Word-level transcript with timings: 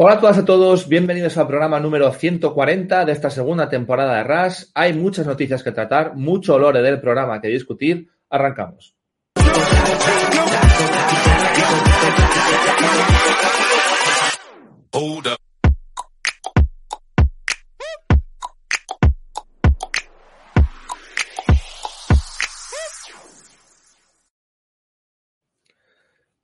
Hola 0.00 0.14
a 0.14 0.20
todas 0.20 0.36
y 0.36 0.40
a 0.42 0.44
todos, 0.44 0.88
bienvenidos 0.88 1.36
al 1.38 1.48
programa 1.48 1.80
número 1.80 2.12
140 2.12 3.04
de 3.04 3.10
esta 3.10 3.30
segunda 3.30 3.68
temporada 3.68 4.18
de 4.18 4.22
RAS. 4.22 4.70
Hay 4.72 4.92
muchas 4.92 5.26
noticias 5.26 5.64
que 5.64 5.72
tratar, 5.72 6.14
mucho 6.14 6.54
olor 6.54 6.80
del 6.80 7.00
programa 7.00 7.40
que 7.40 7.48
discutir. 7.48 8.08
Arrancamos. 8.30 8.94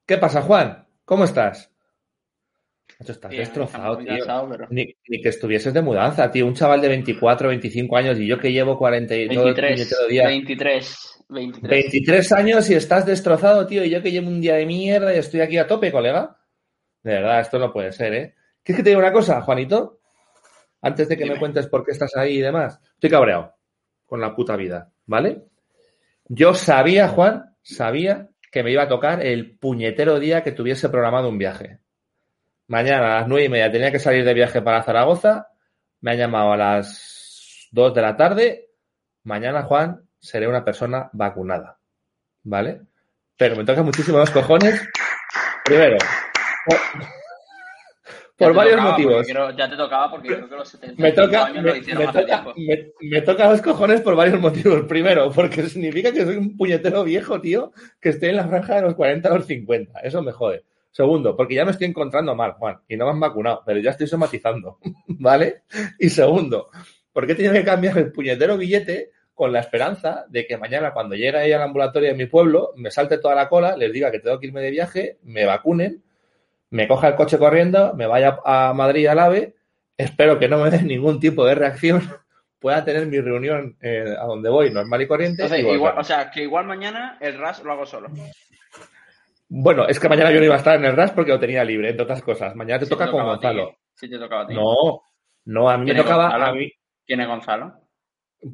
¿Qué 0.05 0.19
pasa, 0.19 0.43
Juan? 0.43 0.89
¿Cómo 1.05 1.23
estás? 1.23 1.74
Estás 2.99 3.31
destrozado, 3.31 3.99
tío. 3.99 4.67
ni, 4.71 4.95
que 5.23 5.29
estuvieses 5.29 5.75
de 5.75 5.83
mudanza, 5.83 6.31
tío. 6.31 6.47
Un 6.47 6.55
chaval 6.55 6.81
de 6.81 6.89
24, 6.89 7.49
25 7.49 7.97
años 7.97 8.19
y 8.19 8.27
yo 8.27 8.39
que 8.39 8.53
llevo 8.53 8.79
40 8.79 9.15
y 9.15 9.29
23, 9.29 9.91
23, 10.09 11.25
23. 11.29 11.71
23 11.71 12.33
años 12.33 12.71
y 12.71 12.75
estás 12.75 13.05
destrozado, 13.05 13.67
tío. 13.67 13.85
Y 13.85 13.91
yo 13.91 14.03
que 14.03 14.11
llevo 14.11 14.29
un 14.29 14.41
día 14.41 14.55
de 14.55 14.67
mierda 14.67 15.15
y 15.15 15.19
estoy 15.19 15.41
aquí 15.41 15.59
a 15.59 15.67
tope, 15.67 15.91
colega. 15.91 16.37
De 17.03 17.13
verdad, 17.15 17.41
esto 17.41 17.59
no 17.59 17.73
puede 17.73 17.93
ser, 17.93 18.15
¿eh? 18.15 18.35
¿Quieres 18.63 18.79
que 18.79 18.83
te 18.83 18.91
diga 18.91 19.01
una 19.01 19.13
cosa, 19.13 19.43
Juanito? 19.43 20.01
Antes 20.81 21.09
de 21.09 21.17
que 21.17 21.27
me 21.27 21.39
cuentes 21.39 21.67
por 21.67 21.85
qué 21.85 21.93
estás 21.93 22.17
ahí 22.17 22.39
y 22.39 22.41
demás. 22.41 22.81
Estoy 22.95 23.11
cabreado 23.11 23.55
con 24.07 24.21
la 24.21 24.35
puta 24.35 24.57
vida, 24.57 24.91
¿vale? 25.07 25.45
Yo 26.27 26.55
sabía, 26.55 27.09
Juan, 27.09 27.57
sabía 27.63 28.31
que 28.51 28.63
me 28.63 28.71
iba 28.71 28.85
a 28.85 28.89
tocar 28.89 29.25
el 29.25 29.59
puñetero 29.59 30.19
día 30.19 30.43
que 30.43 30.53
tuviese 30.53 30.89
programado 30.89 31.29
un 31.29 31.39
viaje. 31.39 31.81
Mañana 32.67 33.17
a 33.17 33.21
las 33.21 33.29
nueve 33.29 33.45
y 33.45 33.49
media 33.49 33.71
tenía 33.71 33.93
que 33.93 33.99
salir 33.99 34.25
de 34.25 34.35
viaje 34.35 34.63
para 34.63 34.83
Zaragoza. 34.83 35.49
Me 36.01 36.13
han 36.13 36.19
llamado 36.19 36.53
a 36.53 36.57
las 36.57 37.69
dos 37.71 37.95
de 37.95 38.03
la 38.03 38.17
tarde. 38.17 38.71
Mañana, 39.23 39.63
Juan, 39.63 40.09
seré 40.19 40.49
una 40.49 40.65
persona 40.65 41.11
vacunada. 41.13 41.79
¿Vale? 42.43 42.83
Pero 43.37 43.57
me 43.57 43.65
toca 43.65 43.83
muchísimo 43.83 44.19
los 44.19 44.31
cojones. 44.31 44.87
Primero, 45.65 45.97
por, 48.37 48.53
varios 48.53 48.81
motivos. 48.83 49.27
ya 49.57 49.71
te 49.71 49.77
tocaba 49.77 50.11
porque 50.11 50.29
creo 50.29 50.49
que 50.49 50.57
los 50.57 50.69
70 50.69 51.01
me 51.03 51.13
toca, 51.13 51.53
me, 51.53 52.07
toca, 52.09 52.45
me, 53.01 53.21
toca 53.23 53.49
los 53.49 53.63
cojones 53.63 54.01
por 54.01 54.17
varios 54.17 54.41
motivos. 54.41 54.83
Primero, 54.89 55.31
porque 55.31 55.63
significa 55.69 56.13
que 56.13 56.25
soy 56.25 56.37
un 56.37 56.57
puñetero 56.57 57.05
viejo, 57.05 57.41
tío, 57.41 57.73
que 58.01 58.09
estoy 58.11 58.31
en 58.31 58.37
la 58.37 58.49
franja 58.49 58.77
de 58.77 58.83
los 58.83 58.95
40 58.95 59.29
a 59.29 59.35
los 59.37 59.47
50. 59.47 60.01
Eso 60.01 60.23
me 60.23 60.33
jode. 60.33 60.65
Segundo, 60.95 61.37
porque 61.37 61.57
ya 61.57 61.65
me 61.65 61.73
estoy 61.73 61.89
encontrando 61.89 62.37
mal, 62.37 62.53
Juan, 62.53 62.79
y 62.87 62.97
no 62.97 63.07
me 63.07 63.11
han 63.11 63.19
vacunado, 63.19 63.65
pero 63.67 63.81
ya 63.81 63.91
estoy 63.91 64.07
somatizando, 64.07 64.79
¿vale? 65.09 65.63
Y 65.99 66.09
segundo, 66.09 66.71
porque 67.13 67.33
he 67.33 67.35
tenido 67.35 67.53
que 67.53 67.65
cambiar 67.65 67.99
el 67.99 68.13
puñetero 68.13 68.57
billete 68.57 69.11
con 69.35 69.53
la 69.53 69.59
esperanza 69.59 70.25
de 70.29 70.47
que 70.47 70.57
mañana 70.57 70.93
cuando 70.93 71.17
llegue 71.17 71.37
ahí 71.37 71.53
al 71.53 71.63
ambulatorio 71.63 72.11
de 72.11 72.15
mi 72.15 72.27
pueblo, 72.27 72.71
me 72.77 72.93
salte 72.93 73.19
toda 73.19 73.35
la 73.35 73.49
cola, 73.49 73.77
les 73.77 73.93
diga 73.93 74.13
que 74.13 74.21
tengo 74.21 74.39
que 74.39 74.47
irme 74.47 74.61
de 74.61 74.71
viaje, 74.71 75.19
me 75.25 75.45
vacunen, 75.45 76.05
me 76.71 76.87
coja 76.87 77.09
el 77.09 77.17
coche 77.17 77.39
corriendo, 77.39 77.93
me 77.95 78.07
vaya 78.07 78.39
a 78.45 78.73
Madrid 78.73 79.09
al 79.09 79.19
AVE, 79.19 79.57
espero 79.97 80.39
que 80.39 80.49
no 80.49 80.59
me 80.59 80.71
den 80.71 80.87
ningún 80.87 81.19
tipo 81.19 81.45
de 81.45 81.57
reacción, 81.57 82.03
pueda 82.61 82.85
tener 82.85 83.09
mi 83.09 83.21
reunión 83.21 83.77
eh, 83.83 84.15
a 84.17 84.27
donde 84.27 84.49
voy 84.49 84.71
normal 84.71 85.03
y 85.03 85.09
corriente. 85.09 85.43
o 85.43 86.05
sea, 86.05 86.31
que 86.31 86.45
igual 86.45 86.67
mañana 86.67 87.19
el 87.21 87.37
RAS 87.37 87.65
lo 87.65 87.73
hago 87.73 87.85
solo. 87.85 88.11
Bueno, 89.49 89.87
es 89.87 90.01
que 90.01 90.09
mañana 90.09 90.33
yo 90.33 90.39
no 90.39 90.47
iba 90.47 90.55
a 90.55 90.59
estar 90.59 90.77
en 90.77 90.85
el 90.85 90.97
RAS 90.97 91.13
porque 91.13 91.33
lo 91.33 91.39
tenía 91.41 91.65
libre, 91.65 91.91
entre 91.91 92.05
otras 92.05 92.23
cosas. 92.23 92.55
Mañana 92.57 92.81
te 92.81 92.87
toca 92.87 93.11
con 93.11 93.25
Gonzalo. 93.25 93.77
Sí, 93.95 94.09
te 94.09 94.19
tocaba 94.19 94.43
a 94.43 94.47
ti. 94.47 94.55
No, 94.55 95.03
no, 95.45 95.71
a 95.71 95.79
mí 95.79 95.87
me 95.87 95.95
tocaba 95.95 96.35
a 96.35 96.53
mí. 96.53 96.71
¿Quién 97.07 97.21
es 97.21 97.29
Gonzalo? 97.29 97.75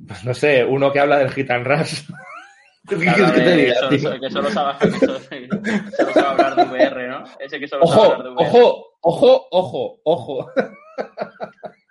Pues 0.06 0.24
no 0.24 0.34
sé, 0.34 0.64
uno 0.64 0.92
que 0.92 1.00
habla 1.00 1.18
del 1.18 1.30
Gitan 1.30 1.64
Ras. 1.64 2.06
¿Qué 2.88 2.96
quieres 2.96 3.32
que 3.32 3.40
te 3.40 3.56
diga? 3.56 3.74
Eso, 3.90 4.20
que 4.20 4.30
solo 4.30 4.50
sabe, 4.50 4.78
que 4.78 4.90
solo, 4.98 5.18
solo 5.96 6.12
sabe 6.12 6.26
hablar 6.26 6.56
de 6.56 6.64
VR, 6.64 7.08
¿no? 7.08 7.24
Ese 7.38 7.60
que 7.60 7.68
solo 7.68 7.84
ojo, 7.84 7.94
sabe 7.94 8.06
hablar 8.06 8.22
de 8.22 8.30
VR. 8.30 8.48
Ojo, 8.48 8.86
ojo, 9.02 9.48
ojo, 9.50 10.00
ojo. 10.04 10.52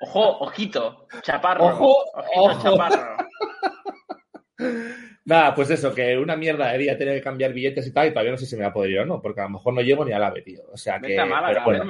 Ojo, 0.01 0.37
ojito, 0.39 1.07
chaparro. 1.21 1.65
Ojo, 1.65 2.05
ojito, 2.13 2.41
ojo. 2.41 2.63
chaparro. 2.63 3.17
Nada, 5.25 5.53
pues 5.53 5.69
eso, 5.69 5.93
que 5.93 6.17
una 6.17 6.35
mierda 6.35 6.71
de 6.71 6.77
día 6.77 6.97
tener 6.97 7.15
que 7.15 7.23
cambiar 7.23 7.53
billetes 7.53 7.85
y 7.87 7.93
tal, 7.93 8.07
y 8.07 8.11
todavía 8.11 8.31
no 8.31 8.37
sé 8.37 8.45
si 8.45 8.55
me 8.55 8.63
va 8.63 8.69
a 8.69 8.73
poder 8.73 8.91
ir 8.91 8.99
o 8.99 9.05
no, 9.05 9.21
porque 9.21 9.41
a 9.41 9.43
lo 9.43 9.51
mejor 9.51 9.73
no 9.73 9.81
llego 9.81 10.03
ni 10.05 10.11
al 10.11 10.23
AVE, 10.23 10.41
tío. 10.41 10.61
O 10.71 10.77
sea 10.77 10.99
que. 10.99 11.15
Málaga, 11.23 11.63
bueno, 11.63 11.83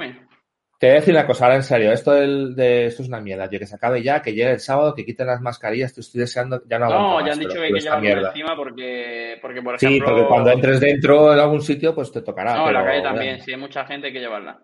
te 0.80 0.86
voy 0.86 0.96
a 0.96 1.00
decir 1.00 1.12
una 1.12 1.26
cosa, 1.26 1.44
ahora 1.44 1.56
en 1.56 1.62
serio, 1.62 1.92
esto, 1.92 2.12
del, 2.12 2.56
de, 2.56 2.86
esto 2.86 3.02
es 3.02 3.08
una 3.08 3.20
mierda, 3.20 3.46
tío, 3.50 3.58
que 3.58 3.66
se 3.66 3.74
acabe 3.74 4.02
ya, 4.02 4.22
que 4.22 4.32
llegue 4.32 4.52
el 4.52 4.60
sábado, 4.60 4.94
que 4.94 5.04
quiten 5.04 5.26
las 5.26 5.42
mascarillas, 5.42 5.92
te 5.92 6.00
estoy 6.00 6.22
deseando, 6.22 6.62
ya 6.66 6.78
no 6.78 6.88
No, 6.88 7.26
ya 7.26 7.34
han 7.34 7.38
dicho 7.38 7.52
que 7.52 7.64
hay 7.64 7.72
que 7.74 7.80
llevarlo 7.80 8.28
encima 8.28 8.56
porque, 8.56 9.38
porque, 9.42 9.60
por 9.60 9.74
ejemplo... 9.74 9.98
Sí, 9.98 10.02
porque 10.02 10.26
cuando 10.26 10.50
entres 10.50 10.80
dentro 10.80 11.34
de 11.34 11.42
algún 11.42 11.60
sitio, 11.60 11.94
pues 11.94 12.10
te 12.10 12.22
tocará. 12.22 12.54
No, 12.54 12.68
en 12.68 12.72
la 12.72 12.84
calle 12.86 13.02
también, 13.02 13.42
si 13.42 13.52
hay 13.52 13.58
mucha 13.58 13.84
gente 13.84 14.06
hay 14.06 14.14
que 14.14 14.20
llevarla. 14.20 14.62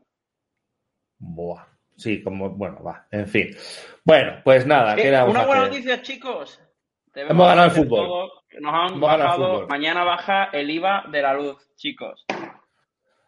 Buah. 1.18 1.66
Sí, 1.96 2.22
como, 2.22 2.48
bueno, 2.48 2.82
va, 2.82 3.06
en 3.10 3.26
fin. 3.26 3.54
Bueno, 4.02 4.40
pues 4.42 4.66
nada, 4.66 4.94
eh, 4.94 5.02
queda 5.02 5.26
Una 5.26 5.44
buena 5.44 5.66
noticia, 5.66 6.00
chicos. 6.00 6.65
Hemos 7.16 7.48
ganado 7.48 7.68
el 7.68 7.70
fútbol. 7.72 8.30
Nos 8.60 8.74
han 8.74 9.00
bajado, 9.00 9.66
mañana 9.68 10.04
baja 10.04 10.50
el 10.52 10.70
IVA 10.70 11.04
de 11.10 11.22
la 11.22 11.34
luz, 11.34 11.56
chicos. 11.76 12.26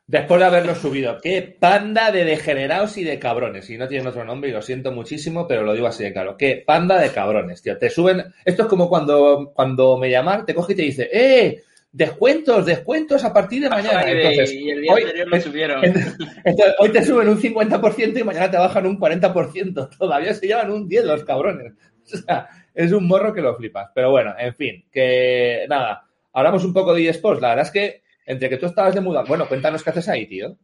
Después 0.06 0.41
de 0.41 0.47
haberlo 0.47 0.75
subido. 0.75 1.19
Qué 1.22 1.43
panda 1.43 2.10
de 2.10 2.25
degenerados 2.25 2.97
y 2.97 3.04
de 3.04 3.19
cabrones. 3.19 3.69
Y 3.69 3.77
no 3.77 3.88
tienen 3.88 4.06
otro 4.06 4.25
nombre 4.25 4.48
y 4.48 4.53
lo 4.54 4.62
siento 4.62 4.91
muchísimo, 4.91 5.47
pero 5.47 5.62
lo 5.62 5.75
digo 5.75 5.87
así 5.87 6.03
de 6.03 6.12
claro. 6.15 6.37
Qué 6.37 6.62
panda 6.66 6.98
de 6.98 7.12
cabrones, 7.12 7.60
tío. 7.60 7.77
Te 7.77 7.91
suben. 7.91 8.25
Esto 8.44 8.62
es 8.62 8.69
como 8.69 8.88
cuando, 8.88 9.53
cuando 9.54 9.98
me 9.98 10.10
llaman, 10.10 10.47
te 10.47 10.54
coge 10.54 10.72
y 10.72 10.77
te 10.77 10.82
dice, 10.82 11.10
¡eh! 11.12 11.62
Descuentos, 11.91 12.65
descuentos 12.65 13.22
a 13.25 13.32
partir 13.32 13.62
de 13.62 13.71
mañana. 13.71 14.03
Entonces, 14.10 14.53
y 14.53 14.71
el 14.71 14.82
día 14.82 14.93
hoy, 14.93 15.03
anterior 15.03 15.28
me 15.28 15.41
subieron. 15.41 15.84
Entonces, 15.84 16.75
hoy 16.78 16.88
te 16.91 17.04
suben 17.04 17.28
un 17.28 17.41
50% 17.41 18.19
y 18.19 18.25
mañana 18.25 18.50
te 18.50 18.56
bajan 18.56 18.87
un 18.87 18.98
40%. 18.98 19.88
Todavía 19.98 20.32
se 20.32 20.47
llevan 20.47 20.71
un 20.71 20.88
10 20.88 21.04
los 21.04 21.25
cabrones. 21.25 21.75
O 22.15 22.17
sea, 22.19 22.49
es 22.75 22.93
un 22.93 23.07
morro 23.07 23.33
que 23.33 23.41
lo 23.41 23.57
flipas. 23.57 23.91
Pero 23.95 24.11
bueno, 24.11 24.35
en 24.39 24.55
fin, 24.55 24.85
que 24.93 25.67
nada, 25.69 26.05
hablamos 26.33 26.65
un 26.65 26.73
poco 26.73 26.95
de 26.95 27.09
eSports. 27.09 27.41
La 27.41 27.51
verdad 27.51 27.67
es 27.67 27.73
que 27.73 28.03
entre 28.27 28.49
que 28.49 28.59
tú 28.59 28.67
estabas 28.67 28.95
de 28.95 29.01
muda, 29.01 29.25
bueno, 29.27 29.49
cuéntanos 29.49 29.83
qué 29.83 29.91
haces 29.91 30.09
ahí, 30.09 30.27
tío. 30.27 30.57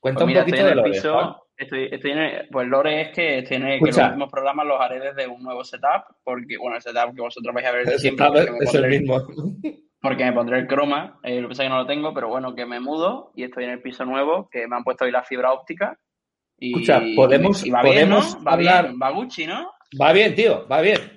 Cuenta 0.00 0.24
pues 0.24 0.36
un 0.36 0.40
poquito 0.40 0.64
de 0.64 0.74
Lore. 0.74 0.90
Piso, 0.90 1.46
estoy, 1.56 1.88
estoy 1.92 2.10
en 2.10 2.18
el, 2.18 2.48
pues 2.50 2.66
Lore 2.66 3.02
es 3.02 3.08
que, 3.10 3.44
tiene 3.48 3.78
que 3.78 3.86
los 3.86 3.96
últimos 3.96 4.30
programas 4.30 4.66
los 4.66 4.80
haré 4.80 4.98
desde 4.98 5.28
un 5.28 5.42
nuevo 5.42 5.62
setup, 5.62 6.16
porque, 6.24 6.58
bueno, 6.58 6.76
el 6.76 6.82
setup 6.82 7.14
que 7.14 7.22
vosotros 7.22 7.54
vais 7.54 7.66
a 7.66 7.72
ver 7.72 7.88
el 7.88 7.98
siempre. 8.00 8.26
Es 8.60 8.74
el 8.74 8.88
mismo. 8.88 9.22
Porque 10.00 10.24
me 10.24 10.32
pondré 10.32 10.58
el 10.58 10.66
croma, 10.66 11.20
eh, 11.22 11.36
lo 11.36 11.42
que 11.42 11.52
pasa 11.52 11.62
es 11.62 11.66
que 11.68 11.72
no 11.72 11.82
lo 11.82 11.86
tengo, 11.86 12.12
pero 12.12 12.28
bueno, 12.28 12.56
que 12.56 12.66
me 12.66 12.80
mudo 12.80 13.30
y 13.36 13.44
estoy 13.44 13.64
en 13.64 13.70
el 13.70 13.80
piso 13.80 14.04
nuevo, 14.04 14.48
que 14.50 14.66
me 14.66 14.74
han 14.74 14.82
puesto 14.82 15.04
hoy 15.04 15.12
la 15.12 15.22
fibra 15.22 15.52
óptica. 15.52 15.96
Y, 16.58 16.72
Escucha, 16.72 17.00
podemos, 17.14 17.64
y 17.64 17.70
va 17.70 17.82
podemos 17.82 18.34
bien, 18.34 18.38
¿no? 18.38 18.44
Va 18.44 18.52
hablar... 18.54 18.86
bien, 18.88 18.98
va 19.00 19.10
Gucci, 19.10 19.46
¿no? 19.46 19.70
Va 20.00 20.12
bien, 20.12 20.34
tío, 20.34 20.66
va 20.68 20.80
bien. 20.80 21.12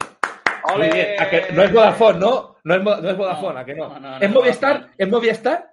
Muy 0.75 0.89
bien. 0.89 1.15
Que 1.29 1.47
no 1.53 1.63
es 1.63 1.71
Vodafone, 1.71 2.19
¿no? 2.19 2.57
No 2.63 2.75
es, 2.75 2.81
no 2.81 3.09
es 3.09 3.17
Vodafone, 3.17 3.59
¿a 3.59 3.65
que 3.65 3.75
no? 3.75 3.99
no, 3.99 3.99
no 3.99 4.19
¿Es 4.19 4.29
Movistar? 4.29 4.89
¿Es 4.97 5.07
Movistar? 5.07 5.71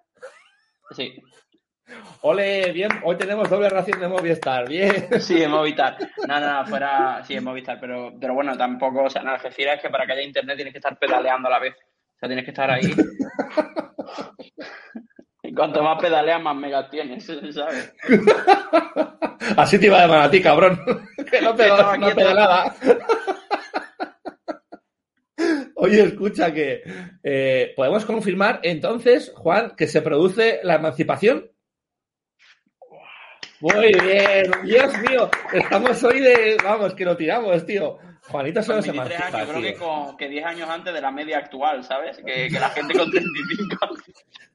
Sí. 0.91 1.15
Ole, 2.21 2.71
bien, 2.73 2.91
hoy 3.03 3.17
tenemos 3.17 3.50
doble 3.50 3.69
ración 3.69 3.99
de 3.99 4.09
Movistar, 4.09 4.69
bien. 4.69 5.09
Sí, 5.21 5.43
en 5.43 5.50
Movistar. 5.50 5.97
No, 6.29 6.38
no, 6.38 6.62
no, 6.62 6.67
fuera, 6.67 7.25
sí, 7.25 7.35
en 7.35 7.44
Movistar, 7.44 7.81
pero, 7.81 8.12
pero 8.21 8.35
bueno, 8.35 8.56
tampoco, 8.56 9.05
o 9.05 9.11
sea, 9.11 9.23
no, 9.23 9.37
refiero 9.37 9.73
es 9.73 9.81
que 9.81 9.91
para 9.91 10.06
que 10.06 10.12
haya 10.12 10.23
internet 10.23 10.56
tienes 10.56 10.73
que 10.73 10.79
estar 10.79 10.97
pedaleando 10.99 11.49
a 11.49 11.53
la 11.53 11.59
vez. 11.59 11.75
O 11.75 12.19
sea, 12.19 12.29
tienes 12.29 12.44
que 12.44 12.53
estar 12.53 12.71
ahí. 12.71 12.82
y 15.43 15.53
cuanto 15.53 15.82
más 15.82 16.00
pedaleas, 16.00 16.41
más 16.41 16.55
megas 16.55 16.88
tienes, 16.91 17.27
¿sabes? 17.27 17.93
Así 19.56 19.81
te 19.81 19.87
iba 19.87 19.99
a 19.99 20.03
llamar 20.03 20.23
a 20.23 20.31
ti, 20.31 20.41
cabrón. 20.41 20.81
Que 21.32 21.40
no, 21.43 21.56
pedal, 21.56 21.99
no 21.99 22.14
pedalada. 22.14 22.76
Oye, 25.76 26.02
escucha 26.02 26.52
que 26.52 26.82
eh, 27.25 27.73
podemos 27.75 28.05
confirmar 28.05 28.61
entonces, 28.62 29.32
Juan, 29.34 29.75
que 29.76 29.88
se 29.88 30.02
produce 30.02 30.61
la 30.62 30.76
emancipación. 30.76 31.50
Muy 33.61 33.93
bien, 33.93 34.50
Dios 34.64 34.93
mío, 34.99 35.31
estamos 35.52 36.02
hoy 36.02 36.20
de, 36.20 36.56
vamos, 36.62 36.94
que 36.94 37.05
lo 37.05 37.17
tiramos, 37.17 37.64
tío. 37.64 37.99
Juanito 38.29 38.62
solo 38.62 38.82
se 38.82 38.90
emancipa. 38.90 39.44
Yo 39.44 39.49
creo 39.49 39.62
que, 39.62 39.75
con, 39.75 40.17
que 40.17 40.29
10 40.29 40.44
años 40.44 40.69
antes 40.69 40.94
de 40.94 41.00
la 41.00 41.11
media 41.11 41.38
actual, 41.38 41.82
¿sabes? 41.82 42.19
Que, 42.19 42.49
que 42.49 42.61
la 42.61 42.70
gente 42.70 42.96
con 42.96 43.11
35. 43.11 43.96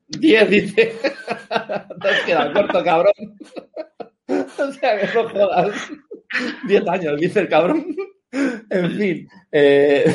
10 0.08 0.50
dice. 0.50 0.96
Te 2.02 2.10
has 2.10 2.22
quedado 2.26 2.54
corto, 2.54 2.84
cabrón. 2.84 3.14
o 4.28 4.72
sea, 4.72 5.00
que 5.00 5.14
no 5.14 5.30
jodas. 5.30 5.92
10 6.68 6.88
años, 6.88 7.20
dice 7.20 7.42
el 7.42 7.50
cabrón. 7.50 7.96
En 8.70 8.98
fin. 8.98 9.30
Eh... 9.52 10.06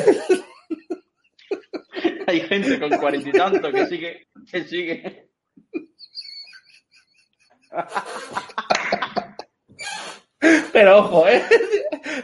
Hay 2.27 2.41
gente 2.41 2.79
con 2.79 2.89
cuarenta 2.97 3.29
y 3.29 3.31
tanto 3.31 3.71
que 3.71 3.85
sigue, 3.87 4.27
que 4.51 4.63
sigue. 4.63 5.29
Pero 10.71 10.97
ojo, 10.99 11.27
¿eh? 11.27 11.43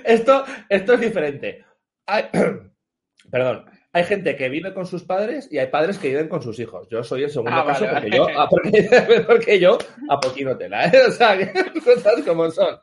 esto, 0.03 0.45
esto 0.69 0.93
es 0.93 0.99
diferente. 0.99 1.65
Perdón, 3.31 3.65
hay 3.91 4.03
gente 4.03 4.35
que 4.35 4.49
vive 4.49 4.73
con 4.73 4.85
sus 4.85 5.03
padres 5.03 5.47
y 5.51 5.57
hay 5.57 5.67
padres 5.67 5.97
que 5.97 6.09
viven 6.09 6.27
con 6.27 6.41
sus 6.41 6.59
hijos. 6.59 6.87
Yo 6.89 7.03
soy 7.03 7.23
el 7.23 7.29
segundo 7.31 7.55
Ah, 7.59 7.65
caso 7.65 7.85
vale, 7.85 8.01
porque, 8.01 8.19
vale. 8.19 8.33
yo, 8.33 8.39
ah, 8.39 8.47
porque, 8.49 9.23
porque 9.27 9.59
yo 9.59 9.77
a 10.09 10.19
poquino 10.19 10.55
tela, 10.57 10.85
¿eh? 10.85 10.91
O 11.07 11.11
sea, 11.11 11.37
que 11.37 11.51
cosas 11.81 12.21
como 12.25 12.49
son. 12.51 12.77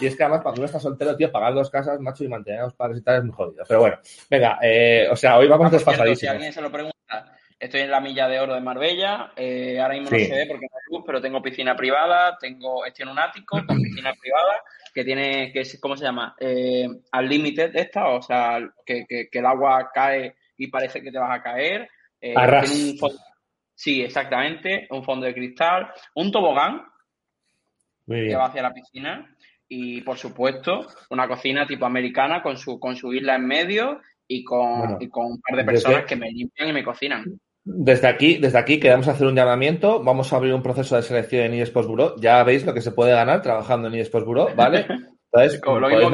Y 0.00 0.06
es 0.06 0.16
que 0.16 0.22
además 0.22 0.40
cuando 0.42 0.60
uno 0.60 0.66
está 0.66 0.80
soltero, 0.80 1.14
tío, 1.16 1.30
pagar 1.30 1.52
dos 1.54 1.70
casas, 1.70 2.00
macho, 2.00 2.24
y 2.24 2.28
mantener 2.28 2.60
a 2.60 2.64
los 2.64 2.74
padres 2.74 2.98
y 3.00 3.02
tal 3.02 3.18
es 3.18 3.24
muy 3.24 3.34
jodido. 3.34 3.64
Pero 3.68 3.80
bueno, 3.80 3.98
venga, 4.30 4.58
eh, 4.62 5.08
o 5.10 5.16
sea, 5.16 5.36
hoy 5.38 5.46
vamos 5.48 5.66
Ah, 5.66 5.70
por 5.70 5.78
cierto, 5.78 5.90
si 5.90 5.96
desfasadísimos. 6.00 6.34
alguien 6.34 6.52
se 6.52 6.60
lo 6.62 6.72
pregunta, 6.72 7.36
estoy 7.58 7.80
en 7.82 7.90
la 7.90 8.00
milla 8.00 8.26
de 8.28 8.40
oro 8.40 8.54
de 8.54 8.60
Marbella, 8.62 9.32
eh, 9.36 9.78
ahora 9.78 9.94
mismo 9.94 10.08
Sí. 10.08 10.22
no 10.22 10.24
se 10.28 10.34
ve 10.34 10.46
porque 10.48 10.66
no 10.70 10.76
hay 10.76 10.96
luz, 10.96 11.04
pero 11.06 11.20
tengo 11.20 11.42
piscina 11.42 11.76
privada, 11.76 12.38
tengo, 12.40 12.86
estoy 12.86 13.02
en 13.02 13.08
un 13.10 13.18
ático 13.18 13.58
con 13.66 13.76
piscina 13.76 14.14
privada 14.18 14.54
que 14.92 15.04
tiene, 15.04 15.52
que 15.52 15.60
es, 15.60 15.78
¿cómo 15.80 15.96
se 15.96 16.04
llama? 16.04 16.34
Eh, 16.38 16.86
Unlimited 17.12 17.74
esta, 17.76 18.08
o 18.08 18.22
sea, 18.22 18.58
que, 18.84 19.04
que- 19.08 19.28
que 19.30 19.38
el 19.38 19.46
agua 19.46 19.90
cae 19.92 20.34
y 20.56 20.66
parece 20.68 21.02
que 21.02 21.10
te 21.10 21.18
vas 21.18 21.38
a 21.38 21.42
caer. 21.42 21.88
Eh, 22.20 22.34
A 22.36 22.46
ras. 22.46 22.70
tiene 22.70 22.92
un 22.92 22.98
fondo- 22.98 23.18
sí, 23.74 24.02
exactamente, 24.02 24.86
un 24.90 25.02
fondo 25.04 25.26
de 25.26 25.34
cristal, 25.34 25.90
un 26.14 26.30
tobogán 26.30 26.82
Muy 28.06 28.28
que 28.28 28.36
va 28.36 28.46
hacia 28.46 28.62
la 28.62 28.72
piscina 28.74 29.34
y, 29.68 30.00
por 30.02 30.18
supuesto, 30.18 30.86
una 31.10 31.28
cocina 31.28 31.66
tipo 31.66 31.86
americana 31.86 32.42
con 32.42 32.56
su, 32.56 32.78
con 32.80 32.96
su 32.96 33.12
isla 33.14 33.36
en 33.36 33.46
medio 33.46 34.00
y 34.26 34.42
con, 34.44 34.78
Bueno, 34.80 34.98
y 35.00 35.08
con 35.08 35.26
un 35.26 35.40
par 35.40 35.56
de 35.56 35.64
personas 35.64 36.04
que 36.04 36.16
me 36.16 36.30
limpian 36.30 36.68
y 36.68 36.72
me 36.72 36.84
cocinan. 36.84 37.24
Desde 37.72 38.08
aquí, 38.08 38.38
desde 38.38 38.58
aquí 38.58 38.80
queremos 38.80 39.06
hacer 39.08 39.26
un 39.26 39.34
llamamiento. 39.36 40.02
Vamos 40.02 40.32
a 40.32 40.36
abrir 40.36 40.52
un 40.54 40.62
proceso 40.62 40.96
de 40.96 41.02
selección 41.02 41.44
en 41.44 41.54
eSports 41.54 41.88
Bureau. 41.88 42.14
Ya 42.20 42.42
veis 42.42 42.64
lo 42.66 42.74
que 42.74 42.80
se 42.80 42.90
puede 42.90 43.12
ganar 43.12 43.42
trabajando 43.42 43.88
en 43.88 43.94
eSports 43.94 44.26
Bureau, 44.26 44.48
¿vale? 44.56 44.86
Entonces, 45.32 45.60
Como 45.60 45.78
lo 45.78 45.88
mismo 45.88 46.10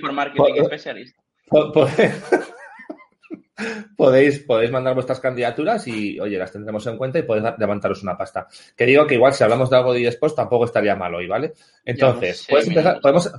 por 0.00 0.12
marketing 0.12 0.54
po- 0.56 0.64
specialist. 0.64 1.16
po- 1.48 1.70
podéis, 1.72 2.12
podéis, 3.96 4.38
podéis 4.40 4.70
mandar 4.70 4.94
vuestras 4.94 5.20
candidaturas 5.20 5.86
y, 5.88 6.18
oye, 6.20 6.38
las 6.38 6.52
tendremos 6.52 6.86
en 6.86 6.96
cuenta 6.96 7.18
y 7.18 7.22
podéis 7.22 7.46
levantaros 7.58 8.02
una 8.02 8.16
pasta. 8.16 8.46
Que 8.76 8.86
digo 8.86 9.06
que 9.06 9.14
igual 9.14 9.32
si 9.34 9.44
hablamos 9.44 9.68
de 9.68 9.76
algo 9.76 9.92
de 9.92 10.06
eSports 10.06 10.36
tampoco 10.36 10.64
estaría 10.64 10.96
mal 10.96 11.14
hoy, 11.14 11.28
¿ale? 11.30 11.52
Entonces, 11.84 12.46
puedes 12.48 12.68
empezar, 12.68 13.00
podemos, 13.00 13.30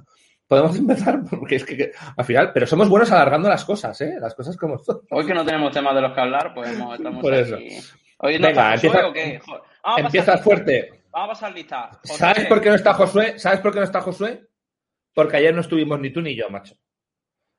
podemos 0.49 0.75
empezar, 0.79 1.21
porque 1.29 1.55
es 1.55 1.63
que, 1.63 1.77
que, 1.77 1.91
al 2.17 2.25
final, 2.25 2.51
pero 2.53 2.67
somos 2.67 2.89
buenos 2.89 3.09
alargando 3.13 3.47
las 3.47 3.63
cosas, 3.63 4.01
¿eh? 4.01 4.17
Las 4.19 4.35
cosas 4.35 4.57
como 4.57 4.77
son. 4.79 4.99
Hoy 5.11 5.25
que 5.25 5.33
no 5.33 5.45
tenemos 5.45 5.71
temas 5.71 5.95
de 5.95 6.01
los 6.01 6.11
que 6.13 6.19
hablar, 6.19 6.53
pues 6.53 6.71
hemos- 6.71 6.95
estamos 6.97 7.21
Por 7.21 7.33
eso. 7.33 7.55
aquí. 7.55 7.77
Hoy 8.17 8.37
no 8.39 8.47
Venga, 8.47 8.73
empieza- 8.73 9.07
o 9.07 9.13
qué? 9.13 9.39
Joder, 9.39 9.61
vamos 9.83 9.97
a 9.97 10.01
Empieza 10.01 10.25
pasar 10.33 10.35
lista. 10.35 10.43
fuerte. 10.43 11.03
Vamos 11.11 11.29
a 11.29 11.33
pasar 11.33 11.53
lista. 11.55 11.91
¿Sabes 12.03 12.45
por 12.47 12.61
qué 12.61 12.69
no 12.69 12.75
está 12.75 12.93
Josué? 12.93 13.39
¿Sabes 13.39 13.59
por 13.61 13.71
qué 13.71 13.79
no 13.79 13.85
está 13.85 14.01
Josué? 14.01 14.43
Porque 15.13 15.37
ayer 15.37 15.53
no 15.55 15.61
estuvimos 15.61 15.99
ni 15.99 16.11
tú 16.11 16.21
ni 16.21 16.35
yo, 16.35 16.49
macho. 16.49 16.75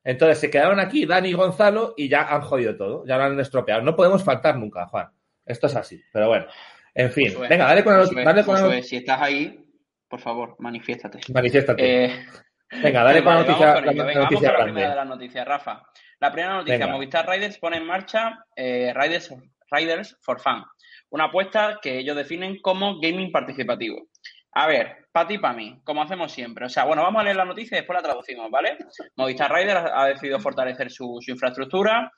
Entonces 0.05 0.39
se 0.39 0.51
quedaron 0.51 0.81
aquí 0.81 1.05
Dani 1.07 1.29
y 1.31 1.33
Gonzalo 1.35 1.95
y 1.97 2.09
ya 2.09 2.23
han 2.23 2.41
jodido 2.43 2.77
todo, 2.77 3.05
ya 3.07 3.17
lo 3.17 3.25
han 3.25 3.39
estropeado. 3.41 3.83
No 3.83 3.95
podemos 3.97 4.23
faltar 4.25 4.57
nunca, 4.57 4.87
Juan. 4.87 5.09
Esto 5.45 5.67
es 5.67 5.77
así, 5.77 6.01
pero 6.13 6.29
bueno. 6.29 6.47
En 6.95 7.11
fin, 7.11 7.33
Josué, 7.33 7.49
venga, 7.49 7.67
dale 7.67 7.85
con 7.85 7.97
Josué, 7.97 8.25
dale 8.25 8.45
con 8.45 8.57
Josué, 8.57 8.83
si 8.83 8.97
estás 8.97 9.21
ahí, 9.21 9.65
por 10.09 10.21
favor, 10.21 10.57
manifiéstate. 10.59 11.21
Manifiéstate. 11.33 12.05
Eh, 12.05 12.27
venga, 12.71 13.03
dale 13.03 13.21
la 13.21 13.27
Vale, 13.27 13.41
noticia, 13.41 13.67
vamos 13.67 13.83
con 13.83 13.97
la. 13.97 14.05
Venga, 14.05 14.21
noticia 14.21 14.51
vamos 14.53 14.57
con 14.57 14.59
la 14.59 14.65
primera 14.65 14.91
de 14.91 14.97
las 14.97 15.07
noticias, 15.07 15.47
Rafa. 15.47 15.83
La 16.21 16.33
primera 16.33 16.55
noticia, 16.55 16.79
Venga. 16.79 16.93
Movistar 16.93 17.29
Riders 17.29 17.59
pone 17.59 17.77
en 17.79 17.87
marcha 17.87 18.45
eh, 18.55 18.93
Riders, 18.95 19.35
Riders 19.71 20.19
for 20.23 20.41
Fun, 20.41 20.65
una 21.11 21.25
apuesta 21.25 21.79
que 21.83 21.99
ellos 21.99 22.17
definen 22.17 22.61
como 22.61 23.01
gaming 23.01 23.33
participativo. 23.33 24.09
A 24.53 24.67
ver, 24.67 25.07
para 25.13 25.29
ti 25.29 25.35
y 25.35 25.39
para 25.39 25.55
mí, 25.55 25.81
como 25.85 26.03
hacemos 26.03 26.33
siempre. 26.33 26.67
O 26.67 26.69
sea, 26.69 26.85
bueno, 26.85 27.03
vamos 27.03 27.21
a 27.21 27.25
leer 27.25 27.37
la 27.37 27.45
noticia 27.45 27.77
y 27.77 27.81
después 27.81 27.97
la 27.97 28.03
traducimos, 28.03 28.51
¿vale? 28.51 28.77
Movistar 29.17 29.53
Riders 29.53 29.91
ha 29.95 30.07
decidido 30.07 30.41
fortalecer 30.41 30.91
su, 30.91 31.19
su 31.21 31.31
infraestructura 31.31 32.11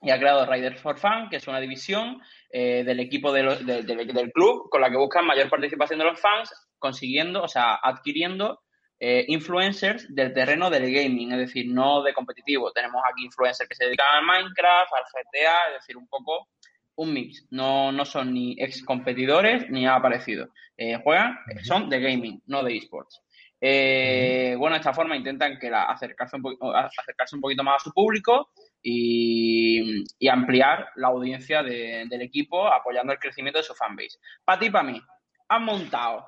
y 0.00 0.10
ha 0.10 0.18
creado 0.18 0.44
Riders 0.46 0.80
for 0.80 0.98
Fun, 0.98 1.28
que 1.30 1.36
es 1.36 1.46
una 1.48 1.60
división 1.60 2.20
eh, 2.50 2.82
del 2.84 3.00
equipo 3.00 3.30
de 3.32 3.42
lo- 3.42 3.56
de- 3.56 3.82
de- 3.82 4.04
del 4.06 4.32
club 4.32 4.68
con 4.70 4.80
la 4.80 4.90
que 4.90 4.96
buscan 4.96 5.26
mayor 5.26 5.48
participación 5.50 5.98
de 5.98 6.04
los 6.06 6.18
fans, 6.20 6.50
consiguiendo, 6.78 7.42
o 7.42 7.48
sea, 7.48 7.74
adquiriendo 7.82 8.62
eh, 8.98 9.24
influencers 9.28 10.06
del 10.14 10.32
terreno 10.32 10.70
del 10.70 10.92
gaming, 10.92 11.32
es 11.32 11.38
decir, 11.38 11.66
no 11.72 12.02
de 12.02 12.14
competitivo. 12.14 12.72
Tenemos 12.72 13.02
aquí 13.10 13.24
influencers 13.24 13.68
que 13.68 13.74
se 13.74 13.84
dedican 13.84 14.06
al 14.16 14.24
Minecraft, 14.24 14.92
al 14.94 15.04
GTA, 15.04 15.58
es 15.68 15.74
decir, 15.80 15.96
un 15.96 16.08
poco 16.08 16.48
un 16.96 17.12
mix. 17.12 17.46
No, 17.50 17.92
no 17.92 18.04
son 18.06 18.32
ni 18.32 18.56
ex 18.58 18.82
competidores 18.84 19.68
ni 19.70 19.84
nada 19.84 20.00
parecido. 20.00 20.48
Eh, 20.78 20.98
juegan, 21.02 21.38
son 21.64 21.88
de 21.90 22.00
gaming, 22.00 22.42
no 22.46 22.62
de 22.62 22.76
esports. 22.76 23.22
Eh, 23.60 24.54
Bueno, 24.58 24.74
de 24.74 24.80
esta 24.80 24.92
forma 24.94 25.16
intentan 25.16 25.58
que 25.58 25.68
la, 25.70 25.84
acercarse, 25.84 26.36
un 26.36 26.42
po- 26.42 26.74
acercarse 26.74 27.34
un 27.36 27.40
poquito 27.42 27.62
más 27.62 27.76
a 27.76 27.84
su 27.84 27.92
público 27.92 28.50
y, 28.82 30.04
y 30.18 30.28
ampliar 30.28 30.88
la 30.96 31.08
audiencia 31.08 31.62
de- 31.62 32.04
del 32.08 32.22
equipo 32.22 32.66
apoyando 32.66 33.12
el 33.12 33.18
crecimiento 33.18 33.58
de 33.58 33.64
su 33.64 33.74
fanbase. 33.74 34.18
Para 34.44 34.58
ti 34.60 34.66
y 34.66 34.70
para 34.70 34.84
mí, 34.84 35.00
han 35.48 35.64
montado 35.64 36.26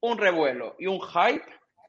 un 0.00 0.18
revuelo 0.18 0.76
y 0.78 0.86
un 0.86 1.00
hype 1.00 1.44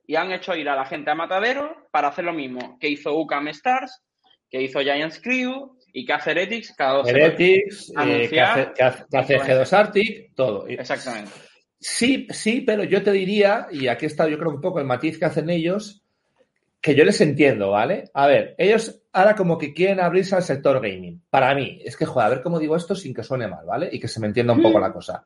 y 0.08 0.16
han 0.16 0.32
hecho 0.32 0.56
ir 0.56 0.70
a 0.70 0.76
la 0.76 0.86
gente 0.86 1.12
a 1.12 1.16
Matadero 1.16 1.88
para 1.92 2.10
hacer 2.10 2.26
lo 2.26 2.34
mismo 2.34 2.78
que 2.80 2.90
hizo 2.90 3.16
UCAM 3.18 3.48
Stars, 3.50 4.02
que 4.50 4.62
hizo 4.62 4.80
Giants 4.82 5.20
Crew 5.22 5.78
y 5.92 6.06
que 6.06 6.14
hace 6.14 6.32
Heretics 6.32 6.74
cada 6.78 6.94
dos. 7.00 7.08
Heretics, 7.10 7.92
eh, 7.98 8.28
que 8.30 8.42
hace, 8.42 8.72
que 8.76 8.84
hace- 8.84 9.06
que 9.10 9.18
hace 9.18 9.40
G2 9.40 9.74
Arctic, 9.74 10.36
todo. 10.36 10.68
Exactamente. 10.68 11.32
Sí, 11.80 12.28
sí, 12.32 12.62
pero 12.62 12.84
yo 12.84 13.04
te 13.04 13.12
diría, 13.12 13.68
y 13.72 13.88
aquí 13.88 14.06
está 14.06 14.28
yo 14.28 14.38
creo 14.38 14.52
un 14.52 14.62
poco 14.62 14.80
el 14.80 14.86
matiz 14.86 15.20
que 15.20 15.26
hacen 15.26 15.50
ellos, 15.50 16.02
que 16.82 16.96
yo 16.96 17.04
les 17.04 17.20
entiendo, 17.22 17.72
¿vale? 17.72 18.06
A 18.14 18.28
ver, 18.28 18.56
ellos 18.58 19.02
ahora 19.12 19.36
como 19.36 19.58
que 19.58 19.74
quieren 19.74 20.00
abrirse 20.00 20.36
al 20.36 20.44
sector 20.44 20.80
gaming. 20.82 21.22
Para 21.30 21.54
mí, 21.56 21.80
es 21.84 21.98
que, 21.98 22.06
joder, 22.06 22.26
a 22.28 22.30
ver 22.30 22.42
cómo 22.44 22.60
digo 22.60 22.76
esto 22.76 22.96
sin 22.96 23.14
que 23.14 23.24
suene 23.24 23.48
mal, 23.48 23.66
¿vale? 23.66 23.90
Y 23.92 24.00
que 24.00 24.08
se 24.08 24.20
me 24.20 24.28
entienda 24.28 24.54
un 24.54 24.62
poco 24.62 24.80
la 24.80 24.94
cosa. 24.94 25.26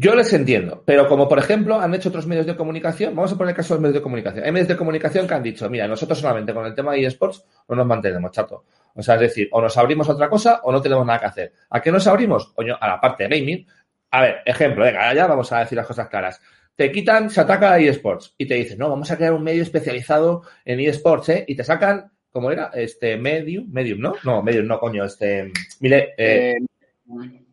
Yo 0.00 0.14
les 0.14 0.32
entiendo, 0.32 0.84
pero 0.86 1.08
como 1.08 1.28
por 1.28 1.40
ejemplo 1.40 1.80
han 1.80 1.92
hecho 1.92 2.10
otros 2.10 2.24
medios 2.24 2.46
de 2.46 2.54
comunicación, 2.54 3.16
vamos 3.16 3.32
a 3.32 3.36
poner 3.36 3.50
el 3.50 3.56
caso 3.56 3.74
de 3.74 3.76
los 3.78 3.82
medios 3.82 3.94
de 3.94 4.02
comunicación. 4.02 4.44
Hay 4.44 4.52
medios 4.52 4.68
de 4.68 4.76
comunicación 4.76 5.26
que 5.26 5.34
han 5.34 5.42
dicho, 5.42 5.68
mira, 5.68 5.88
nosotros 5.88 6.20
solamente 6.20 6.54
con 6.54 6.64
el 6.66 6.74
tema 6.74 6.92
de 6.92 7.04
eSports 7.04 7.44
no 7.68 7.74
nos 7.74 7.84
mantenemos, 7.84 8.30
chato. 8.30 8.64
O 8.94 9.02
sea, 9.02 9.16
es 9.16 9.22
decir, 9.22 9.48
o 9.50 9.60
nos 9.60 9.76
abrimos 9.76 10.08
a 10.08 10.12
otra 10.12 10.28
cosa 10.28 10.60
o 10.62 10.70
no 10.70 10.80
tenemos 10.80 11.04
nada 11.04 11.18
que 11.18 11.26
hacer. 11.26 11.52
¿A 11.70 11.80
qué 11.80 11.90
nos 11.90 12.06
abrimos? 12.06 12.52
Coño, 12.52 12.76
a 12.80 12.86
la 12.86 13.00
parte 13.00 13.26
de 13.26 13.38
gaming. 13.40 13.66
A 14.12 14.22
ver, 14.22 14.36
ejemplo, 14.46 14.84
venga, 14.84 15.12
ya 15.14 15.26
vamos 15.26 15.50
a 15.50 15.58
decir 15.58 15.74
las 15.74 15.86
cosas 15.86 16.08
claras. 16.08 16.40
Te 16.76 16.92
quitan, 16.92 17.28
se 17.28 17.40
ataca 17.40 17.72
a 17.72 17.80
eSports 17.80 18.36
y 18.38 18.46
te 18.46 18.54
dicen, 18.54 18.78
no, 18.78 18.88
vamos 18.88 19.10
a 19.10 19.16
crear 19.16 19.32
un 19.32 19.42
medio 19.42 19.64
especializado 19.64 20.42
en 20.64 20.78
eSports, 20.78 21.28
¿eh? 21.30 21.44
Y 21.48 21.56
te 21.56 21.64
sacan, 21.64 22.12
¿cómo 22.30 22.52
era? 22.52 22.70
Este, 22.72 23.16
Medium, 23.16 23.68
Medium, 23.72 23.98
¿no? 23.98 24.14
No, 24.22 24.44
Medium, 24.44 24.68
no, 24.68 24.78
coño, 24.78 25.04
este, 25.04 25.50
mire, 25.80 26.14
eh, 26.16 26.56
Eh, 26.56 27.47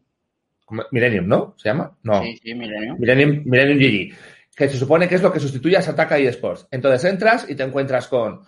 Millennium, 0.91 1.27
¿no? 1.27 1.55
¿Se 1.57 1.69
llama? 1.69 1.95
No. 2.03 2.21
sí, 2.21 2.39
sí, 2.41 2.53
Milenio. 2.53 2.95
Millennium, 2.97 3.43
Millennium 3.45 3.77
GG, 3.77 4.15
que 4.55 4.69
se 4.69 4.77
supone 4.77 5.07
que 5.07 5.15
es 5.15 5.21
lo 5.21 5.31
que 5.31 5.39
sustituye 5.39 5.77
a 5.77 5.81
Sataka 5.81 6.17
eSports. 6.17 6.67
Entonces 6.71 7.09
entras 7.09 7.45
y 7.49 7.55
te 7.55 7.63
encuentras 7.63 8.07
con 8.07 8.41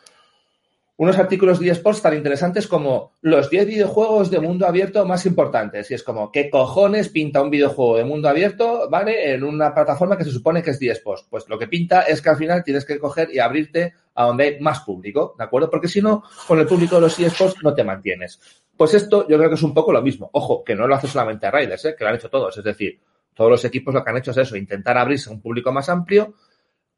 unos 0.97 1.17
artículos 1.19 1.59
de 1.59 1.69
eSports 1.69 2.01
tan 2.01 2.15
interesantes 2.15 2.67
como 2.67 3.13
los 3.21 3.49
10 3.49 3.67
videojuegos 3.67 4.31
de 4.31 4.39
mundo 4.39 4.65
abierto 4.65 5.05
más 5.05 5.25
importantes. 5.27 5.91
Y 5.91 5.93
es 5.93 6.03
como, 6.03 6.31
¿qué 6.31 6.49
cojones 6.49 7.09
pinta 7.09 7.41
un 7.41 7.51
videojuego 7.51 7.97
de 7.97 8.03
mundo 8.03 8.27
abierto, 8.27 8.89
¿vale? 8.89 9.33
En 9.33 9.43
una 9.43 9.73
plataforma 9.73 10.17
que 10.17 10.23
se 10.23 10.31
supone 10.31 10.63
que 10.63 10.71
es 10.71 10.81
eSports. 10.81 11.27
Pues 11.29 11.47
lo 11.47 11.59
que 11.59 11.67
pinta 11.67 12.01
es 12.01 12.21
que 12.21 12.29
al 12.29 12.37
final 12.37 12.63
tienes 12.63 12.83
que 12.83 12.97
coger 12.97 13.29
y 13.31 13.37
abrirte 13.37 13.93
a 14.15 14.25
donde 14.25 14.43
hay 14.43 14.59
más 14.59 14.79
público, 14.79 15.35
¿de 15.37 15.43
acuerdo? 15.43 15.69
Porque 15.69 15.87
si 15.87 16.01
no, 16.01 16.23
con 16.47 16.57
el 16.59 16.65
público 16.65 16.95
de 16.95 17.01
los 17.01 17.19
eSports 17.19 17.63
no 17.63 17.75
te 17.75 17.83
mantienes. 17.83 18.39
Pues 18.75 18.95
esto 18.95 19.27
yo 19.27 19.37
creo 19.37 19.49
que 19.49 19.55
es 19.55 19.63
un 19.63 19.75
poco 19.75 19.91
lo 19.91 20.01
mismo. 20.01 20.31
Ojo, 20.33 20.63
que 20.63 20.75
no 20.75 20.87
lo 20.87 20.95
hace 20.95 21.07
solamente 21.07 21.49
Raiders, 21.51 21.85
¿eh? 21.85 21.95
que 21.95 22.03
lo 22.03 22.09
han 22.09 22.15
hecho 22.15 22.29
todos. 22.29 22.57
Es 22.57 22.63
decir, 22.63 22.99
todos 23.35 23.51
los 23.51 23.65
equipos 23.65 23.93
lo 23.93 24.03
que 24.03 24.09
han 24.09 24.17
hecho 24.17 24.31
es 24.31 24.37
eso, 24.37 24.55
intentar 24.55 24.97
abrirse 24.97 25.29
a 25.29 25.33
un 25.33 25.41
público 25.41 25.71
más 25.71 25.89
amplio, 25.89 26.33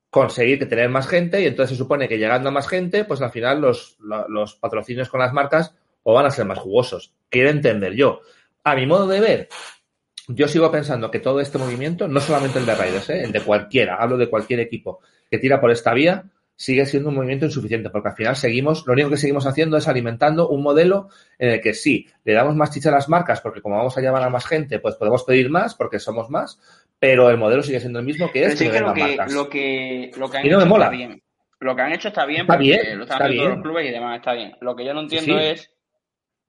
conseguir 0.10 0.58
que 0.60 0.66
tener 0.66 0.90
más 0.90 1.08
gente 1.08 1.42
y 1.42 1.46
entonces 1.46 1.78
se 1.78 1.84
supone 1.84 2.08
que 2.08 2.18
llegando 2.18 2.50
a 2.50 2.52
más 2.52 2.68
gente, 2.68 3.06
pues 3.06 3.22
al 3.22 3.32
final 3.32 3.62
los, 3.62 3.98
lo- 4.00 4.28
los 4.28 4.56
patrocinios 4.56 5.10
con 5.10 5.20
las 5.20 5.34
marcas 5.34 5.76
o 6.04 6.14
van 6.14 6.26
a 6.26 6.32
ser 6.32 6.46
más 6.46 6.58
jugosos. 6.60 7.14
Quiero 7.30 7.50
entender 7.50 7.94
yo. 7.94 8.22
A 8.64 8.76
mi 8.76 8.86
modo 8.88 9.08
de 9.08 9.20
ver, 9.20 9.50
yo 10.28 10.48
sigo 10.48 10.72
pensando 10.72 11.10
que 11.12 11.20
todo 11.20 11.40
este 11.40 11.58
movimiento, 11.58 12.08
no 12.08 12.20
solamente 12.20 12.60
el 12.60 12.66
de 12.66 12.76
Raiders, 12.76 13.10
¿eh? 13.10 13.24
el 13.24 13.32
de 13.32 13.42
cualquiera, 13.42 13.96
hablo 13.96 14.18
de 14.18 14.30
cualquier 14.30 14.60
equipo 14.60 15.00
que 15.30 15.38
tira 15.38 15.60
por 15.62 15.72
esta 15.72 15.94
vía, 15.94 16.26
sigue 16.56 16.86
siendo 16.86 17.10
un 17.10 17.16
movimiento 17.16 17.46
insuficiente, 17.46 17.90
porque 17.90 18.10
al 18.10 18.16
final 18.16 18.36
seguimos, 18.36 18.86
lo 18.86 18.94
único 18.94 19.10
que 19.12 19.18
seguimos 19.18 19.46
haciendo 19.46 19.78
es 19.78 19.88
alimentando 19.88 20.50
un 20.50 20.62
modelo 20.62 21.08
en 21.38 21.52
el 21.52 21.62
que 21.62 21.74
sí, 21.74 22.08
le 22.26 22.34
damos 22.34 22.56
más 22.56 22.72
chicha 22.72 22.90
a 22.90 22.94
las 22.94 23.08
marcas, 23.08 23.40
porque 23.42 23.62
como 23.62 23.78
vamos 23.78 23.98
a 23.98 24.02
llamar 24.02 24.24
a 24.24 24.30
más 24.30 24.46
gente, 24.46 24.80
pues 24.80 24.96
podemos 24.96 25.24
pedir 25.24 25.50
más, 25.50 25.74
porque 25.76 26.00
somos 26.00 26.30
más, 26.30 26.60
pero 27.00 27.30
el 27.30 27.38
modelo 27.38 27.64
sigue 27.64 27.80
siendo 27.80 28.00
el 28.00 28.06
mismo 28.06 28.32
que 28.32 28.44
es 28.46 28.58
sí 28.58 28.70
que 28.70 28.80
lo 28.82 28.94
que, 28.94 29.18
lo 29.32 29.50
que, 29.50 30.12
lo 30.18 30.30
que 30.30 30.38
han 30.38 30.46
Y 30.46 30.50
no 30.50 30.58
me 30.58 30.64
hecho 30.64 30.70
mola. 30.70 30.86
está 30.86 30.96
bien. 30.98 31.22
Lo 31.62 31.76
que 31.76 31.82
han 31.82 31.92
hecho 31.94 32.08
está 32.10 32.26
bien 32.26 32.42
Está 32.42 32.54
porque 32.54 32.70
bien, 32.70 32.98
lo 32.98 33.04
están 33.04 33.04
está 33.04 33.16
haciendo 33.26 33.36
todos 33.36 33.50
bien. 33.50 33.58
los 33.60 33.64
clubes 33.64 33.88
y 33.90 33.92
demás 33.92 34.18
está 34.18 34.34
bien. 34.34 34.56
Lo 34.62 34.76
que 34.76 34.86
yo 34.86 34.94
no 34.94 35.02
entiendo 35.02 35.40
sí. 35.40 35.46
es 35.46 35.72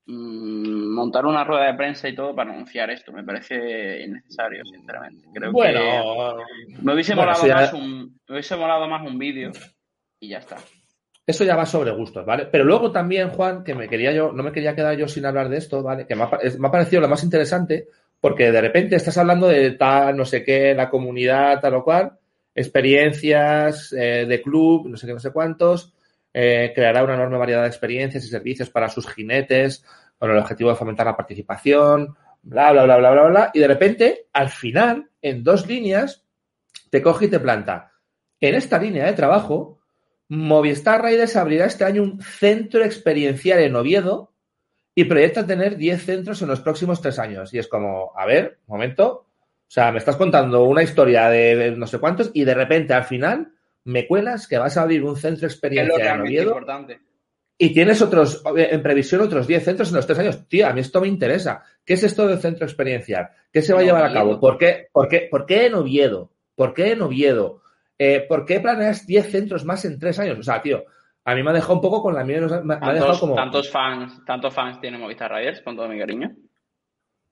mm, 0.07 0.95
montar 0.95 1.27
una 1.27 1.45
rueda 1.45 1.67
de 1.67 1.75
prensa 1.75 2.09
y 2.09 2.15
todo 2.15 2.35
para 2.35 2.53
anunciar 2.53 2.91
esto. 2.91 3.13
Me 3.13 3.25
parece 3.25 4.03
innecesario, 4.03 4.65
sinceramente. 4.65 5.27
Creo 5.35 5.53
Bueno, 5.53 5.81
que 5.81 6.83
me 6.83 6.95
hubiese, 6.95 7.15
bueno, 7.15 7.33
molado 7.33 7.47
ya- 7.47 7.55
más 7.55 7.73
un, 7.73 8.21
me 8.29 8.35
hubiese 8.35 8.57
molado 8.57 8.89
más 8.89 9.07
un 9.07 9.19
vídeo 9.19 9.51
y 10.21 10.29
ya 10.29 10.39
está. 10.39 10.57
Eso 11.27 11.45
ya 11.45 11.55
va 11.55 11.65
sobre 11.67 11.93
gustos, 11.93 12.25
¿vale? 12.27 12.47
Pero 12.47 12.65
luego 12.65 12.91
también, 12.91 13.29
Juan, 13.31 13.63
que 13.63 13.75
me 13.75 13.89
quería 13.89 14.11
yo, 14.13 14.33
no 14.33 14.43
me 14.43 14.51
quería 14.53 14.75
quedar 14.75 14.97
yo 14.97 15.07
sin 15.07 15.25
hablar 15.27 15.49
de 15.49 15.59
esto, 15.59 15.83
¿vale? 15.83 16.07
Que 16.07 16.17
me 16.17 16.25
ha, 16.25 16.31
me 16.59 16.69
ha 16.69 16.71
parecido 16.73 17.01
lo 17.03 17.09
más 17.09 17.23
interesante, 17.23 17.87
porque 18.21 18.53
de 18.53 18.61
repente 18.61 18.97
estás 18.97 19.17
hablando 19.19 19.49
de 19.49 19.73
tal, 19.73 20.17
no 20.17 20.25
sé 20.25 20.45
qué, 20.45 20.75
la 20.75 20.91
comunidad, 20.91 21.61
tal 21.61 21.75
o 21.75 21.85
cual, 21.85 22.19
experiencias 22.55 23.93
eh, 23.93 24.27
de 24.29 24.43
club, 24.43 24.89
no 24.89 24.97
sé 24.97 25.07
qué, 25.07 25.15
no 25.15 25.21
sé 25.21 25.33
cuántos, 25.33 25.95
eh, 26.33 26.73
creará 26.75 27.03
una 27.03 27.15
enorme 27.15 27.39
variedad 27.39 27.63
de 27.63 27.69
experiencias 27.69 28.25
y 28.25 28.29
servicios 28.29 28.71
para 28.71 28.89
sus 28.89 29.09
jinetes, 29.09 29.85
con 30.19 30.31
el 30.31 30.39
objetivo 30.39 30.71
de 30.71 30.77
fomentar 30.77 31.07
la 31.07 31.17
participación, 31.17 32.15
bla, 32.43 32.73
bla, 32.73 32.85
bla, 32.85 32.99
bla, 32.99 33.11
bla, 33.11 33.27
bla. 33.29 33.51
Y 33.55 33.61
de 33.61 33.69
repente, 33.69 34.27
al 34.33 34.51
final, 34.51 35.09
en 35.23 35.43
dos 35.43 35.67
líneas, 35.67 36.25
te 36.91 37.01
coge 37.01 37.27
y 37.27 37.29
te 37.29 37.41
planta. 37.41 37.93
En 38.39 38.55
esta 38.55 38.79
línea 38.79 39.07
de 39.07 39.15
trabajo, 39.15 39.79
Movistar 40.29 41.03
Riders 41.05 41.37
abrirá 41.37 41.67
este 41.67 41.85
año 41.85 42.03
un 42.03 42.21
centro 42.21 42.85
experiencial 42.85 43.61
en 43.61 43.77
Oviedo 43.77 44.30
y 45.01 45.05
proyecta 45.05 45.47
tener 45.47 45.79
10 45.79 46.05
centros 46.05 46.43
en 46.43 46.49
los 46.49 46.61
próximos 46.61 47.01
tres 47.01 47.19
años. 47.19 47.55
Y 47.55 47.59
es 47.59 47.69
como, 47.69 48.13
a 48.15 48.27
ver, 48.27 48.59
un 48.67 48.75
momento. 48.75 49.07
O 49.07 49.73
sea, 49.73 49.91
me 49.93 49.99
estás 49.99 50.17
contando 50.17 50.65
una 50.65 50.83
historia 50.83 51.31
de, 51.31 51.71
no 51.75 51.87
sé 51.87 51.99
cuántos 51.99 52.31
y 52.35 52.45
de 52.45 52.53
repente 52.53 52.93
al 52.93 53.05
final 53.05 53.51
me 53.85 54.07
cuelas 54.07 54.47
que 54.47 54.59
vas 54.59 54.77
a 54.77 54.83
abrir 54.83 55.03
un 55.03 55.17
centro 55.17 55.47
experiencial 55.47 56.17
en 56.17 56.21
Oviedo 56.21 56.49
importante. 56.49 57.01
y 57.57 57.73
tienes 57.73 58.03
otros, 58.03 58.43
en 58.55 58.83
previsión, 58.83 59.23
otros 59.23 59.47
10 59.47 59.65
centros 59.65 59.89
en 59.89 59.97
los 59.97 60.07
tres 60.07 60.19
años. 60.19 60.47
Tío, 60.49 60.67
a 60.67 60.75
mí 60.75 60.81
esto 60.81 61.01
me 61.01 61.09
interesa. 61.09 61.63
¿Qué 61.83 61.95
es 61.95 62.03
esto 62.03 62.27
del 62.27 62.39
centro 62.39 62.67
experiencial? 62.67 63.31
¿Qué 63.51 63.63
se 63.63 63.73
va 63.73 63.81
a 63.81 63.85
llevar 63.85 64.05
a 64.05 64.13
cabo? 64.13 64.39
¿Por 64.39 64.59
qué, 64.59 64.89
por, 64.93 65.09
qué, 65.09 65.29
¿Por 65.31 65.47
qué 65.47 65.67
en 65.67 65.75
Oviedo? 65.77 66.31
¿Por 66.55 66.75
qué 66.75 66.93
en 66.93 67.01
Oviedo? 67.01 67.63
Eh, 67.97 68.27
¿Por 68.29 68.45
qué 68.45 68.61
planeas 68.61 69.07
10 69.07 69.31
centros 69.31 69.65
más 69.65 69.83
en 69.87 69.99
tres 69.99 70.19
años? 70.19 70.39
O 70.39 70.43
sea, 70.43 70.61
tío, 70.61 70.85
a 71.31 71.35
mí 71.35 71.43
me 71.43 71.51
ha 71.51 71.55
dejado 71.55 71.75
un 71.75 71.81
poco 71.81 72.03
con 72.03 72.15
la 72.15 72.25
mía, 72.25 72.41
me 72.41 72.55
ha 72.57 72.61
me 72.61 72.75
ha 72.75 72.93
dejado 72.93 73.13
Tantos, 73.13 73.21
como... 73.21 73.35
tantos 73.37 73.71
fans, 73.71 74.25
tantos 74.25 74.53
fans 74.53 74.81
tiene 74.81 74.99
Movistar 74.99 75.33
Riders, 75.33 75.63
con 75.63 75.77
todo 75.77 75.87
mi 75.89 75.99
cariño. 75.99 76.33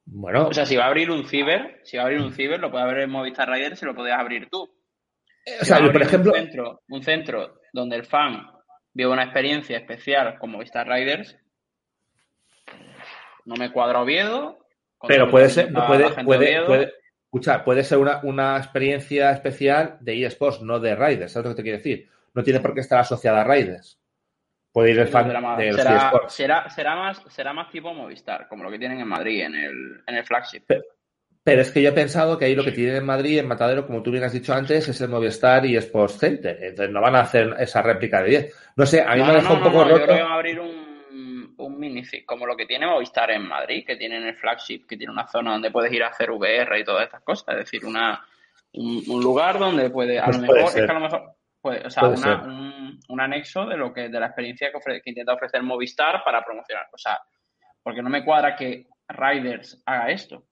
Bueno, 0.04 0.46
O 0.46 0.52
sea, 0.52 0.64
si 0.64 0.76
va 0.76 0.84
a 0.84 0.86
abrir 0.86 1.10
un 1.10 1.24
ciber, 1.24 1.80
si 1.82 1.96
va 1.96 2.04
a 2.04 2.06
abrir 2.06 2.22
un 2.22 2.32
ciber, 2.32 2.60
lo 2.60 2.70
puede 2.70 2.84
abrir 2.84 3.02
en 3.02 3.10
Movistar 3.10 3.48
Riders 3.50 3.82
y 3.82 3.86
lo 3.86 3.94
podías 3.94 4.18
abrir 4.18 4.48
tú. 4.50 4.62
o 4.62 4.70
Si 5.60 5.66
sea, 5.66 5.80
yo, 5.80 5.92
por 5.92 6.00
ejemplo... 6.00 6.32
Un 6.32 6.38
centro, 6.38 6.82
un 6.88 7.02
centro 7.02 7.60
donde 7.72 7.96
el 7.96 8.04
fan 8.04 8.46
vive 8.94 9.10
una 9.10 9.24
experiencia 9.24 9.76
especial 9.76 10.38
con 10.38 10.50
Movistar 10.50 10.88
Riders, 10.88 11.36
no 13.44 13.56
me 13.56 13.72
cuadra 13.72 14.00
Oviedo. 14.00 14.58
Pero 15.06 15.28
puede 15.28 15.48
ser, 15.48 15.72
puede, 15.72 16.10
puede, 16.24 16.64
puede, 16.64 16.92
escucha, 17.24 17.64
puede 17.64 17.84
ser 17.84 17.98
una, 17.98 18.20
una 18.22 18.56
experiencia 18.56 19.30
especial 19.32 19.98
de 20.00 20.24
eSports, 20.24 20.62
no 20.62 20.80
de 20.80 20.94
Riders, 20.94 21.32
¿sabes 21.32 21.50
lo 21.50 21.50
que 21.50 21.56
te 21.56 21.62
quiero 21.62 21.78
decir? 21.78 22.08
No 22.34 22.42
tiene 22.42 22.60
por 22.60 22.74
qué 22.74 22.80
estar 22.80 22.98
asociada 23.00 23.40
a 23.42 23.44
Riders. 23.44 23.98
Puede 24.72 24.90
ir 24.92 24.98
el 24.98 25.08
fan 25.08 25.26
Será 25.26 25.40
más- 25.40 25.58
de 25.58 25.66
los 25.68 25.76
será, 25.76 26.12
será, 26.28 26.70
será 26.70 26.96
más, 26.96 27.22
será 27.28 27.52
más 27.52 27.70
tipo 27.70 27.92
Movistar, 27.94 28.46
como 28.48 28.62
lo 28.64 28.70
que 28.70 28.78
tienen 28.78 29.00
en 29.00 29.08
Madrid, 29.08 29.42
en 29.42 29.54
el, 29.54 30.02
en 30.06 30.14
el 30.14 30.24
flagship. 30.24 30.62
Pero 31.44 31.62
es 31.62 31.70
que 31.72 31.80
yo 31.80 31.88
he 31.88 31.92
pensado 31.92 32.38
que 32.38 32.44
ahí 32.44 32.54
lo 32.54 32.62
que 32.64 32.72
tienen 32.72 32.96
en 32.96 33.06
Madrid, 33.06 33.38
en 33.38 33.48
Matadero, 33.48 33.86
como 33.86 34.02
tú 34.02 34.10
bien 34.10 34.24
has 34.24 34.32
dicho 34.34 34.52
antes, 34.52 34.86
es 34.86 35.00
el 35.00 35.08
Movistar 35.08 35.64
y 35.64 35.76
Sports 35.78 36.18
Center. 36.18 36.58
Entonces 36.60 36.92
no 36.92 37.00
van 37.00 37.16
a 37.16 37.20
hacer 37.20 37.54
esa 37.58 37.80
réplica 37.80 38.20
de 38.22 38.28
10. 38.28 38.54
No 38.76 38.84
sé, 38.84 39.00
a 39.00 39.14
mí 39.14 39.20
No, 39.20 39.26
me 39.26 39.38
ha 39.38 39.40
no, 39.42 39.54
un 39.54 39.62
poco 39.62 39.78
no, 39.78 39.88
Yo 39.88 39.94
roto. 39.94 40.04
creo 40.04 40.16
que 40.16 40.22
van 40.22 40.32
a 40.32 40.34
abrir 40.34 40.60
un, 40.60 41.54
un 41.56 41.78
minifig, 41.80 42.26
como 42.26 42.44
lo 42.44 42.54
que 42.54 42.66
tiene 42.66 42.86
Movistar 42.86 43.30
en 43.30 43.48
Madrid, 43.48 43.84
que 43.86 43.96
tiene 43.96 44.18
en 44.18 44.26
el 44.26 44.36
flagship, 44.36 44.84
que 44.86 44.98
tiene 44.98 45.10
una 45.12 45.26
zona 45.26 45.52
donde 45.52 45.70
puedes 45.70 45.90
ir 45.92 46.02
a 46.02 46.08
hacer 46.08 46.30
VR 46.30 46.78
y 46.78 46.84
todas 46.84 47.04
estas 47.04 47.22
cosas. 47.22 47.48
Es 47.56 47.64
decir, 47.64 47.86
una, 47.86 48.22
un, 48.74 49.02
un 49.08 49.22
lugar 49.22 49.58
donde 49.58 49.88
puede, 49.88 50.18
a 50.18 50.26
Pues 50.26 50.36
lo 50.36 50.42
mejor, 50.42 50.58
es 50.58 50.74
que 50.74 50.80
a 50.82 50.92
lo 50.94 51.00
mejor, 51.00 51.22
pues, 51.68 51.84
o 51.84 51.90
sea, 51.90 52.02
una- 52.18 52.42
un, 52.44 53.00
un 53.08 53.20
anexo 53.20 53.66
de 53.66 53.76
lo 53.76 53.92
que, 53.92 54.08
de 54.08 54.20
la 54.20 54.26
experiencia 54.26 54.70
que, 54.70 54.78
ofre- 54.78 55.00
que 55.02 55.10
intenta 55.10 55.34
ofrecer 55.34 55.62
Movistar 55.62 56.22
para 56.24 56.42
promocionar. 56.44 56.86
O 56.92 56.98
sea, 56.98 57.18
porque 57.82 58.02
no 58.02 58.10
me 58.10 58.24
cuadra 58.24 58.56
que 58.56 58.86
Riders 59.08 59.82
haga 59.86 60.10
esto. 60.10 60.44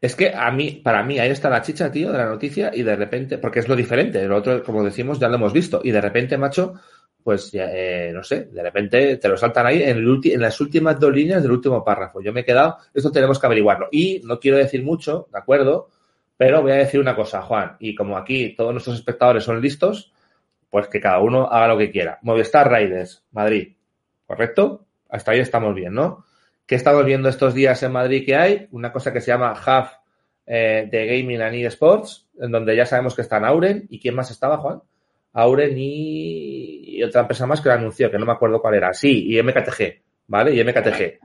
Es 0.00 0.14
que 0.14 0.32
a 0.34 0.50
mí, 0.50 0.80
para 0.84 1.02
mí, 1.02 1.18
ahí 1.18 1.30
está 1.30 1.50
la 1.50 1.62
chicha, 1.62 1.90
tío, 1.90 2.12
de 2.12 2.18
la 2.18 2.26
noticia, 2.26 2.70
y 2.72 2.82
de 2.82 2.94
repente, 2.94 3.38
porque 3.38 3.58
es 3.60 3.68
lo 3.68 3.74
diferente, 3.74 4.24
lo 4.26 4.36
otro, 4.36 4.62
como 4.62 4.84
decimos, 4.84 5.18
ya 5.18 5.28
lo 5.28 5.34
hemos 5.36 5.52
visto, 5.52 5.80
y 5.82 5.90
de 5.90 6.00
repente, 6.00 6.38
macho, 6.38 6.74
pues 7.22 7.50
eh, 7.54 8.10
no 8.14 8.22
sé, 8.22 8.44
de 8.44 8.62
repente 8.62 9.16
te 9.16 9.28
lo 9.28 9.36
saltan 9.36 9.66
ahí 9.66 9.82
en, 9.82 9.98
el 9.98 10.20
en 10.24 10.40
las 10.40 10.60
últimas 10.60 10.98
dos 11.00 11.12
líneas 11.12 11.42
del 11.42 11.50
último 11.52 11.84
párrafo. 11.84 12.20
Yo 12.22 12.32
me 12.32 12.40
he 12.40 12.44
quedado, 12.44 12.78
esto 12.94 13.10
tenemos 13.10 13.38
que 13.40 13.46
averiguarlo. 13.46 13.88
Y 13.90 14.20
no 14.24 14.38
quiero 14.38 14.56
decir 14.56 14.82
mucho, 14.84 15.28
¿de 15.32 15.38
acuerdo? 15.38 15.90
Pero 16.38 16.62
voy 16.62 16.72
a 16.72 16.76
decir 16.76 17.00
una 17.00 17.16
cosa, 17.16 17.42
Juan, 17.42 17.76
y 17.80 17.96
como 17.96 18.16
aquí 18.16 18.54
todos 18.54 18.72
nuestros 18.72 18.96
espectadores 18.96 19.42
son 19.42 19.60
listos, 19.60 20.12
pues 20.70 20.86
que 20.86 21.00
cada 21.00 21.18
uno 21.18 21.48
haga 21.50 21.68
lo 21.68 21.76
que 21.76 21.90
quiera. 21.90 22.20
Movistar 22.22 22.72
Riders, 22.72 23.24
Madrid, 23.32 23.74
¿correcto? 24.24 24.86
Hasta 25.10 25.32
ahí 25.32 25.40
estamos 25.40 25.74
bien, 25.74 25.94
¿no? 25.94 26.24
¿Qué 26.64 26.76
estamos 26.76 27.04
viendo 27.04 27.28
estos 27.28 27.54
días 27.54 27.82
en 27.82 27.90
Madrid 27.90 28.24
que 28.24 28.36
hay? 28.36 28.68
Una 28.70 28.92
cosa 28.92 29.12
que 29.12 29.20
se 29.20 29.32
llama 29.32 29.52
Hub 29.52 29.88
eh, 30.46 30.88
de 30.88 31.06
Gaming 31.06 31.42
and 31.42 31.54
eSports, 31.56 32.28
en 32.40 32.52
donde 32.52 32.76
ya 32.76 32.86
sabemos 32.86 33.16
que 33.16 33.22
están 33.22 33.44
Auren. 33.44 33.86
¿Y 33.90 33.98
quién 33.98 34.14
más 34.14 34.30
estaba, 34.30 34.58
Juan? 34.58 34.80
Auren 35.32 35.76
y, 35.76 36.98
y 36.98 37.02
otra 37.02 37.22
empresa 37.22 37.46
más 37.46 37.60
que 37.60 37.68
lo 37.68 37.74
anunció, 37.74 38.10
que 38.10 38.18
no 38.18 38.26
me 38.26 38.32
acuerdo 38.32 38.60
cuál 38.60 38.74
era. 38.74 38.92
Sí, 38.92 39.34
y 39.34 39.42
MKTG, 39.42 40.02
¿vale? 40.28 40.54
Y 40.54 40.62
MKTG. 40.62 41.18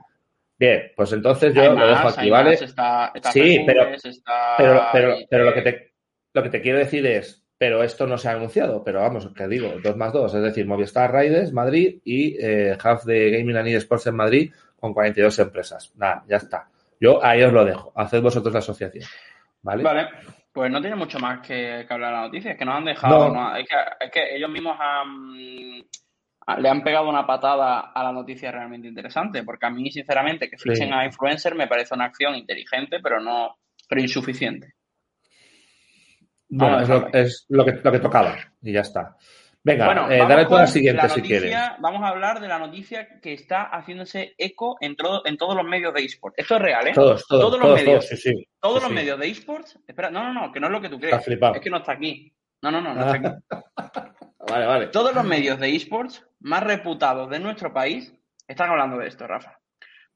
Bien, 0.64 0.92
pues 0.96 1.12
entonces 1.12 1.54
yo 1.54 1.62
Hay 1.62 1.76
lo 1.76 1.86
dejo 1.86 2.08
aquí, 2.08 2.30
¿vale? 2.30 2.50
más, 2.50 2.62
está, 2.62 3.12
está 3.14 3.32
Sí, 3.32 3.62
pero- 3.66 3.88
está- 3.94 4.54
Pero, 4.56 4.82
pero, 4.92 5.18
y- 5.18 5.26
pero 5.28 5.44
lo, 5.44 5.52
que 5.54 5.62
te, 5.62 5.94
lo 6.32 6.42
que 6.42 6.48
te 6.48 6.60
quiero 6.62 6.78
decir 6.78 7.06
es, 7.06 7.44
pero 7.58 7.82
esto 7.82 8.06
no 8.06 8.16
se 8.18 8.28
ha 8.28 8.32
anunciado, 8.32 8.82
pero 8.82 9.00
vamos, 9.00 9.28
que 9.36 9.46
digo, 9.46 9.74
dos 9.82 9.96
más 9.96 10.12
dos, 10.12 10.34
es 10.34 10.42
decir, 10.42 10.66
Movistar 10.66 11.12
Riders, 11.14 11.52
Madrid 11.52 12.00
y 12.04 12.36
eh, 12.40 12.76
Hub 12.82 13.02
de 13.04 13.30
Gaming 13.30 13.56
and 13.56 13.68
eSports 13.68 14.06
en 14.06 14.16
Madrid 14.16 14.52
con 14.76 14.92
42 14.94 15.38
empresas. 15.38 15.92
Nada, 15.96 16.24
ya 16.28 16.36
está. 16.38 16.68
Yo 17.00 17.22
ahí 17.24 17.42
os 17.42 17.52
lo 17.52 17.64
dejo. 17.64 17.92
Haced 17.96 18.22
vosotros 18.22 18.52
la 18.52 18.58
asociación. 18.60 19.04
¿Vale? 19.62 19.82
Vale, 19.82 20.08
pues 20.52 20.70
no 20.70 20.80
tiene 20.80 20.96
mucho 20.96 21.18
más 21.18 21.40
que, 21.46 21.84
que 21.86 21.94
hablar 21.94 22.12
la 22.12 22.20
noticia, 22.22 22.52
es 22.52 22.58
que 22.58 22.64
nos 22.64 22.76
han 22.76 22.84
dejado, 22.84 23.28
No. 23.28 23.34
no, 23.50 23.56
es, 23.56 23.66
que, 23.68 23.76
es 24.06 24.10
que 24.10 24.36
ellos 24.36 24.50
mismos 24.50 24.76
han, 24.78 25.84
le 26.58 26.68
han 26.68 26.82
pegado 26.82 27.08
una 27.08 27.26
patada 27.26 27.80
a 27.94 28.02
la 28.04 28.12
noticia 28.12 28.50
realmente 28.52 28.88
interesante, 28.88 29.42
porque 29.42 29.66
a 29.66 29.70
mí, 29.70 29.90
sinceramente, 29.90 30.48
que 30.50 30.58
fichen 30.58 30.88
Sí. 30.88 30.92
a 30.94 31.04
influencer 31.04 31.54
me 31.54 31.66
parece 31.66 31.94
una 31.94 32.04
acción 32.06 32.34
inteligente, 32.34 32.98
pero 33.02 33.20
no, 33.20 33.56
pero 33.88 34.00
insuficiente. 34.00 34.74
Bueno, 36.48 36.80
es, 36.80 36.88
lo, 36.88 37.08
es 37.12 37.46
que, 37.48 37.80
lo 37.82 37.92
que 37.92 37.98
tocaba 38.00 38.36
y 38.62 38.72
ya 38.72 38.80
está. 38.80 39.16
Venga, 39.66 39.86
Bueno, 39.86 40.10
eh, 40.10 40.18
dale 40.18 40.44
tú 40.44 40.56
a 40.56 40.60
la 40.60 40.66
siguiente 40.66 41.02
la 41.02 41.08
si 41.08 41.22
quieres. 41.22 41.56
Vamos 41.78 42.02
a 42.02 42.08
hablar 42.08 42.38
de 42.38 42.48
la 42.48 42.58
noticia 42.58 43.18
que 43.20 43.32
está 43.32 43.62
haciéndose 43.62 44.34
eco 44.36 44.76
en, 44.82 44.94
todo, 44.94 45.22
en 45.24 45.38
todos 45.38 45.56
los 45.56 45.64
medios 45.64 45.94
de 45.94 46.04
esports. 46.04 46.38
Esto 46.38 46.56
es 46.56 46.62
real, 46.62 46.86
¿eh? 46.88 46.92
Todos, 46.92 47.26
todos, 47.26 47.40
todos 47.44 47.58
los 47.58 47.62
todos, 47.68 47.80
medios. 47.80 48.06
todos, 48.06 48.20
sí, 48.20 48.30
sí. 48.30 48.46
Todos 48.60 48.82
Sí, 48.82 48.82
los 48.84 48.92
medios 48.92 49.18
de 49.18 49.28
esports. 49.30 49.78
Espera, 49.88 50.10
no, 50.10 50.22
no, 50.22 50.34
no, 50.34 50.52
que 50.52 50.60
no 50.60 50.66
es 50.66 50.72
lo 50.72 50.80
que 50.82 50.90
tú 50.90 51.00
crees. 51.00 51.16
Es 51.26 51.60
que 51.60 51.70
no 51.70 51.78
está 51.78 51.92
aquí. 51.92 52.30
No, 52.60 52.70
no, 52.70 52.82
no, 52.82 52.94
no 52.94 53.10
está 53.10 53.14
aquí. 53.16 53.40
Vale, 54.46 54.66
vale. 54.66 54.86
Todos 54.88 55.14
los 55.14 55.24
medios 55.24 55.58
de 55.58 55.74
esports 55.74 56.22
más 56.44 56.62
reputados 56.62 57.30
de 57.30 57.38
nuestro 57.38 57.72
país 57.72 58.12
están 58.46 58.70
hablando 58.70 58.98
de 58.98 59.08
esto, 59.08 59.26
Rafa. 59.26 59.58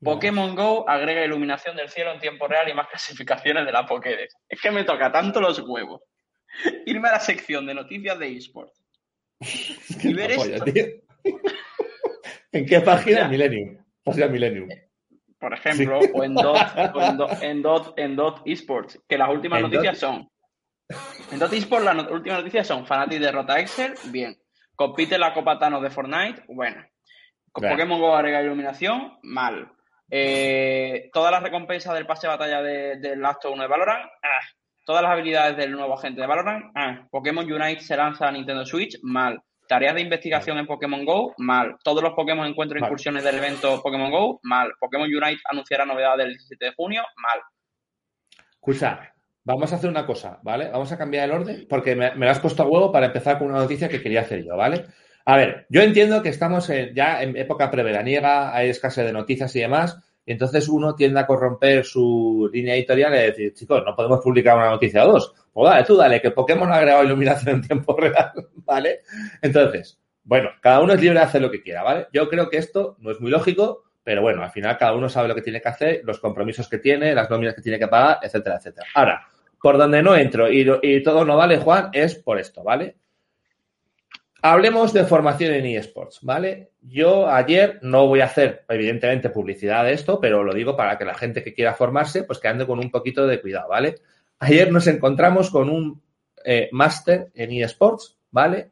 Pokémon 0.01 0.55
Go 0.55 0.89
agrega 0.89 1.25
iluminación 1.25 1.75
del 1.75 1.89
cielo 1.89 2.13
en 2.13 2.21
tiempo 2.21 2.47
real 2.47 2.69
y 2.69 2.75
más 2.75 2.89
clasificaciones 2.91 3.65
de 3.65 3.73
la 3.73 3.87
Pokédex. 3.87 4.37
Es 4.49 4.61
que 4.61 4.71
me 4.71 4.85
toca 4.85 5.11
tanto 5.11 5.41
los 5.41 5.59
huevos 5.61 6.03
irme 6.87 7.09
a 7.09 7.13
la 7.13 7.21
sección 7.21 7.67
de 7.67 7.75
noticias 7.75 8.19
de 8.19 8.29
y 10.03 10.15
ver 10.15 10.33
esto. 10.33 10.65
tío. 10.65 10.85
¿En 12.53 12.67
qué 12.67 12.81
página? 12.81 13.21
Ya. 13.21 13.29
Millennium. 13.29 13.79
Página 14.03 14.27
Millennium. 14.27 14.69
por 15.39 15.55
ejemplo, 15.55 16.01
o 16.13 16.25
en 16.25 16.35
Dot, 16.35 16.57
o 16.95 17.03
en 17.03 17.17
Dot, 17.17 17.43
en 17.43 17.63
Dot, 17.63 17.99
en 17.99 18.17
Dot 18.17 18.43
Esports, 18.45 19.01
que 19.09 19.17
las 19.17 19.31
últimas 19.31 19.61
¿En 19.61 19.71
noticias 19.71 19.99
son. 19.99 20.29
En 21.31 21.39
Dot 21.39 21.53
Esports, 21.53 21.85
las 21.85 22.11
últimas 22.11 22.39
noticias 22.41 22.67
son 22.67 22.87
Fnatic 22.87 23.21
derrota 23.21 23.55
a 23.55 23.61
Excel, 23.61 23.95
bien. 24.11 24.37
Compite 24.79 25.19
la 25.19 25.35
Copa 25.35 25.59
Thanos 25.59 25.83
de 25.83 25.91
Fortnite, 25.91 26.45
bueno. 26.47 26.81
Con. 27.51 27.69
Pokémon 27.69 28.01
Go 28.01 28.15
agrega 28.15 28.41
iluminación, 28.41 29.19
mal. 29.25 29.73
Eh, 30.09 31.11
todas 31.13 31.33
las 31.33 31.43
recompensas 31.43 31.95
del 31.95 32.07
pase 32.07 32.29
de 32.29 32.33
batalla 32.33 32.63
de- 32.63 32.97
del 33.01 33.25
acto 33.25 33.51
1 33.51 33.61
de 33.63 33.69
Valorant, 33.69 34.05
ah. 34.23 34.41
Todas 34.87 35.03
las 35.03 35.11
habilidades 35.13 35.57
del 35.57 35.73
nuevo 35.73 35.95
agente 35.99 36.21
de 36.21 36.29
Valorant, 36.29 36.71
ah. 36.77 37.07
Pokémon 37.11 37.45
Unite 37.53 37.81
se 37.81 37.97
lanza 37.97 38.29
a 38.29 38.31
Nintendo 38.31 38.65
Switch, 38.65 38.99
mal. 39.03 39.43
Tareas 39.67 39.97
de 39.97 40.01
investigación 40.03 40.59
en 40.59 40.67
Pokémon 40.69 41.05
Go, 41.05 41.35
mal. 41.39 41.77
Todos 41.83 42.01
los 42.03 42.13
Pokémon 42.15 42.47
encuentro 42.47 42.79
e 42.79 42.81
Mal. 42.81 42.89
incursiones 42.89 43.25
del 43.25 43.35
evento 43.37 43.83
Pokémon 43.83 44.13
Go, 44.13 44.39
mal. 44.45 44.73
Pokémon 44.79 45.09
Unite 45.13 45.43
anunciará 45.51 45.85
novedades 45.85 46.19
del 46.25 46.29
17 46.35 46.65
de 46.67 46.73
junio, 46.77 47.03
mal. 47.17 47.41
Escucha, 48.53 49.13
vamos 49.49 49.73
a 49.73 49.77
hacer 49.77 49.89
una 49.91 50.07
cosa, 50.07 50.39
¿vale? 50.43 50.71
Vamos 50.71 50.93
a 50.93 50.99
cambiar 50.99 51.25
el 51.25 51.35
orden 51.35 51.67
porque 51.69 51.97
me, 51.97 52.15
me 52.15 52.27
lo 52.27 52.33
has 52.33 52.41
puesto 52.41 52.63
a 52.63 52.67
huevo 52.67 52.93
para 52.93 53.07
empezar 53.07 53.39
con 53.39 53.49
una 53.49 53.59
noticia 53.59 53.89
que 53.89 54.03
quería 54.03 54.21
hacer 54.21 54.45
yo, 54.45 54.57
¿vale? 54.57 54.85
A 55.25 55.37
ver, 55.37 55.67
yo 55.69 55.83
entiendo 55.83 56.23
que 56.23 56.29
estamos 56.29 56.71
ya 56.95 57.23
en 57.23 57.37
época 57.37 57.71
preveraniega, 57.71 58.55
hay 58.55 58.71
escasez 58.71 59.05
de 59.05 59.13
noticias 59.13 59.55
y 59.57 59.61
demás, 59.61 59.99
y 60.25 60.33
entonces 60.33 60.69
uno 60.69 60.95
tiende 60.95 61.21
a 61.21 61.27
corromper 61.27 61.85
su 61.85 62.49
línea 62.53 62.75
editorial 62.75 63.15
y 63.15 63.19
decir, 63.19 63.55
chicos, 63.55 63.83
no 63.85 63.95
podemos 63.95 64.21
publicar 64.21 64.57
una 64.57 64.71
noticia 64.71 65.07
o 65.07 65.13
dos. 65.13 65.35
Pues 65.53 65.71
dale, 65.71 65.85
tú 65.85 65.97
dale, 65.97 66.21
que 66.21 66.31
Pokémon 66.31 66.71
ha 66.71 66.77
agregado 66.77 67.05
iluminación 67.05 67.57
en 67.57 67.63
tiempo 67.63 67.97
real, 67.99 68.33
¿vale? 68.57 69.01
Entonces, 69.41 69.99
bueno, 70.25 70.51
cada 70.61 70.81
uno 70.81 70.93
es 70.93 71.01
libre 71.01 71.19
de 71.19 71.25
hacer 71.25 71.41
lo 71.41 71.51
que 71.51 71.63
quiera, 71.63 71.83
¿vale? 71.83 72.07
Yo 72.13 72.29
creo 72.29 72.51
que 72.51 72.59
esto 72.59 72.97
no 73.01 73.11
es 73.11 73.21
muy 73.21 73.31
lógico, 73.31 73.85
pero 74.05 74.23
bueno, 74.23 74.43
al 74.43 74.51
final 74.51 74.77
cada 74.79 74.95
uno 74.95 75.09
sabe 75.09 75.29
lo 75.29 75.35
que 75.35 75.43
tiene 75.43 75.61
que 75.61 75.69
hacer, 75.69 76.01
los 76.05 76.21
compromisos 76.21 76.69
que 76.69 76.79
tiene, 76.79 77.15
las 77.15 77.29
nóminas 77.29 77.55
que 77.55 77.63
tiene 77.63 77.79
que 77.79 77.89
pagar, 77.89 78.19
etcétera, 78.23 78.57
etcétera. 78.57 78.87
Ahora, 78.95 79.27
por 79.61 79.79
donde 79.79 80.03
no 80.03 80.17
entro 80.17 80.51
y, 80.51 81.03
todo 81.03 81.25
no 81.25 81.37
vale, 81.37 81.59
Juan, 81.59 81.91
es 81.93 82.15
por 82.15 82.39
esto, 82.39 82.63
¿vale? 82.63 82.97
Hablemos 84.41 84.93
de 84.93 85.05
formación 85.05 85.53
en 85.53 85.67
eSports, 85.67 86.21
¿vale? 86.23 86.71
Yo 86.81 87.29
ayer 87.29 87.81
no 87.83 88.07
voy 88.07 88.21
a 88.21 88.27
hacer, 88.27 88.65
evidentemente, 88.69 89.31
publicidad 89.31 89.85
de 89.85 89.95
esto, 89.95 90.21
pero 90.21 90.45
lo 90.45 90.55
digo 90.55 90.77
para 90.77 90.97
que 90.97 91.05
la 91.05 91.15
gente 91.15 91.43
que 91.43 91.55
quiera 91.55 91.75
formarse, 91.75 92.23
pues 92.23 92.39
que 92.39 92.47
ande 92.47 92.67
con 92.67 92.79
un 92.79 92.91
poquito 92.91 93.27
de 93.27 93.41
cuidado, 93.41 93.69
¿vale? 93.69 93.97
Ayer 94.39 94.71
nos 94.71 94.87
encontramos 94.87 95.51
con 95.51 95.69
un 95.69 96.01
eh, 96.45 96.69
máster 96.71 97.31
en 97.35 97.51
eSports, 97.51 98.17
¿vale? 98.31 98.71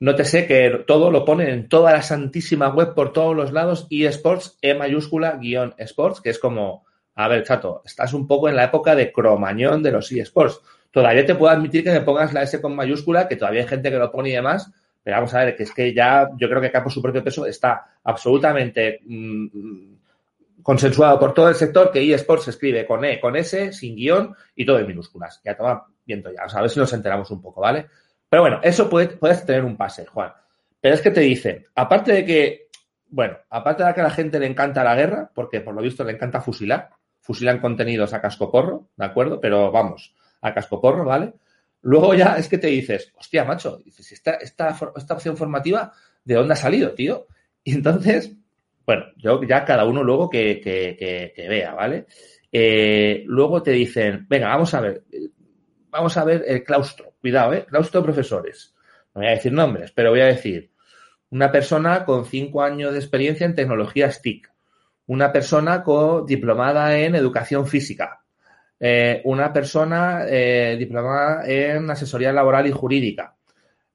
Nótese 0.00 0.46
que 0.46 0.84
todo 0.86 1.10
lo 1.10 1.24
ponen 1.24 1.48
en 1.48 1.68
toda 1.68 1.92
la 1.92 2.02
santísima 2.02 2.68
web 2.68 2.94
por 2.94 3.12
todos 3.12 3.36
los 3.36 3.52
lados, 3.52 3.86
eSports, 3.90 4.58
E 4.62 4.74
mayúscula, 4.74 5.36
guion 5.36 5.74
sports, 5.78 6.20
que 6.20 6.30
es 6.30 6.38
como, 6.38 6.84
a 7.14 7.28
ver, 7.28 7.44
chato, 7.44 7.82
estás 7.84 8.12
un 8.12 8.26
poco 8.26 8.48
en 8.48 8.56
la 8.56 8.64
época 8.64 8.94
de 8.94 9.12
cromañón 9.12 9.82
de 9.82 9.92
los 9.92 10.10
eSports 10.10 10.60
Todavía 10.94 11.26
te 11.26 11.34
puedo 11.34 11.52
admitir 11.52 11.82
que 11.82 11.90
me 11.90 12.02
pongas 12.02 12.32
la 12.32 12.44
S 12.44 12.60
con 12.60 12.76
mayúscula, 12.76 13.26
que 13.26 13.34
todavía 13.34 13.62
hay 13.62 13.66
gente 13.66 13.90
que 13.90 13.98
lo 13.98 14.12
pone 14.12 14.28
y 14.28 14.32
demás, 14.34 14.70
pero 15.02 15.16
vamos 15.16 15.34
a 15.34 15.44
ver, 15.44 15.56
que 15.56 15.64
es 15.64 15.74
que 15.74 15.92
ya 15.92 16.30
yo 16.36 16.48
creo 16.48 16.60
que 16.60 16.68
acá 16.68 16.84
por 16.84 16.92
su 16.92 17.02
propio 17.02 17.24
peso 17.24 17.44
está 17.46 17.98
absolutamente 18.04 19.00
mm, 19.04 19.46
consensuado 20.62 21.18
por 21.18 21.34
todo 21.34 21.48
el 21.48 21.56
sector 21.56 21.90
que 21.90 22.14
eSports 22.14 22.44
se 22.44 22.50
escribe 22.50 22.86
con 22.86 23.04
E, 23.04 23.18
con 23.18 23.34
S, 23.34 23.72
sin 23.72 23.96
guion 23.96 24.36
y 24.54 24.64
todo 24.64 24.78
en 24.78 24.86
minúsculas. 24.86 25.40
Ya 25.44 25.56
toma 25.56 25.84
viento 26.06 26.30
ya, 26.32 26.42
a 26.42 26.60
ver 26.60 26.70
si 26.70 26.78
nos 26.78 26.92
enteramos 26.92 27.28
un 27.32 27.42
poco, 27.42 27.60
¿vale? 27.60 27.86
Pero 28.28 28.42
bueno, 28.42 28.60
eso 28.62 28.88
puede, 28.88 29.08
puedes 29.08 29.44
tener 29.44 29.64
un 29.64 29.76
pase, 29.76 30.06
Juan. 30.06 30.32
Pero 30.80 30.94
es 30.94 31.00
que 31.00 31.10
te 31.10 31.22
dicen, 31.22 31.66
aparte 31.74 32.12
de 32.12 32.24
que, 32.24 32.68
bueno, 33.08 33.36
aparte 33.50 33.82
de 33.82 33.94
que 33.94 34.00
a 34.00 34.04
la 34.04 34.10
gente 34.10 34.38
le 34.38 34.46
encanta 34.46 34.84
la 34.84 34.94
guerra, 34.94 35.28
porque 35.34 35.60
por 35.60 35.74
lo 35.74 35.82
visto 35.82 36.04
le 36.04 36.12
encanta 36.12 36.40
fusilar, 36.40 36.90
fusilan 37.24 37.58
contenidos 37.58 38.12
a 38.12 38.20
casco 38.20 38.50
porro, 38.50 38.90
¿de 38.96 39.04
acuerdo? 39.06 39.40
Pero 39.40 39.72
vamos, 39.72 40.14
a 40.42 40.52
cascoporro, 40.52 41.06
¿vale? 41.06 41.32
Luego 41.80 42.14
ya 42.14 42.36
es 42.36 42.48
que 42.48 42.58
te 42.58 42.66
dices, 42.66 43.12
hostia, 43.16 43.44
macho, 43.44 43.78
dices, 43.78 44.12
esta, 44.12 44.32
esta, 44.34 44.76
esta 44.94 45.14
opción 45.14 45.34
formativa, 45.34 45.90
¿de 46.22 46.34
dónde 46.34 46.52
ha 46.52 46.56
salido, 46.56 46.92
tío? 46.92 47.26
Y 47.64 47.72
entonces, 47.72 48.30
bueno, 48.84 49.06
yo 49.16 49.42
ya 49.42 49.64
cada 49.64 49.86
uno 49.86 50.02
luego 50.02 50.28
que, 50.28 50.60
que, 50.62 51.48
vea, 51.48 51.72
¿vale? 51.72 52.04
Eh, 52.52 53.22
luego 53.26 53.62
te 53.62 53.70
dicen, 53.70 54.26
venga, 54.28 54.48
vamos 54.48 54.74
a 54.74 54.82
ver, 54.82 55.04
vamos 55.88 56.14
a 56.18 56.24
ver 56.24 56.44
el 56.46 56.62
claustro, 56.62 57.14
cuidado, 57.22 57.54
¿eh? 57.54 57.64
Claustro 57.64 58.02
de 58.02 58.04
profesores. 58.04 58.74
No 59.14 59.22
voy 59.22 59.28
a 59.28 59.34
decir 59.34 59.52
nombres, 59.52 59.92
pero 59.92 60.10
voy 60.10 60.20
a 60.20 60.26
decir 60.26 60.72
una 61.30 61.50
persona 61.50 62.04
con 62.04 62.26
cinco 62.26 62.62
años 62.62 62.92
de 62.92 62.98
experiencia 62.98 63.46
en 63.46 63.54
tecnologías 63.54 64.20
TIC, 64.20 64.53
una 65.06 65.32
persona 65.32 65.82
con 65.82 66.26
diplomada 66.26 66.96
en 66.98 67.14
educación 67.14 67.66
física, 67.66 68.22
eh, 68.80 69.20
una 69.24 69.52
persona 69.52 70.24
eh, 70.28 70.76
diplomada 70.78 71.46
en 71.46 71.90
asesoría 71.90 72.32
laboral 72.32 72.66
y 72.66 72.72
jurídica. 72.72 73.34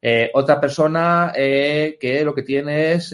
Eh, 0.01 0.31
otra 0.33 0.61
persona 0.61 1.33
que 1.35 2.21
lo 2.23 2.33
que 2.33 2.43
tiene 2.43 2.93
es 2.93 3.13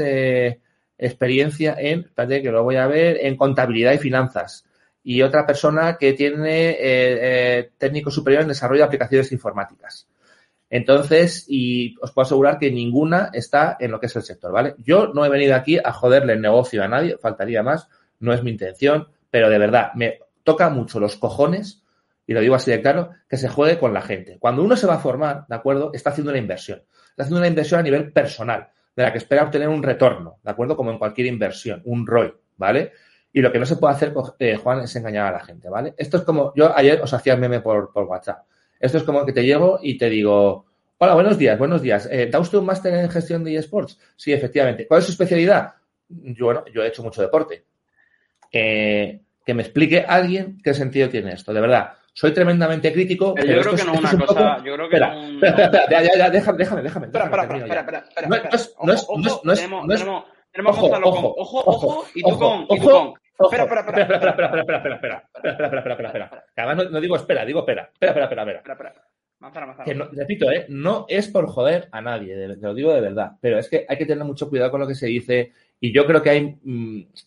experiencia 0.98 1.76
en, 1.78 2.02
espérate 2.02 2.42
que 2.42 2.52
lo 2.52 2.64
voy 2.64 2.76
a 2.76 2.88
ver, 2.88 3.18
en 3.22 3.36
contabilidad 3.36 3.94
y 3.94 3.98
finanzas. 3.98 4.66
Y 5.04 5.22
otra 5.22 5.46
persona 5.46 5.98
que 5.98 6.14
tiene 6.14 7.70
técnico 7.78 8.12
superior 8.12 8.44
en 8.44 8.50
desarrollo 8.50 8.82
de 8.82 8.86
aplicaciones 8.86 9.32
informáticas. 9.32 10.08
Entonces, 10.76 11.46
y 11.48 11.96
os 12.02 12.12
puedo 12.12 12.26
asegurar 12.26 12.60
que 12.60 12.70
ninguna 12.70 13.30
está 13.32 13.78
en 13.80 13.92
lo 13.92 14.00
que 14.02 14.08
es 14.08 14.16
el 14.18 14.24
sector, 14.24 14.52
¿vale? 14.52 14.76
Yo 14.80 15.14
no 15.14 15.24
he 15.24 15.30
venido 15.30 15.56
aquí 15.56 15.78
a 15.82 15.94
joderle 15.94 16.34
el 16.34 16.42
negocio 16.42 16.84
a 16.84 16.90
nadie, 16.90 17.18
faltaría 17.18 17.64
más, 17.64 17.88
no 18.20 18.34
es 18.34 18.44
mi 18.44 18.52
intención, 18.52 19.08
pero 19.30 19.50
de 19.50 19.58
verdad, 19.58 19.94
me, 19.96 20.20
toca 20.44 20.70
mucho 20.70 21.00
los 21.00 21.16
cojones, 21.16 21.82
y 22.28 22.34
lo 22.34 22.42
digo 22.42 22.56
así 22.56 22.72
de 22.72 22.82
claro, 22.82 23.12
que 23.30 23.38
se 23.38 23.48
juegue 23.48 23.80
con 23.80 23.94
la 23.94 24.02
gente. 24.02 24.38
Cuando 24.38 24.64
uno 24.64 24.76
se 24.76 24.86
va 24.86 24.96
a 24.96 25.00
formar, 25.00 25.46
¿de 25.48 25.56
acuerdo? 25.56 25.92
Está 25.94 26.10
haciendo 26.10 26.32
una 26.32 26.40
inversión. 26.40 26.84
Está 27.12 27.24
haciendo 27.24 27.40
una 27.40 27.48
inversión 27.48 27.80
a 27.80 27.84
nivel 27.84 28.12
personal, 28.12 28.68
de 28.98 29.04
la 29.04 29.14
que 29.14 29.20
espera 29.20 29.44
obtener 29.44 29.70
un 29.70 29.82
retorno, 29.82 30.40
¿de 30.44 30.52
acuerdo? 30.52 30.76
Como 30.76 30.92
en 30.92 30.98
cualquier 30.98 31.28
inversión, 31.28 31.84
un 31.86 32.06
ROI, 32.06 32.34
¿vale? 32.58 32.92
Y 33.32 33.42
lo 33.42 33.50
que 33.50 33.60
no 33.60 33.66
se 33.66 33.78
puede 33.78 33.94
hacer, 33.94 34.12
pues, 34.12 34.34
eh, 34.40 34.58
Juan, 34.58 34.82
es 34.82 34.94
engañar 34.98 35.28
a 35.28 35.38
la 35.38 35.46
gente, 35.46 35.70
¿vale? 35.70 35.94
Esto 35.98 36.18
es 36.18 36.24
como, 36.24 36.52
yo 36.54 36.78
ayer 36.78 37.00
os 37.02 37.14
hacía 37.14 37.38
meme 37.38 37.62
por, 37.62 37.94
por 37.94 38.04
WhatsApp. 38.04 38.44
Esto 38.86 39.00
es 39.00 39.04
como 39.04 39.26
que 39.26 39.34
te 39.34 39.44
llego 39.44 39.80
y 39.82 39.98
te 39.98 40.10
digo, 40.10 40.66
hola, 41.00 41.16
buenos 41.16 41.38
días, 41.38 41.58
buenos 41.58 41.82
días. 41.82 42.08
Eh, 42.12 42.30
¿Da 42.32 42.40
usted 42.40 42.60
un 42.60 42.66
máster 42.66 42.94
en 42.94 43.10
gestión 43.10 43.44
de 43.44 43.56
eSports? 43.56 44.00
Sí, 44.16 44.32
efectivamente. 44.32 44.86
¿Cuál 44.88 45.00
es 45.00 45.06
su 45.06 45.12
especialidad? 45.12 45.74
Yo, 46.08 46.46
bueno, 46.46 46.64
yo 46.74 46.84
he 46.84 46.88
hecho 46.88 47.02
mucho 47.02 47.22
deporte. 47.22 47.66
Eh, 48.52 49.22
que 49.44 49.54
me 49.54 49.64
explique 49.64 50.06
alguien 50.08 50.60
qué 50.64 50.74
sentido 50.74 51.10
tiene 51.10 51.34
esto, 51.34 51.52
de 51.52 51.62
verdad. 51.62 51.94
Soy 52.14 52.32
tremendamente 52.32 52.94
crítico. 52.94 53.36
Yo 53.38 53.44
creo 53.44 53.76
que 53.76 53.84
no 53.84 53.94
es 53.94 54.14
una 54.14 54.26
cosa. 54.26 54.58
Yo 54.64 54.76
creo 54.76 54.90
que 54.90 54.96
espera, 54.96 55.16
no. 55.16 55.46
Espera, 55.46 55.66
espera, 55.66 56.04
ya, 56.04 56.18
ya, 56.18 56.30
déjame, 56.30 56.58
déjame, 56.60 56.82
déjame. 56.84 57.06
Espera, 57.08 57.26
espera, 57.26 57.44
espera, 57.44 57.80
espera, 57.80 58.06
espera. 58.08 58.28
No 58.28 58.36
es, 58.36 58.76
no 58.82 58.94
es, 58.94 59.08
no 59.10 59.28
es, 59.28 59.42
no 59.44 59.54
es, 59.54 59.60
tenemos, 59.60 59.88
tenemos, 59.88 60.24
tenemos 60.52 60.78
ojo, 60.78 60.88
ojo, 60.88 61.36
ojo, 61.36 61.64
ojo, 61.66 62.06
y 62.14 62.22
tú 62.22 62.40
con, 62.40 62.64
y 62.70 62.80
tú 62.80 62.90
con. 62.90 63.14
Espera, 63.38 63.64
espera, 63.64 63.82
espera, 63.82 64.02
espera, 64.04 64.30
espera, 64.30 64.48
espera, 64.48 64.60
espera, 64.60 64.78
espera, 64.78 64.96
espera, 64.96 64.96
espera, 64.96 65.52
espera, 65.52 65.78
espera, 65.78 65.94
espera, 65.94 66.08
espera. 66.08 66.46
Que 66.56 66.62
además 66.62 66.92
no, 66.92 67.02
digo 67.02 67.16
espera, 67.16 67.46
digo 67.46 67.60
espera, 67.60 67.92
espera, 67.94 68.12
espera, 68.12 68.26
espera, 68.26 68.42
espera. 68.44 68.74
espera, 68.74 68.90
espera. 68.90 69.08
Manzana, 69.40 69.66
manzana. 69.66 69.86
Que 69.86 69.96
no, 69.96 70.06
repito, 70.12 70.50
¿eh? 70.50 70.66
no 70.70 71.06
es 71.10 71.28
por 71.28 71.48
joder 71.48 71.90
a 71.92 72.02
nadie, 72.02 72.36
te 72.36 72.56
lo 72.56 72.74
digo 72.74 72.94
de 72.94 73.02
verdad, 73.02 73.34
pero 73.42 73.60
es 73.60 73.70
que 73.70 73.86
hay 73.88 73.98
que 73.98 74.06
tener 74.06 74.24
mucho 74.24 74.50
cuidado 74.50 74.72
con 74.72 74.80
lo 74.80 74.88
que 74.88 74.96
se 74.96 75.08
dice 75.08 75.52
y 75.80 75.92
yo 75.92 76.06
creo 76.06 76.22
que 76.22 76.30
hay, 76.30 76.58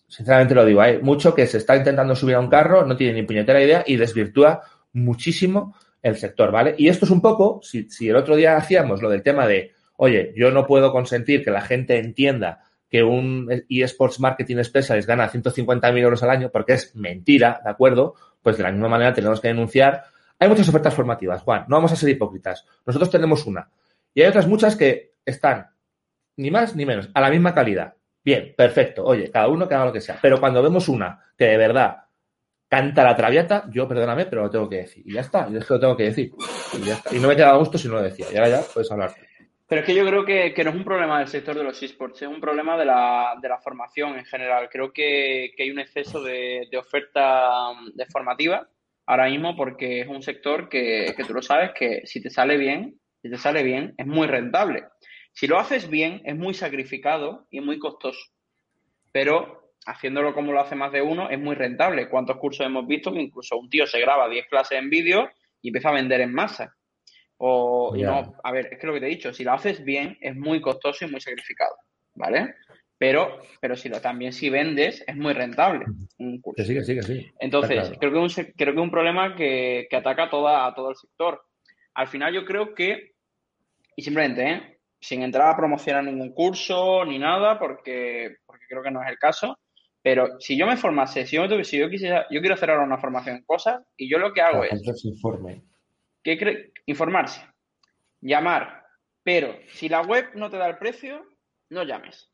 sinceramente 0.06 0.54
lo 0.54 0.64
digo, 0.64 0.80
hay 0.80 0.98
mucho 1.02 1.34
que 1.34 1.46
se 1.46 1.58
está 1.58 1.76
intentando 1.76 2.16
subir 2.16 2.36
a 2.36 2.40
un 2.40 2.48
carro, 2.48 2.86
no 2.86 2.96
tiene 2.96 3.12
ni 3.12 3.22
puñetera 3.26 3.62
idea 3.62 3.84
y 3.86 3.96
desvirtúa 3.96 4.62
muchísimo 4.94 5.76
el 6.02 6.16
sector, 6.16 6.50
¿vale? 6.50 6.74
Y 6.78 6.88
esto 6.88 7.04
es 7.04 7.10
un 7.10 7.20
poco, 7.20 7.60
si, 7.62 7.90
si 7.90 8.08
el 8.08 8.16
otro 8.16 8.36
día 8.36 8.56
hacíamos 8.56 9.02
lo 9.02 9.10
del 9.10 9.22
tema 9.22 9.46
de, 9.46 9.72
oye, 9.96 10.32
yo 10.34 10.50
no 10.50 10.66
puedo 10.66 10.90
consentir 10.92 11.44
que 11.44 11.50
la 11.50 11.60
gente 11.60 11.98
entienda 11.98 12.64
que 12.88 13.02
un 13.02 13.48
eSports 13.68 14.20
Marketing 14.20 14.62
Specialist 14.62 15.06
gana 15.06 15.30
150.000 15.30 15.98
euros 15.98 16.22
al 16.22 16.30
año 16.30 16.50
porque 16.50 16.74
es 16.74 16.94
mentira, 16.96 17.60
¿de 17.62 17.70
acuerdo? 17.70 18.14
Pues 18.42 18.56
de 18.56 18.62
la 18.62 18.72
misma 18.72 18.88
manera 18.88 19.12
tenemos 19.12 19.40
que 19.40 19.48
denunciar. 19.48 20.04
Hay 20.38 20.48
muchas 20.48 20.68
ofertas 20.68 20.94
formativas, 20.94 21.42
Juan, 21.42 21.64
no 21.68 21.76
vamos 21.76 21.92
a 21.92 21.96
ser 21.96 22.08
hipócritas. 22.08 22.64
Nosotros 22.86 23.10
tenemos 23.10 23.46
una. 23.46 23.70
Y 24.14 24.22
hay 24.22 24.28
otras 24.28 24.46
muchas 24.46 24.76
que 24.76 25.14
están, 25.24 25.68
ni 26.36 26.50
más 26.50 26.74
ni 26.74 26.86
menos, 26.86 27.10
a 27.12 27.20
la 27.20 27.30
misma 27.30 27.54
calidad. 27.54 27.94
Bien, 28.24 28.54
perfecto. 28.56 29.04
Oye, 29.04 29.30
cada 29.30 29.48
uno 29.48 29.68
que 29.68 29.74
haga 29.74 29.86
lo 29.86 29.92
que 29.92 30.00
sea. 30.00 30.18
Pero 30.20 30.40
cuando 30.40 30.62
vemos 30.62 30.88
una 30.88 31.20
que 31.36 31.46
de 31.46 31.56
verdad 31.56 32.04
canta 32.68 33.02
la 33.02 33.16
traviata, 33.16 33.64
yo 33.70 33.88
perdóname, 33.88 34.26
pero 34.26 34.42
lo 34.42 34.50
tengo 34.50 34.68
que 34.68 34.76
decir. 34.76 35.02
Y 35.06 35.14
ya 35.14 35.22
está, 35.22 35.48
yo 35.48 35.58
es 35.58 35.64
que 35.64 35.74
lo 35.74 35.80
tengo 35.80 35.96
que 35.96 36.04
decir. 36.04 36.32
Y, 37.12 37.18
no 37.18 37.28
me 37.28 37.36
quedaba 37.36 37.54
a 37.54 37.58
gusto 37.58 37.78
si 37.78 37.88
no 37.88 37.94
lo 37.94 38.02
decía. 38.02 38.26
Y 38.32 38.36
ahora 38.36 38.50
ya 38.50 38.60
puedes 38.60 38.90
hablar. 38.90 39.14
Pero 39.68 39.82
es 39.82 39.86
que 39.86 39.94
yo 39.94 40.06
creo 40.06 40.24
que, 40.24 40.54
que, 40.54 40.64
no 40.64 40.70
es 40.70 40.76
un 40.76 40.84
problema 40.84 41.18
del 41.18 41.28
sector 41.28 41.54
de 41.54 41.62
los 41.62 41.82
esports, 41.82 42.22
es 42.22 42.28
un 42.28 42.40
problema 42.40 42.78
de 42.78 42.86
la, 42.86 43.36
de 43.40 43.48
la 43.50 43.58
formación 43.58 44.18
en 44.18 44.24
general. 44.24 44.70
Creo 44.70 44.94
que, 44.94 45.52
que 45.54 45.64
hay 45.64 45.70
un 45.70 45.78
exceso 45.78 46.22
de, 46.22 46.68
de, 46.70 46.78
oferta 46.78 47.74
de 47.92 48.06
formativa 48.06 48.66
ahora 49.04 49.28
mismo 49.28 49.54
porque 49.56 50.00
es 50.00 50.08
un 50.08 50.22
sector 50.22 50.70
que, 50.70 51.12
que 51.14 51.24
tú 51.24 51.34
lo 51.34 51.42
sabes 51.42 51.72
que 51.78 52.06
si 52.06 52.22
te 52.22 52.30
sale 52.30 52.56
bien, 52.56 52.98
si 53.20 53.28
te 53.28 53.36
sale 53.36 53.62
bien, 53.62 53.94
es 53.98 54.06
muy 54.06 54.26
rentable. 54.26 54.84
Si 55.32 55.46
lo 55.46 55.58
haces 55.58 55.90
bien, 55.90 56.22
es 56.24 56.34
muy 56.34 56.54
sacrificado 56.54 57.46
y 57.50 57.60
muy 57.60 57.78
costoso. 57.78 58.20
Pero 59.12 59.74
haciéndolo 59.84 60.32
como 60.32 60.52
lo 60.52 60.60
hace 60.60 60.76
más 60.76 60.92
de 60.92 61.02
uno, 61.02 61.28
es 61.28 61.38
muy 61.38 61.54
rentable. 61.54 62.08
¿Cuántos 62.08 62.38
cursos 62.38 62.64
hemos 62.64 62.86
visto 62.86 63.12
que 63.12 63.20
incluso 63.20 63.58
un 63.58 63.68
tío 63.68 63.86
se 63.86 64.00
graba 64.00 64.30
10 64.30 64.46
clases 64.48 64.78
en 64.78 64.88
vídeo 64.88 65.28
y 65.60 65.68
empieza 65.68 65.90
a 65.90 65.92
vender 65.92 66.22
en 66.22 66.32
masa? 66.32 66.77
O, 67.38 67.94
yeah. 67.94 68.10
no, 68.10 68.34
a 68.42 68.52
ver, 68.52 68.68
es 68.72 68.78
que 68.78 68.86
lo 68.86 68.94
que 68.94 69.00
te 69.00 69.06
he 69.06 69.10
dicho, 69.10 69.32
si 69.32 69.44
lo 69.44 69.52
haces 69.52 69.84
bien, 69.84 70.18
es 70.20 70.34
muy 70.34 70.60
costoso 70.60 71.04
y 71.04 71.10
muy 71.10 71.20
sacrificado, 71.20 71.74
¿vale? 72.14 72.54
Pero, 72.98 73.38
pero 73.60 73.76
si 73.76 73.88
lo, 73.88 74.00
también 74.00 74.32
si 74.32 74.50
vendes, 74.50 75.04
es 75.06 75.16
muy 75.16 75.32
rentable 75.32 75.86
un 76.18 76.40
curso. 76.40 76.64
Sí, 76.64 76.82
sí, 76.82 77.00
sí. 77.00 77.30
Entonces, 77.38 77.80
claro. 77.80 77.98
creo, 78.00 78.12
que 78.12 78.18
un, 78.18 78.28
creo 78.28 78.72
que 78.72 78.80
es 78.80 78.84
un 78.84 78.90
problema 78.90 79.36
que, 79.36 79.86
que 79.88 79.96
ataca 79.96 80.24
a, 80.24 80.30
toda, 80.30 80.66
a 80.66 80.74
todo 80.74 80.90
el 80.90 80.96
sector. 80.96 81.40
Al 81.94 82.08
final 82.08 82.34
yo 82.34 82.44
creo 82.44 82.74
que, 82.74 83.12
y 83.94 84.02
simplemente, 84.02 84.50
¿eh? 84.50 84.78
sin 85.00 85.22
entrar 85.22 85.48
a 85.48 85.56
promocionar 85.56 86.02
ningún 86.02 86.32
curso 86.32 87.04
ni 87.04 87.20
nada, 87.20 87.58
porque, 87.58 88.38
porque 88.44 88.64
creo 88.68 88.82
que 88.82 88.90
no 88.90 89.02
es 89.02 89.08
el 89.08 89.18
caso. 89.18 89.56
Pero 90.02 90.40
si 90.40 90.56
yo 90.56 90.66
me 90.66 90.76
formase, 90.76 91.26
si 91.26 91.36
yo, 91.36 91.42
me 91.42 91.48
tuve, 91.48 91.64
si 91.64 91.78
yo 91.78 91.88
quisiera, 91.88 92.26
yo 92.30 92.40
quiero 92.40 92.54
hacer 92.54 92.70
ahora 92.70 92.84
una 92.84 92.98
formación 92.98 93.36
en 93.36 93.44
cosas, 93.44 93.80
y 93.96 94.10
yo 94.10 94.18
lo 94.18 94.32
que 94.32 94.40
hago 94.40 94.62
Claro, 94.62 94.76
es 94.76 95.04
informe. 95.04 95.62
¿Qué 96.22 96.38
cre- 96.38 96.72
informarse, 96.86 97.46
llamar 98.20 98.84
Pero 99.22 99.58
si 99.68 99.88
la 99.88 100.02
web 100.02 100.30
no 100.34 100.50
te 100.50 100.56
da 100.56 100.68
el 100.68 100.78
precio, 100.78 101.26
no 101.70 101.82
llames. 101.82 102.30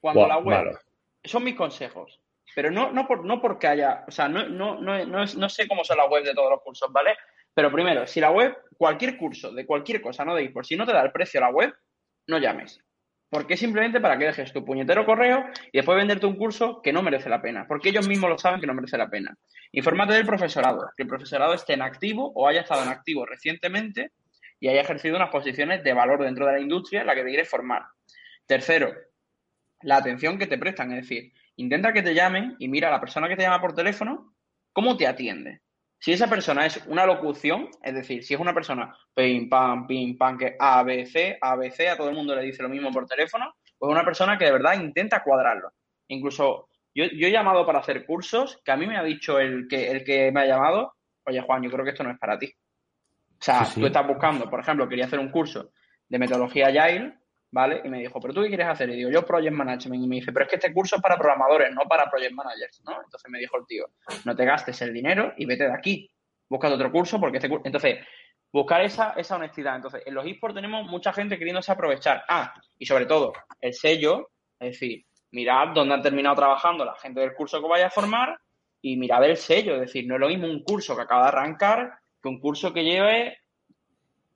Cuando 0.00 0.26
la 0.26 0.38
web... 0.38 0.78
Son 1.24 1.42
mis 1.42 1.56
consejos. 1.56 2.20
Pero 2.54 2.70
no, 2.70 2.92
no, 2.92 3.06
por, 3.06 3.24
no 3.24 3.40
porque 3.40 3.66
haya... 3.66 4.04
O 4.06 4.10
sea, 4.10 4.28
no, 4.28 4.48
no, 4.48 4.80
no, 4.80 5.04
no, 5.04 5.48
sé 5.48 5.66
cómo 5.66 5.82
son 5.82 5.96
las 5.96 6.10
webs 6.10 6.26
de 6.26 6.34
todos 6.34 6.50
los 6.50 6.62
cursos, 6.62 6.92
¿vale? 6.92 7.16
Pero 7.54 7.72
primero, 7.72 8.06
si 8.06 8.20
la 8.20 8.30
web, 8.30 8.56
cualquier 8.76 9.16
curso, 9.16 9.50
de 9.50 9.66
cualquier 9.66 10.00
cosa, 10.00 10.24
no 10.24 10.34
de 10.34 10.50
por 10.50 10.66
si 10.66 10.76
no 10.76 10.86
te 10.86 10.92
da 10.92 11.02
el 11.02 11.12
precio 11.12 11.40
la 11.40 11.50
web, 11.50 11.74
no 12.26 12.38
llames. 12.38 12.80
Porque 13.28 13.56
simplemente 13.56 14.00
para 14.00 14.16
que 14.18 14.26
dejes 14.26 14.52
tu 14.52 14.64
puñetero 14.64 15.04
correo 15.04 15.46
y 15.72 15.78
después 15.78 15.96
venderte 15.96 16.26
un 16.26 16.36
curso 16.36 16.80
que 16.80 16.92
no 16.92 17.02
merece 17.02 17.28
la 17.28 17.42
pena. 17.42 17.66
Porque 17.66 17.88
ellos 17.88 18.06
mismos 18.06 18.30
lo 18.30 18.38
saben 18.38 18.60
que 18.60 18.66
no 18.66 18.74
merece 18.74 18.96
la 18.96 19.08
pena. 19.08 19.36
Infórmate 19.72 20.14
del 20.14 20.24
profesorado, 20.24 20.90
que 20.96 21.02
el 21.02 21.08
profesorado 21.08 21.54
esté 21.54 21.74
en 21.74 21.82
activo 21.82 22.32
o 22.34 22.46
haya 22.46 22.60
estado 22.60 22.82
en 22.82 22.88
activo 22.88 23.26
recientemente 23.26 24.12
y 24.60 24.68
haya 24.68 24.80
ejercido 24.80 25.16
unas 25.16 25.30
posiciones 25.30 25.82
de 25.82 25.92
valor 25.92 26.22
dentro 26.22 26.46
de 26.46 26.52
la 26.52 26.60
industria 26.60 27.00
en 27.00 27.08
la 27.08 27.14
que 27.14 27.22
te 27.22 27.28
quieres 27.28 27.48
formar. 27.48 27.82
Tercero, 28.46 28.94
la 29.82 29.96
atención 29.96 30.38
que 30.38 30.46
te 30.46 30.58
prestan. 30.58 30.92
Es 30.92 31.02
decir, 31.02 31.32
intenta 31.56 31.92
que 31.92 32.02
te 32.02 32.14
llamen 32.14 32.56
y 32.58 32.68
mira 32.68 32.88
a 32.88 32.92
la 32.92 33.00
persona 33.00 33.28
que 33.28 33.36
te 33.36 33.42
llama 33.42 33.60
por 33.60 33.74
teléfono 33.74 34.34
cómo 34.72 34.96
te 34.96 35.06
atiende. 35.06 35.62
Si 35.98 36.12
esa 36.12 36.28
persona 36.28 36.66
es 36.66 36.84
una 36.86 37.06
locución, 37.06 37.68
es 37.82 37.94
decir, 37.94 38.22
si 38.22 38.34
es 38.34 38.40
una 38.40 38.54
persona 38.54 38.96
pim, 39.14 39.48
pam, 39.48 39.86
pim, 39.86 40.16
pam, 40.16 40.36
que 40.36 40.56
ABC, 40.58 41.38
ABC, 41.40 41.88
a 41.88 41.96
todo 41.96 42.10
el 42.10 42.14
mundo 42.14 42.34
le 42.34 42.42
dice 42.42 42.62
lo 42.62 42.68
mismo 42.68 42.90
por 42.90 43.06
teléfono, 43.06 43.54
pues 43.78 43.90
una 43.90 44.04
persona 44.04 44.36
que 44.36 44.44
de 44.44 44.52
verdad 44.52 44.80
intenta 44.80 45.22
cuadrarlo. 45.22 45.72
Incluso 46.08 46.68
yo, 46.94 47.04
he 47.04 47.30
llamado 47.30 47.66
para 47.66 47.80
hacer 47.80 48.06
cursos 48.06 48.60
que 48.64 48.72
a 48.72 48.76
mí 48.76 48.86
me 48.86 48.96
ha 48.96 49.02
dicho 49.02 49.38
el 49.38 49.66
que, 49.68 49.90
el 49.90 50.04
que 50.04 50.30
me 50.32 50.42
ha 50.42 50.46
llamado, 50.46 50.94
oye 51.24 51.40
Juan, 51.40 51.62
yo 51.62 51.70
creo 51.70 51.84
que 51.84 51.90
esto 51.90 52.04
no 52.04 52.10
es 52.10 52.18
para 52.18 52.38
ti. 52.38 52.52
O 53.38 53.42
sea, 53.42 53.66
tú 53.74 53.84
estás 53.84 54.06
buscando, 54.06 54.48
por 54.48 54.60
ejemplo, 54.60 54.88
quería 54.88 55.04
hacer 55.04 55.18
un 55.18 55.30
curso 55.30 55.72
de 56.08 56.18
metodología 56.18 56.68
Agile 56.68 57.18
¿vale? 57.50 57.80
Y 57.84 57.88
me 57.88 58.00
dijo, 58.00 58.20
¿pero 58.20 58.34
tú 58.34 58.42
qué 58.42 58.48
quieres 58.48 58.66
hacer? 58.66 58.90
Y 58.90 58.96
digo, 58.96 59.10
yo 59.10 59.24
Project 59.24 59.54
Management. 59.54 60.04
Y 60.04 60.08
me 60.08 60.16
dice, 60.16 60.32
pero 60.32 60.44
es 60.44 60.50
que 60.50 60.56
este 60.56 60.72
curso 60.72 60.96
es 60.96 61.02
para 61.02 61.16
programadores, 61.16 61.72
no 61.74 61.82
para 61.82 62.10
Project 62.10 62.32
Managers, 62.32 62.82
¿no? 62.84 63.02
Entonces 63.02 63.30
me 63.30 63.38
dijo 63.38 63.56
el 63.58 63.66
tío, 63.66 63.88
no 64.24 64.34
te 64.34 64.44
gastes 64.44 64.80
el 64.82 64.92
dinero 64.92 65.32
y 65.36 65.46
vete 65.46 65.64
de 65.64 65.72
aquí. 65.72 66.10
Busca 66.48 66.68
otro 66.68 66.92
curso 66.92 67.18
porque 67.18 67.38
este 67.38 67.48
curso... 67.48 67.62
Entonces, 67.66 67.98
buscar 68.52 68.82
esa, 68.82 69.14
esa 69.16 69.36
honestidad. 69.36 69.76
Entonces, 69.76 70.02
en 70.06 70.14
los 70.14 70.26
esports 70.26 70.54
tenemos 70.54 70.86
mucha 70.86 71.12
gente 71.12 71.38
queriéndose 71.38 71.72
aprovechar. 71.72 72.24
Ah, 72.28 72.54
y 72.78 72.86
sobre 72.86 73.06
todo, 73.06 73.32
el 73.60 73.74
sello, 73.74 74.30
es 74.58 74.72
decir, 74.72 75.04
mirad 75.32 75.68
dónde 75.68 75.94
han 75.94 76.02
terminado 76.02 76.36
trabajando 76.36 76.84
la 76.84 76.94
gente 76.96 77.20
del 77.20 77.34
curso 77.34 77.60
que 77.60 77.68
vaya 77.68 77.88
a 77.88 77.90
formar 77.90 78.38
y 78.80 78.96
mirad 78.96 79.24
el 79.24 79.36
sello. 79.36 79.74
Es 79.74 79.80
decir, 79.80 80.06
no 80.06 80.14
es 80.14 80.20
lo 80.20 80.28
mismo 80.28 80.46
un 80.46 80.62
curso 80.62 80.96
que 80.96 81.02
acaba 81.02 81.22
de 81.22 81.28
arrancar 81.28 81.98
que 82.22 82.28
un 82.28 82.40
curso 82.40 82.72
que 82.72 82.84
lleve 82.84 83.38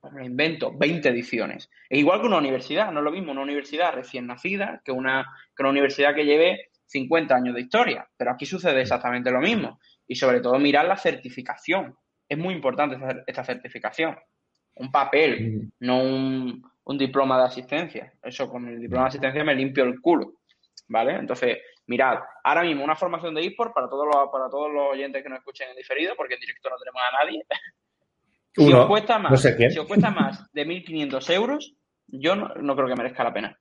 me 0.09 0.25
invento, 0.25 0.71
20 0.75 1.09
ediciones. 1.09 1.69
Es 1.89 1.99
igual 1.99 2.21
que 2.21 2.27
una 2.27 2.37
universidad, 2.37 2.91
no 2.91 2.99
es 2.99 3.03
lo 3.03 3.11
mismo 3.11 3.31
una 3.31 3.41
universidad 3.41 3.93
recién 3.93 4.25
nacida 4.27 4.81
que 4.83 4.91
una, 4.91 5.25
que 5.55 5.63
una 5.63 5.69
universidad 5.69 6.15
que 6.15 6.25
lleve 6.25 6.69
50 6.87 7.35
años 7.35 7.55
de 7.55 7.61
historia, 7.61 8.09
pero 8.17 8.31
aquí 8.31 8.45
sucede 8.45 8.81
exactamente 8.81 9.31
lo 9.31 9.39
mismo. 9.39 9.79
Y 10.07 10.15
sobre 10.15 10.41
todo 10.41 10.57
mirar 10.59 10.85
la 10.85 10.97
certificación. 10.97 11.95
Es 12.27 12.37
muy 12.37 12.53
importante 12.53 12.97
esta 13.27 13.43
certificación. 13.43 14.17
Un 14.75 14.91
papel, 14.91 15.51
mm. 15.51 15.71
no 15.79 16.01
un, 16.01 16.63
un 16.83 16.97
diploma 16.97 17.37
de 17.37 17.45
asistencia. 17.45 18.13
Eso 18.23 18.49
con 18.49 18.67
el 18.67 18.79
diploma 18.79 19.05
de 19.05 19.09
asistencia 19.09 19.43
me 19.43 19.55
limpio 19.55 19.83
el 19.83 20.01
culo. 20.01 20.33
¿Vale? 20.87 21.13
Entonces, 21.13 21.59
mirad, 21.87 22.19
ahora 22.43 22.63
mismo 22.63 22.83
una 22.83 22.95
formación 22.95 23.33
de 23.33 23.45
eSport 23.45 23.73
para 23.73 23.87
todos 23.87 24.05
los, 24.05 24.29
para 24.29 24.49
todos 24.49 24.71
los 24.71 24.91
oyentes 24.91 25.23
que 25.23 25.29
nos 25.29 25.39
escuchen 25.39 25.69
en 25.69 25.75
diferido, 25.77 26.15
porque 26.17 26.33
en 26.33 26.41
directo 26.41 26.69
no 26.69 26.77
tenemos 26.77 27.01
a 27.01 27.23
nadie. 27.23 27.45
Si, 28.53 28.73
os 28.73 28.87
cuesta 28.87 29.17
más, 29.17 29.41
si 29.41 29.79
os 29.79 29.87
cuesta 29.87 30.11
más 30.11 30.45
de 30.51 30.65
1.500 30.65 31.33
euros, 31.33 31.73
yo 32.07 32.35
no, 32.35 32.75
creo 32.75 32.87
que 32.87 32.95
merezca 32.95 33.23
la 33.23 33.33
pena. 33.33 33.57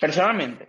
Personalmente, 0.00 0.68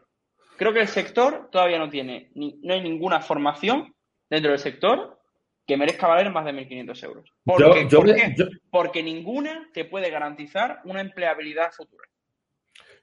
creo 0.58 0.74
que 0.74 0.82
el 0.82 0.88
sector 0.88 1.50
todavía 1.52 1.80
no 1.80 1.90
tiene, 1.90 2.32
no 2.36 2.74
hay 2.74 2.82
ninguna 2.82 3.20
formación 3.22 3.94
dentro 4.30 4.52
del 4.52 4.60
sector 4.60 5.20
que 5.66 5.78
merezca 5.78 6.08
valer 6.08 6.32
más 6.32 6.46
de 6.46 6.54
1.500 6.54 7.04
euros. 7.04 7.34
¿Por 7.44 7.74
qué? 7.74 8.36
Porque 8.70 9.02
ninguna 9.02 9.70
te 9.74 9.86
puede 9.86 10.10
garantizar 10.10 10.82
una 10.86 11.02
empleabilidad 11.02 11.72
futura. 11.72 12.08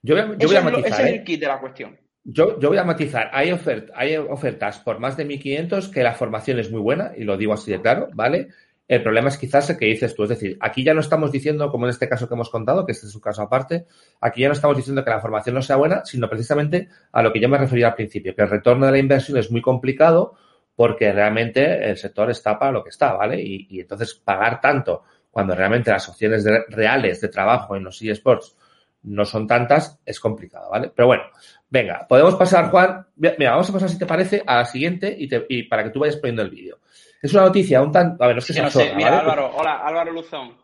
Yo 0.03 0.15
voy 0.15 0.57
a, 0.57 0.63
matizar. 0.63 0.93
Ese 0.93 1.03
es 1.03 1.09
el 1.09 1.15
¿eh? 1.17 1.25
kit 1.25 1.41
de 1.41 1.47
la 1.47 1.61
cuestión. 1.61 1.99
Yo, 2.23 2.61
yo 2.61 2.69
voy 2.69 2.79
a 2.79 2.85
matizar. 2.85 3.31
Hay, 3.33 3.51
hay 3.95 4.17
ofertas 4.17 4.81
por 4.81 5.01
más 5.01 5.17
de 5.17 5.27
1.500 5.27 5.91
que 5.91 6.03
la 6.03 6.15
formación 6.15 6.59
es 6.59 6.71
muy 6.71 6.81
buena, 6.81 7.13
y 7.17 7.25
lo 7.25 7.37
digo 7.37 7.55
así 7.55 7.71
de 7.71 7.81
claro, 7.81 8.09
¿vale? 8.13 8.49
El 8.89 9.03
problema 9.03 9.29
es 9.29 9.37
quizás 9.37 9.69
el 9.69 9.77
que 9.77 9.85
dices 9.85 10.15
tú, 10.15 10.23
es 10.23 10.31
decir, 10.31 10.57
aquí 10.61 10.83
ya 10.83 10.95
no 10.95 11.01
estamos 11.01 11.31
diciendo, 11.31 11.71
como 11.71 11.85
en 11.85 11.91
este 11.91 12.09
caso 12.09 12.27
que 12.27 12.33
hemos 12.33 12.49
contado, 12.49 12.87
que 12.87 12.93
este 12.93 13.07
es 13.07 13.13
su 13.13 13.21
caso 13.21 13.43
aparte, 13.43 13.85
aquí 14.19 14.41
ya 14.41 14.49
no 14.49 14.55
estamos 14.55 14.79
diciendo 14.79 15.05
que 15.05 15.11
la 15.11 15.21
formación 15.21 15.55
no 15.55 15.63
sea 15.63 15.77
buena, 15.77 16.07
sino 16.07 16.27
precisamente 16.27 16.89
a 17.13 17.23
lo 17.23 17.31
que 17.31 17.39
yo 17.39 17.51
me 17.51 17.59
refería 17.59 17.89
al 17.89 17.95
principio, 17.95 18.35
que 18.35 18.43
el 18.43 18.49
retorno 18.49 18.87
de 18.87 18.93
la 18.93 18.99
inversión 18.99 19.37
es 19.37 19.51
muy 19.51 19.61
complicado 19.61 20.35
porque 20.75 21.13
realmente 21.13 21.91
el 21.91 21.99
sector 21.99 22.31
está 22.31 22.59
para 22.59 22.73
lo 22.73 22.83
que 22.83 22.89
está, 22.89 23.13
¿vale? 23.13 23.43
Y, 23.43 23.81
entonces 23.81 24.15
pagar 24.15 24.59
tanto 24.59 25.03
cuando 25.31 25.55
realmente 25.55 25.91
las 25.91 26.09
opciones 26.09 26.47
reales 26.69 27.21
de 27.21 27.29
trabajo 27.29 27.77
en 27.77 27.85
los 27.85 28.01
eSports 28.01 28.57
no 29.03 29.27
son 29.27 29.47
tantas, 29.47 29.99
es 30.07 30.19
complicado, 30.19 30.71
¿vale? 30.71 30.91
Pero 30.95 31.09
bueno, 31.09 31.25
venga, 31.69 32.07
podemos 32.09 32.37
pasar, 32.37 32.71
Juan, 32.71 33.07
mira, 33.17 33.51
vamos 33.51 33.69
a 33.69 33.73
pasar, 33.73 33.91
si 33.91 33.99
te 33.99 34.07
parece, 34.07 34.43
a 34.47 34.57
la 34.57 34.65
siguiente 34.65 35.15
y, 35.19 35.29
y 35.49 35.65
para 35.65 35.85
que 35.85 35.91
tú 35.91 36.01
vayas 36.01 36.17
poniendo 36.17 36.43
el 36.43 36.51
vídeo. 36.51 36.79
Es 37.21 37.33
una 37.35 37.45
noticia 37.45 37.83
un 37.83 37.93
tanto. 37.93 38.23
A 38.23 38.29
ver, 38.29 38.37
no 38.37 38.41
sé 38.41 38.55
si 38.55 38.61
Mira, 38.95 39.21
Álvaro, 39.21 39.51
hola, 39.57 39.79
Álvaro 39.85 40.13
Luzón. 40.13 40.57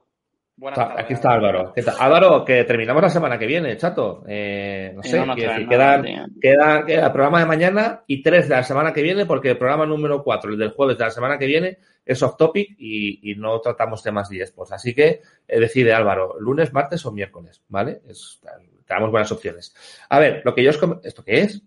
Buenas 0.57 0.79
tardes. 0.79 1.05
Aquí 1.05 1.15
está 1.15 1.33
Álvaro. 1.33 1.73
¿Qué 1.75 1.83
tal? 1.83 1.97
Álvaro, 1.99 2.45
que 2.45 2.63
terminamos 2.63 3.03
la 3.03 3.11
semana 3.11 3.37
que 3.37 3.47
viene, 3.47 3.77
chato. 3.77 4.23
Eh, 4.29 4.93
no 4.95 5.03
sé, 5.03 5.25
quedan, 5.69 6.05
queda, 6.41 6.85
el 6.87 7.13
programa 7.13 7.41
de 7.41 7.47
mañana 7.47 8.05
y 8.07 8.23
tres 8.23 8.49
de 8.49 8.55
la 8.55 8.63
semana 8.63 8.93
que 8.93 9.03
viene, 9.03 9.27
porque 9.27 9.51
el 9.51 9.59
programa 9.59 9.85
número 9.85 10.23
cuatro, 10.23 10.53
el 10.53 10.59
del 10.59 10.71
jueves 10.71 10.97
de 10.97 11.05
la 11.05 11.11
semana 11.11 11.39
que 11.39 11.47
viene, 11.47 11.79
es 12.07 12.23
off 12.23 12.37
topic 12.37 12.77
y, 12.79 13.35
no 13.37 13.61
tratamos 13.61 14.03
temas 14.03 14.29
10. 14.29 14.53
Pues 14.53 14.71
así 14.71 14.95
que 14.95 15.23
eh, 15.49 15.61
decide 15.61 15.93
Álvaro, 15.93 16.39
lunes, 16.39 16.73
martes 16.73 17.05
o 17.05 17.11
miércoles, 17.11 17.65
¿vale? 17.67 18.03
Es, 18.09 18.41
tenemos 18.87 19.11
buenas 19.11 19.33
opciones. 19.33 19.75
A 20.09 20.21
ver, 20.21 20.43
lo 20.45 20.55
que 20.55 20.63
yo 20.63 20.71
os 20.71 20.79
¿Esto 21.03 21.25
qué 21.25 21.41
es? 21.41 21.63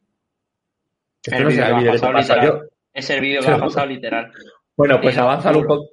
Esto 1.23 1.43
no 1.43 1.51
será 1.51 1.69
el 1.69 1.75
vídeo 1.75 1.91
que 1.91 1.99
te 1.99 2.13
pasa 2.13 2.45
yo. 2.45 2.61
Es 2.93 3.09
el 3.09 3.19
vídeo 3.19 3.41
que 3.41 3.51
ha 3.51 3.59
pasado 3.59 3.85
literal. 3.87 4.31
Bueno, 4.77 5.01
pues 5.01 5.17
avánzalo 5.17 5.59
un, 5.59 5.65
poco, 5.65 5.89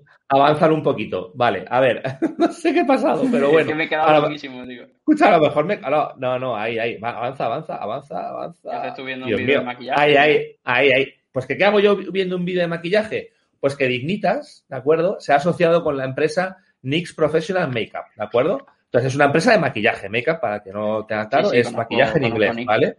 un 0.74 0.82
poquito. 0.82 1.32
Vale, 1.34 1.64
a 1.68 1.80
ver, 1.80 2.02
no 2.38 2.52
sé 2.52 2.74
qué 2.74 2.80
ha 2.80 2.86
pasado, 2.86 3.24
pero 3.32 3.50
bueno. 3.50 3.60
Es 3.60 3.66
que 3.68 3.74
me 3.74 3.84
he 3.84 3.88
quedado 3.88 4.20
loquísimo, 4.20 4.64
digo. 4.66 4.84
Escucha, 4.84 5.28
a 5.28 5.38
lo 5.38 5.44
mejor 5.44 5.64
me. 5.64 5.78
No, 5.78 6.38
no, 6.38 6.54
ahí, 6.54 6.78
ahí. 6.78 6.98
avanza, 7.02 7.46
avanza, 7.46 7.76
avanza, 7.76 8.28
avanza. 8.28 8.70
Ya 8.70 8.82
te 8.82 8.88
estoy 8.88 9.06
viendo 9.06 9.26
un 9.26 9.34
vídeo 9.34 9.60
de 9.60 9.64
maquillaje. 9.64 10.00
Ahí, 10.00 10.16
ahí, 10.16 10.58
ahí, 10.64 10.92
ahí. 10.92 11.14
Pues 11.32 11.46
¿qué 11.46 11.64
hago 11.64 11.80
yo 11.80 11.96
viendo 11.96 12.36
un 12.36 12.44
vídeo 12.44 12.60
de 12.60 12.68
maquillaje? 12.68 13.32
Pues 13.58 13.74
que 13.74 13.88
Dignitas, 13.88 14.66
¿de 14.68 14.76
acuerdo? 14.76 15.16
Se 15.18 15.32
ha 15.32 15.36
asociado 15.36 15.82
con 15.82 15.96
la 15.96 16.04
empresa 16.04 16.58
NYX 16.82 17.14
Professional 17.14 17.68
Makeup, 17.68 18.04
¿de 18.14 18.22
acuerdo? 18.22 18.66
Entonces 18.84 19.10
es 19.10 19.16
una 19.16 19.24
empresa 19.24 19.52
de 19.52 19.58
maquillaje, 19.58 20.08
makeup, 20.08 20.40
para 20.40 20.62
que 20.62 20.70
no 20.70 21.04
tenga 21.06 21.28
claro, 21.28 21.52
es 21.52 21.72
maquillaje 21.72 22.18
en 22.18 22.24
inglés, 22.24 22.64
¿vale? 22.64 22.98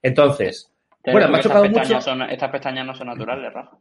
Entonces, 0.00 0.72
bueno, 1.04 1.28
me 1.28 1.38
ha 1.38 1.40
chocado 1.42 1.68
mucho. 1.68 1.98
estas 2.30 2.50
pestañas 2.50 2.86
no 2.86 2.94
son 2.94 3.08
naturales, 3.08 3.52
Rafa. 3.52 3.76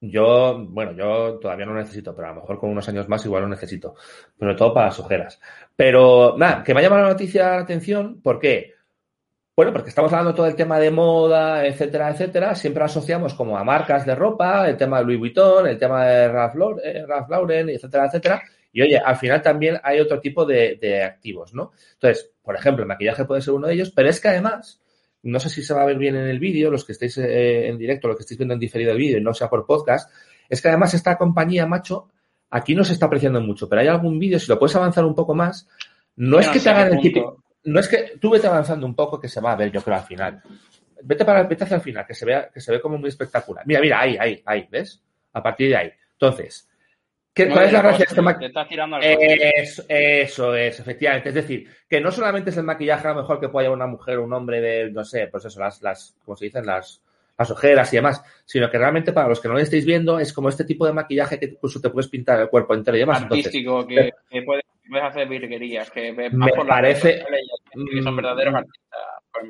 Yo, 0.00 0.64
bueno, 0.68 0.92
yo 0.92 1.38
todavía 1.40 1.66
no 1.66 1.72
lo 1.72 1.80
necesito, 1.80 2.14
pero 2.14 2.28
a 2.28 2.30
lo 2.30 2.40
mejor 2.40 2.58
con 2.58 2.70
unos 2.70 2.88
años 2.88 3.08
más 3.08 3.24
igual 3.24 3.42
lo 3.42 3.48
necesito. 3.48 3.94
Sobre 4.38 4.54
todo 4.54 4.72
para 4.72 4.86
las 4.86 5.00
ojeras. 5.00 5.40
Pero, 5.74 6.36
nada, 6.38 6.62
que 6.62 6.72
me 6.72 6.80
ha 6.80 6.82
llamado 6.84 7.02
la 7.02 7.08
noticia 7.10 7.48
la 7.50 7.58
atención. 7.62 8.20
¿Por 8.22 8.38
qué? 8.38 8.74
Bueno, 9.56 9.72
porque 9.72 9.88
estamos 9.88 10.12
hablando 10.12 10.34
todo 10.34 10.46
el 10.46 10.54
tema 10.54 10.78
de 10.78 10.92
moda, 10.92 11.66
etcétera, 11.66 12.10
etcétera. 12.10 12.54
Siempre 12.54 12.84
asociamos 12.84 13.34
como 13.34 13.58
a 13.58 13.64
marcas 13.64 14.06
de 14.06 14.14
ropa, 14.14 14.68
el 14.68 14.76
tema 14.76 14.98
de 14.98 15.04
Louis 15.04 15.18
Vuitton, 15.18 15.66
el 15.66 15.78
tema 15.78 16.06
de 16.06 16.28
Ralph 16.28 16.54
Lauren, 17.28 17.68
etcétera, 17.68 18.06
etcétera. 18.06 18.42
Y 18.72 18.82
oye, 18.82 18.98
al 18.98 19.16
final 19.16 19.42
también 19.42 19.80
hay 19.82 19.98
otro 19.98 20.20
tipo 20.20 20.44
de, 20.44 20.78
de 20.80 21.02
activos, 21.02 21.54
¿no? 21.54 21.72
Entonces, 21.94 22.30
por 22.40 22.54
ejemplo, 22.54 22.84
el 22.84 22.88
maquillaje 22.88 23.24
puede 23.24 23.40
ser 23.40 23.54
uno 23.54 23.66
de 23.66 23.74
ellos, 23.74 23.90
pero 23.90 24.08
es 24.08 24.20
que 24.20 24.28
además 24.28 24.80
no 25.22 25.40
sé 25.40 25.48
si 25.48 25.62
se 25.62 25.74
va 25.74 25.82
a 25.82 25.86
ver 25.86 25.98
bien 25.98 26.16
en 26.16 26.28
el 26.28 26.38
vídeo, 26.38 26.70
los 26.70 26.84
que 26.84 26.92
estéis 26.92 27.18
eh, 27.18 27.68
en 27.68 27.78
directo, 27.78 28.08
los 28.08 28.16
que 28.16 28.22
estéis 28.22 28.38
viendo 28.38 28.54
en 28.54 28.60
diferido 28.60 28.92
el 28.92 28.98
vídeo 28.98 29.18
y 29.18 29.22
no 29.22 29.34
sea 29.34 29.48
por 29.48 29.66
podcast, 29.66 30.10
es 30.48 30.62
que 30.62 30.68
además 30.68 30.94
esta 30.94 31.16
compañía, 31.16 31.66
macho, 31.66 32.10
aquí 32.50 32.74
no 32.74 32.84
se 32.84 32.92
está 32.92 33.06
apreciando 33.06 33.40
mucho, 33.40 33.68
pero 33.68 33.82
hay 33.82 33.88
algún 33.88 34.18
vídeo, 34.18 34.38
si 34.38 34.48
lo 34.48 34.58
puedes 34.58 34.76
avanzar 34.76 35.04
un 35.04 35.14
poco 35.14 35.34
más, 35.34 35.68
no 36.16 36.40
es 36.40 36.48
que 36.48 36.60
te 36.60 36.70
hagan 36.70 36.94
el 36.94 37.00
tipo, 37.00 37.42
no 37.64 37.80
es 37.80 37.88
que 37.88 38.12
tú 38.20 38.30
vete 38.30 38.46
avanzando 38.46 38.86
un 38.86 38.94
poco 38.94 39.20
que 39.20 39.28
se 39.28 39.40
va 39.40 39.52
a 39.52 39.56
ver, 39.56 39.70
yo 39.70 39.82
creo, 39.82 39.96
al 39.96 40.04
final. 40.04 40.42
Vete 41.02 41.24
para 41.24 41.44
vete 41.44 41.64
hacia 41.64 41.76
el 41.76 41.80
final, 41.80 42.04
que 42.06 42.14
se 42.14 42.24
vea, 42.24 42.48
que 42.52 42.60
se 42.60 42.72
ve 42.72 42.80
como 42.80 42.98
muy 42.98 43.08
espectacular. 43.08 43.64
Mira, 43.66 43.80
mira, 43.80 44.00
ahí, 44.00 44.16
ahí, 44.18 44.42
ahí, 44.44 44.66
¿ves? 44.70 45.00
A 45.32 45.42
partir 45.42 45.68
de 45.68 45.76
ahí. 45.76 45.90
Entonces, 46.12 46.68
¿Cuál 47.34 47.66
es 47.66 47.72
la 47.72 47.82
gracia 47.82 47.98
de 47.98 48.04
este 48.04 48.22
maquillaje? 48.22 48.76
Eso, 50.22 50.54
es, 50.54 50.80
efectivamente. 50.80 51.28
Es 51.28 51.34
decir, 51.34 51.68
que 51.88 52.00
no 52.00 52.10
solamente 52.10 52.50
es 52.50 52.56
el 52.56 52.64
maquillaje 52.64 53.06
a 53.06 53.12
lo 53.12 53.20
mejor 53.20 53.40
que 53.40 53.48
pueda 53.48 53.64
llevar 53.64 53.76
una 53.76 53.86
mujer 53.86 54.18
o 54.18 54.24
un 54.24 54.32
hombre 54.32 54.60
de, 54.60 54.90
no 54.90 55.04
sé, 55.04 55.28
pues 55.28 55.44
eso, 55.44 55.60
las, 55.60 55.80
las, 55.82 56.16
como 56.24 56.36
se 56.36 56.46
dicen, 56.46 56.66
las, 56.66 57.00
las 57.38 57.50
ojeras 57.50 57.92
y 57.92 57.96
demás, 57.96 58.22
sino 58.44 58.68
que 58.68 58.78
realmente 58.78 59.12
para 59.12 59.28
los 59.28 59.40
que 59.40 59.48
no 59.48 59.54
lo 59.54 59.60
estéis 59.60 59.86
viendo 59.86 60.18
es 60.18 60.32
como 60.32 60.48
este 60.48 60.64
tipo 60.64 60.84
de 60.84 60.92
maquillaje 60.92 61.38
que 61.38 61.46
incluso 61.46 61.80
te 61.80 61.90
puedes 61.90 62.10
pintar 62.10 62.40
el 62.40 62.48
cuerpo 62.48 62.74
entero 62.74 62.96
y 62.96 63.00
demás. 63.00 63.22
Artístico, 63.22 63.86
que, 63.86 64.12
puede 64.44 64.62
puedes 64.88 65.06
hacer 65.06 65.28
virguerías, 65.28 65.90
que 65.90 66.12
me 66.12 66.30
parece... 66.66 67.22
que 67.72 68.02
son 68.02 68.16
verdaderos 68.16 68.54
mm, 68.54 68.56
artistas. 68.56 69.00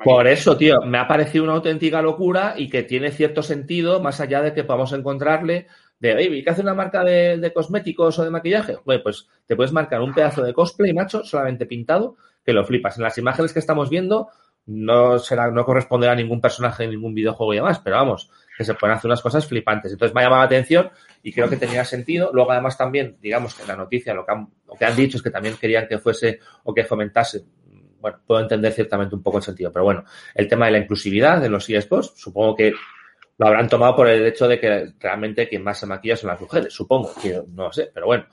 Por 0.03 0.27
eso, 0.27 0.55
tío, 0.55 0.81
me 0.81 0.97
ha 0.97 1.07
parecido 1.07 1.45
una 1.45 1.53
auténtica 1.53 2.01
locura 2.01 2.53
y 2.57 2.69
que 2.69 2.83
tiene 2.83 3.11
cierto 3.11 3.41
sentido, 3.41 4.01
más 4.01 4.19
allá 4.19 4.41
de 4.41 4.53
que 4.53 4.63
podamos 4.63 4.93
encontrarle 4.93 5.67
de, 5.99 6.15
oye, 6.15 6.43
¿qué 6.43 6.49
hace 6.49 6.61
una 6.61 6.73
marca 6.73 7.03
de, 7.03 7.51
cosméticos 7.53 8.17
o 8.19 8.23
de 8.23 8.29
maquillaje? 8.29 8.77
Pues 8.83 9.27
te 9.45 9.55
puedes 9.55 9.73
marcar 9.73 10.01
un 10.01 10.13
pedazo 10.13 10.43
de 10.43 10.53
cosplay, 10.53 10.93
macho, 10.93 11.23
solamente 11.23 11.65
pintado, 11.65 12.15
que 12.43 12.53
lo 12.53 12.65
flipas. 12.65 12.97
En 12.97 13.03
las 13.03 13.17
imágenes 13.17 13.53
que 13.53 13.59
estamos 13.59 13.89
viendo 13.89 14.29
no 14.65 15.19
será, 15.19 15.49
no 15.51 15.65
corresponderá 15.65 16.13
a 16.13 16.15
ningún 16.15 16.39
personaje 16.39 16.83
en 16.83 16.91
ningún 16.91 17.13
videojuego 17.13 17.53
y 17.53 17.57
demás, 17.57 17.79
pero 17.79 17.97
vamos, 17.97 18.29
que 18.57 18.63
se 18.63 18.75
pueden 18.75 18.95
hacer 18.95 19.09
unas 19.09 19.21
cosas 19.21 19.45
flipantes. 19.45 19.91
Entonces 19.91 20.13
me 20.13 20.21
ha 20.21 20.25
llamado 20.25 20.41
la 20.41 20.45
atención 20.45 20.89
y 21.23 21.33
creo 21.33 21.49
que 21.49 21.57
tenía 21.57 21.83
sentido. 21.83 22.29
Luego, 22.33 22.51
además, 22.51 22.77
también, 22.77 23.17
digamos 23.21 23.55
que 23.55 23.63
en 23.63 23.67
la 23.67 23.75
noticia 23.75 24.13
lo 24.13 24.25
que 24.25 24.31
han, 24.31 24.49
lo 24.67 24.75
que 24.75 24.85
han 24.85 24.95
dicho 24.95 25.17
es 25.17 25.23
que 25.23 25.31
también 25.31 25.55
querían 25.57 25.87
que 25.87 25.97
fuese 25.97 26.39
o 26.63 26.73
que 26.73 26.83
fomentase 26.83 27.43
bueno, 27.99 28.19
puedo 28.25 28.41
entender 28.41 28.71
ciertamente 28.71 29.15
un 29.15 29.21
poco 29.21 29.37
el 29.37 29.43
sentido, 29.43 29.71
pero 29.71 29.83
bueno, 29.83 30.05
el 30.33 30.47
tema 30.47 30.67
de 30.67 30.71
la 30.71 30.77
inclusividad 30.77 31.41
de 31.41 31.49
los 31.49 31.69
eSports, 31.69 32.13
supongo 32.15 32.55
que 32.55 32.73
lo 33.39 33.47
habrán 33.47 33.69
tomado 33.69 33.95
por 33.95 34.09
el 34.09 34.25
hecho 34.25 34.49
de 34.49 34.59
que 34.59 34.91
realmente 34.99 35.47
quien 35.47 35.63
más 35.63 35.79
se 35.79 35.85
maquilla 35.85 36.17
son 36.17 36.29
las 36.29 36.41
mujeres, 36.41 36.73
supongo, 36.73 37.13
que 37.21 37.41
no 37.53 37.63
lo 37.63 37.71
sé, 37.71 37.89
pero 37.93 38.05
bueno. 38.05 38.25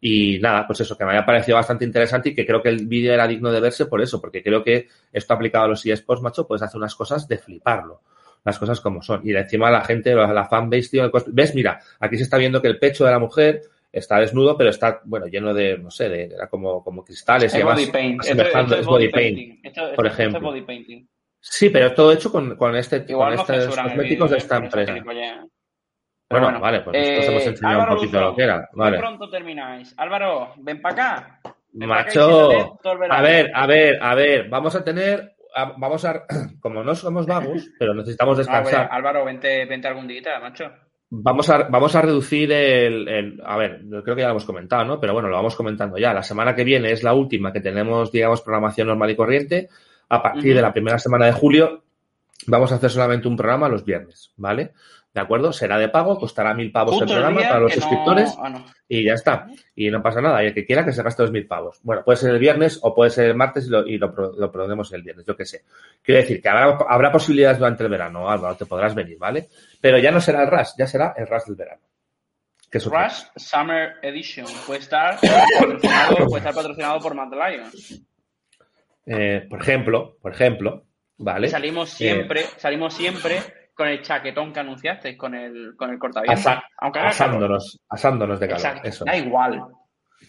Y 0.00 0.38
nada, 0.38 0.66
pues 0.66 0.80
eso, 0.80 0.96
que 0.96 1.04
me 1.04 1.10
había 1.10 1.26
parecido 1.26 1.56
bastante 1.56 1.84
interesante 1.84 2.30
y 2.30 2.34
que 2.34 2.46
creo 2.46 2.62
que 2.62 2.70
el 2.70 2.86
vídeo 2.86 3.12
era 3.12 3.28
digno 3.28 3.52
de 3.52 3.60
verse 3.60 3.84
por 3.84 4.00
eso, 4.00 4.22
porque 4.22 4.42
creo 4.42 4.64
que 4.64 4.88
esto 5.12 5.34
aplicado 5.34 5.66
a 5.66 5.68
los 5.68 5.84
eSports, 5.84 6.22
macho, 6.22 6.46
puedes 6.46 6.62
hacer 6.62 6.78
unas 6.78 6.94
cosas 6.94 7.28
de 7.28 7.36
fliparlo. 7.36 8.00
Las 8.42 8.58
cosas 8.58 8.80
como 8.80 9.02
son. 9.02 9.20
Y 9.26 9.32
de 9.32 9.40
encima 9.40 9.70
la 9.70 9.82
gente, 9.82 10.14
la 10.14 10.46
fanbase, 10.46 10.88
tío, 10.88 11.10
ves, 11.28 11.54
mira, 11.54 11.80
aquí 12.00 12.16
se 12.16 12.22
está 12.22 12.38
viendo 12.38 12.60
que 12.60 12.68
el 12.68 12.78
pecho 12.78 13.04
de 13.04 13.10
la 13.10 13.18
mujer 13.18 13.62
está 13.92 14.18
desnudo, 14.18 14.56
pero 14.56 14.70
está, 14.70 15.00
bueno, 15.04 15.26
lleno 15.26 15.52
de, 15.52 15.76
no 15.76 15.90
sé, 15.90 16.08
de, 16.08 16.36
como, 16.50 16.82
como 16.82 17.04
cristales 17.04 17.54
y 17.54 17.58
demás. 17.58 17.74
Body 17.74 17.90
paint. 17.90 18.24
es 18.24 18.86
body 18.86 19.08
paint, 19.08 19.66
por 19.94 20.06
ejemplo. 20.06 20.54
Sí, 21.46 21.68
pero 21.68 21.92
todo 21.92 22.10
hecho 22.10 22.32
con, 22.32 22.56
con 22.56 22.74
este, 22.74 23.04
con 23.12 23.32
estos 23.34 23.76
cosméticos 23.76 24.30
de 24.30 24.36
esta 24.38 24.56
empresa. 24.56 24.94
Bueno, 26.30 26.58
vale, 26.58 26.80
pues 26.80 26.96
nosotros 26.96 27.28
hemos 27.28 27.46
enseñado 27.46 27.80
un 27.80 27.88
poquito 27.96 28.20
lo 28.20 28.34
que 28.34 28.42
era. 28.44 28.68
Vale. 28.72 28.98
pronto 28.98 29.28
termináis. 29.28 29.94
Álvaro, 29.96 30.54
ven 30.56 30.80
para 30.80 30.94
acá. 30.94 31.40
Macho, 31.74 32.50
a 33.10 33.22
ver, 33.22 33.50
a 33.54 33.66
ver, 33.66 33.98
a 34.02 34.14
ver, 34.14 34.48
vamos 34.48 34.74
a 34.74 34.82
tener, 34.82 35.36
vamos 35.76 36.04
a, 36.06 36.24
como 36.60 36.82
no 36.82 36.94
somos 36.94 37.26
vagos, 37.26 37.68
pero 37.78 37.92
necesitamos 37.94 38.38
descansar. 38.38 38.88
Álvaro, 38.90 39.24
vente, 39.24 39.66
vente 39.66 39.86
algún 39.86 40.08
día, 40.08 40.40
macho. 40.40 40.72
Vamos 41.10 41.50
a, 41.50 41.64
vamos 41.64 41.94
a 41.94 42.00
reducir 42.00 42.50
el, 42.50 43.40
A 43.44 43.56
ver, 43.58 43.82
creo 44.02 44.16
que 44.16 44.22
ya 44.22 44.28
lo 44.28 44.32
hemos 44.32 44.46
comentado, 44.46 44.84
¿no? 44.84 44.98
Pero 44.98 45.12
bueno, 45.12 45.28
lo 45.28 45.36
vamos 45.36 45.54
comentando 45.54 45.98
ya. 45.98 46.14
La 46.14 46.22
semana 46.22 46.54
que 46.54 46.64
viene 46.64 46.90
es 46.90 47.02
la 47.02 47.12
última 47.12 47.52
que 47.52 47.60
tenemos, 47.60 48.10
digamos, 48.10 48.40
programación 48.40 48.88
normal 48.88 49.10
y 49.10 49.16
corriente. 49.16 49.68
A 50.14 50.22
partir 50.22 50.54
de 50.54 50.62
la 50.62 50.72
primera 50.72 50.98
semana 50.98 51.26
de 51.26 51.32
julio 51.32 51.82
vamos 52.46 52.72
a 52.72 52.76
hacer 52.76 52.90
solamente 52.90 53.28
un 53.28 53.36
programa 53.36 53.68
los 53.68 53.84
viernes, 53.84 54.32
¿vale? 54.36 54.72
¿De 55.14 55.20
acuerdo? 55.20 55.52
Será 55.52 55.78
de 55.78 55.88
pago, 55.88 56.18
costará 56.18 56.54
mil 56.54 56.72
pavos 56.72 57.00
el 57.00 57.06
programa 57.06 57.40
para 57.40 57.60
los 57.60 57.72
suscriptores 57.72 58.34
ah, 58.36 58.64
y 58.88 59.04
ya 59.04 59.14
está. 59.14 59.46
Y 59.76 59.88
no 59.88 60.02
pasa 60.02 60.20
nada. 60.20 60.42
Y 60.42 60.48
el 60.48 60.54
que 60.54 60.66
quiera 60.66 60.84
que 60.84 60.92
se 60.92 61.04
gaste 61.04 61.22
los 61.22 61.30
mil 61.30 61.46
pavos. 61.46 61.78
Bueno, 61.84 62.02
puede 62.04 62.16
ser 62.16 62.30
el 62.30 62.40
viernes 62.40 62.80
o 62.82 62.92
puede 62.92 63.10
ser 63.10 63.26
el 63.26 63.36
martes 63.36 63.66
y 63.66 63.70
lo, 63.70 63.86
y 63.86 63.94
el 63.94 65.02
viernes, 65.02 65.24
yo 65.24 65.36
qué 65.36 65.44
sé. 65.44 65.62
Quiero 66.02 66.20
decir 66.20 66.42
que 66.42 66.48
habrá, 66.48 66.78
habrá 66.88 67.12
posibilidades 67.12 67.58
durante 67.58 67.84
el 67.84 67.90
verano, 67.90 68.28
Álvaro, 68.28 68.56
te 68.56 68.66
podrás 68.66 68.92
venir, 68.92 69.16
¿vale? 69.16 69.48
Pero 69.80 69.98
ya 69.98 70.10
no 70.10 70.20
será 70.20 70.42
el 70.42 70.50
Rush, 70.50 70.70
ya 70.76 70.88
será 70.88 71.14
el 71.16 71.28
Rush 71.28 71.44
del 71.46 71.56
verano. 71.56 71.82
Rush 72.72 73.22
Summer 73.36 73.94
Edition 74.02 74.46
puede 74.66 74.80
estar 74.80 75.18
patrocinado, 75.60 76.16
puede 76.26 76.38
estar 76.38 76.54
patrocinado 76.54 77.00
por 77.00 77.14
Lions. 77.14 78.02
Eh, 79.06 79.46
por 79.48 79.60
ejemplo, 79.60 80.16
por 80.20 80.32
ejemplo, 80.32 80.84
¿vale? 81.18 81.48
salimos 81.48 81.92
eh, 81.92 81.96
siempre, 81.96 82.42
salimos 82.56 82.94
siempre 82.94 83.40
con 83.74 83.88
el 83.88 84.02
chaquetón 84.02 84.52
que 84.52 84.60
anunciaste, 84.60 85.16
con 85.16 85.34
el, 85.34 85.74
con 85.76 85.90
el 85.90 85.98
cortavientos. 85.98 86.46
asándonos, 86.78 87.80
asándonos 87.88 88.40
de 88.40 88.48
calor. 88.48 88.80
Eso. 88.84 89.04
Da 89.04 89.16
igual. 89.16 89.62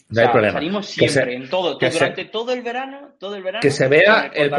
No 0.10 0.22
hay 0.22 0.28
problema. 0.28 0.54
Salimos 0.54 0.88
siempre, 0.88 1.36
en 1.36 1.50
todo, 1.50 1.78
durante 1.78 2.26
todo 2.26 2.54
el 2.54 2.62
verano, 2.62 3.14
todo 3.20 3.36
el 3.36 3.44
verano. 3.44 3.62
Que 3.62 3.72
se 3.72 3.88
vea 3.88 4.32
el, 4.34 4.52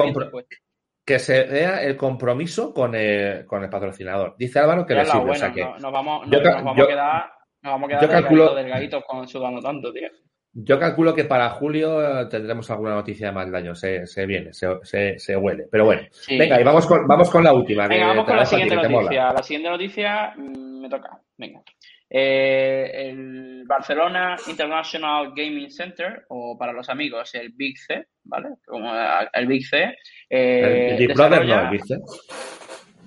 que 1.05 1.19
se 1.19 1.45
vea 1.45 1.83
el 1.83 1.97
compromiso 1.97 2.73
con 2.73 2.95
el, 2.95 3.45
con 3.47 3.63
el 3.63 3.71
patrocinador. 3.71 4.35
Dice 4.39 4.59
Álvaro 4.59 4.87
que 4.87 4.95
le 4.95 5.05
sirve. 5.05 5.31
o 5.31 5.35
sea 5.35 5.53
que, 5.53 5.65
nos 5.65 5.93
vamos, 5.93 6.27
nos, 6.27 6.43
vamos 6.43 6.81
a 6.81 6.87
quedar, 6.87 7.33
nos 7.63 7.73
vamos 7.73 7.93
a 7.93 7.99
quedar 7.99 8.55
delgaditos 8.55 9.05
con, 9.05 9.29
sudando 9.29 9.61
tanto, 9.61 9.93
tío. 9.93 10.09
Yo 10.59 10.79
calculo 10.79 11.15
que 11.15 11.25
para 11.25 11.51
julio 11.51 12.27
tendremos 12.29 12.71
alguna 12.71 12.95
noticia 12.95 13.27
de 13.27 13.33
más 13.35 13.51
daño, 13.51 13.75
se, 13.75 14.07
se 14.07 14.25
viene, 14.25 14.55
se, 14.55 15.19
se, 15.19 15.37
huele. 15.37 15.67
Pero 15.71 15.85
bueno, 15.85 16.03
venga, 16.29 16.59
y 16.59 16.65
vamos 16.65 16.87
con, 16.87 17.07
vamos 17.07 17.29
con 17.29 17.45
la 17.45 17.53
última. 17.53 17.87
Venga, 17.87 18.07
vamos 18.07 18.25
con 18.25 18.37
la 18.37 18.47
siguiente 18.47 18.75
noticia. 18.75 19.33
La 19.35 19.43
siguiente 19.43 19.69
noticia 19.69 20.33
mm, 20.35 20.81
me 20.81 20.89
toca. 20.89 21.21
Venga. 21.37 21.61
Eh, 22.09 23.11
el 23.11 23.65
Barcelona 23.67 24.37
International 24.49 25.35
Gaming 25.37 25.71
Center, 25.71 26.25
o 26.29 26.57
para 26.57 26.73
los 26.73 26.89
amigos, 26.89 27.35
el 27.35 27.51
Big 27.51 27.77
C, 27.77 28.07
¿vale? 28.25 28.55
Como 28.65 28.91
el 29.35 29.47
Big 29.47 29.67
C. 29.67 29.95
Eh, 30.31 30.89
el 30.93 30.97
Big 30.97 31.15
Brother 31.15 31.45
no, 31.45 31.61
el 31.65 31.69
Big 31.69 31.85
C. 31.85 31.99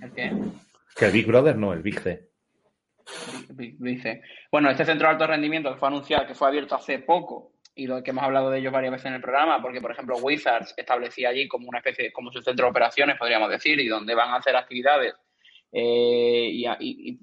¿El 0.04 0.12
qué? 0.12 0.32
Que 0.96 1.06
el 1.06 1.12
Big 1.12 1.26
Brother 1.26 1.58
no, 1.58 1.74
el 1.74 1.82
Big 1.82 2.00
C. 2.00 2.30
Dice. 3.50 4.22
Bueno, 4.52 4.70
este 4.70 4.86
centro 4.86 5.08
de 5.08 5.14
alto 5.14 5.28
rendimiento 5.28 5.74
que 5.74 5.80
fue 5.80 5.88
anunciado, 5.88 6.28
que 6.28 6.36
fue 6.36 6.48
abierto 6.48 6.76
hace 6.76 7.00
poco 7.00 7.54
y 7.76 7.88
lo 7.88 8.04
que 8.04 8.12
hemos 8.12 8.24
hablado 8.24 8.52
de 8.52 8.60
ello 8.60 8.72
varias 8.72 8.92
veces 8.92 9.06
en 9.08 9.14
el 9.14 9.22
programa, 9.22 9.62
porque 9.62 9.82
por 9.82 9.92
ejemplo 9.92 10.18
Wizards 10.18 10.74
establecía 10.78 11.30
allí 11.30 11.48
como 11.48 11.68
una 11.70 11.80
especie, 11.80 12.12
como 12.12 12.32
su 12.32 12.42
centro 12.42 12.66
de 12.66 12.72
operaciones, 12.72 13.18
podríamos 13.18 13.50
decir, 13.50 13.80
y 13.80 13.88
donde 13.88 14.14
van 14.14 14.32
a 14.32 14.38
hacer 14.38 14.56
actividades 14.56 15.14
eh, 15.72 16.50
y, 16.52 17.20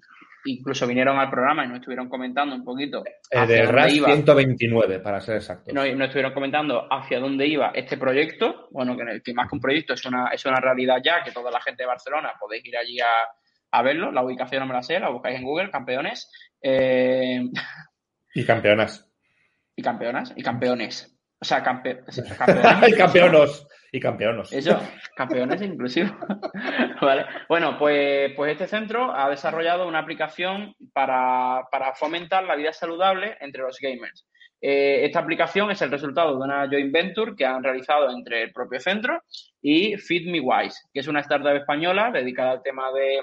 incluso 0.46 0.86
vinieron 0.86 1.18
al 1.18 1.28
programa 1.28 1.64
y 1.64 1.68
nos 1.68 1.78
estuvieron 1.78 2.08
comentando 2.08 2.54
un 2.54 2.64
poquito. 2.64 3.04
Eh, 3.30 3.46
de 3.46 3.66
RAS 3.66 3.92
129, 3.92 5.00
para 5.00 5.20
ser 5.20 5.36
exacto. 5.36 5.72
Nos, 5.72 5.86
estuvieron 5.86 6.32
comentando 6.32 6.86
hacia 6.90 7.18
dónde 7.18 7.46
iba 7.46 7.72
este 7.74 7.96
proyecto. 7.96 8.68
Bueno, 8.70 8.96
que, 8.96 9.20
que, 9.22 9.34
más 9.34 9.48
que 9.48 9.56
un 9.56 9.60
proyecto 9.60 9.94
es 9.94 10.04
una, 10.06 10.28
es 10.28 10.44
una 10.46 10.60
realidad 10.60 10.98
ya, 11.04 11.22
que 11.24 11.32
toda 11.32 11.50
la 11.50 11.60
gente 11.60 11.82
de 11.82 11.88
Barcelona 11.88 12.32
podéis 12.38 12.64
ir 12.64 12.76
allí 12.76 13.00
a, 13.00 13.26
a 13.78 13.82
verlo. 13.82 14.12
La 14.12 14.22
ubicación 14.22 14.60
no 14.60 14.66
me 14.66 14.74
la 14.74 14.82
sé, 14.82 14.98
la 14.98 15.10
buscáis 15.10 15.38
en 15.38 15.44
Google, 15.44 15.70
campeones. 15.70 16.30
Eh, 16.62 17.42
y 18.34 18.44
campeonas. 18.44 19.08
Y 19.76 19.82
campeonas, 19.82 20.32
y 20.34 20.42
campeones. 20.42 21.12
O 21.38 21.44
sea, 21.44 21.62
campe... 21.62 22.00
y 22.88 22.92
campeonos. 22.94 23.68
Y 23.92 24.00
campeonos. 24.00 24.52
Eso, 24.52 24.80
campeones 25.14 25.60
inclusive. 25.62 26.10
vale. 27.00 27.26
Bueno, 27.48 27.78
pues, 27.78 28.32
pues 28.34 28.52
este 28.52 28.66
centro 28.66 29.14
ha 29.14 29.28
desarrollado 29.28 29.86
una 29.86 30.00
aplicación 30.00 30.74
para, 30.92 31.64
fomentar 31.94 32.44
la 32.44 32.56
vida 32.56 32.72
saludable 32.72 33.36
entre 33.40 33.62
los 33.62 33.78
gamers. 33.80 34.26
Eh, 34.60 35.04
esta 35.04 35.18
aplicación 35.18 35.70
es 35.70 35.82
el 35.82 35.90
resultado 35.90 36.30
de 36.30 36.44
una 36.44 36.66
joint 36.66 36.90
venture 36.90 37.34
que 37.36 37.44
han 37.44 37.62
realizado 37.62 38.10
entre 38.10 38.44
el 38.44 38.52
propio 38.52 38.80
centro 38.80 39.22
y 39.60 39.96
Feed 39.98 40.30
Me 40.30 40.40
Wise, 40.40 40.80
que 40.92 41.00
es 41.00 41.08
una 41.08 41.20
startup 41.20 41.54
española 41.54 42.10
dedicada 42.10 42.52
al 42.52 42.62
tema 42.62 42.90
de 42.92 43.20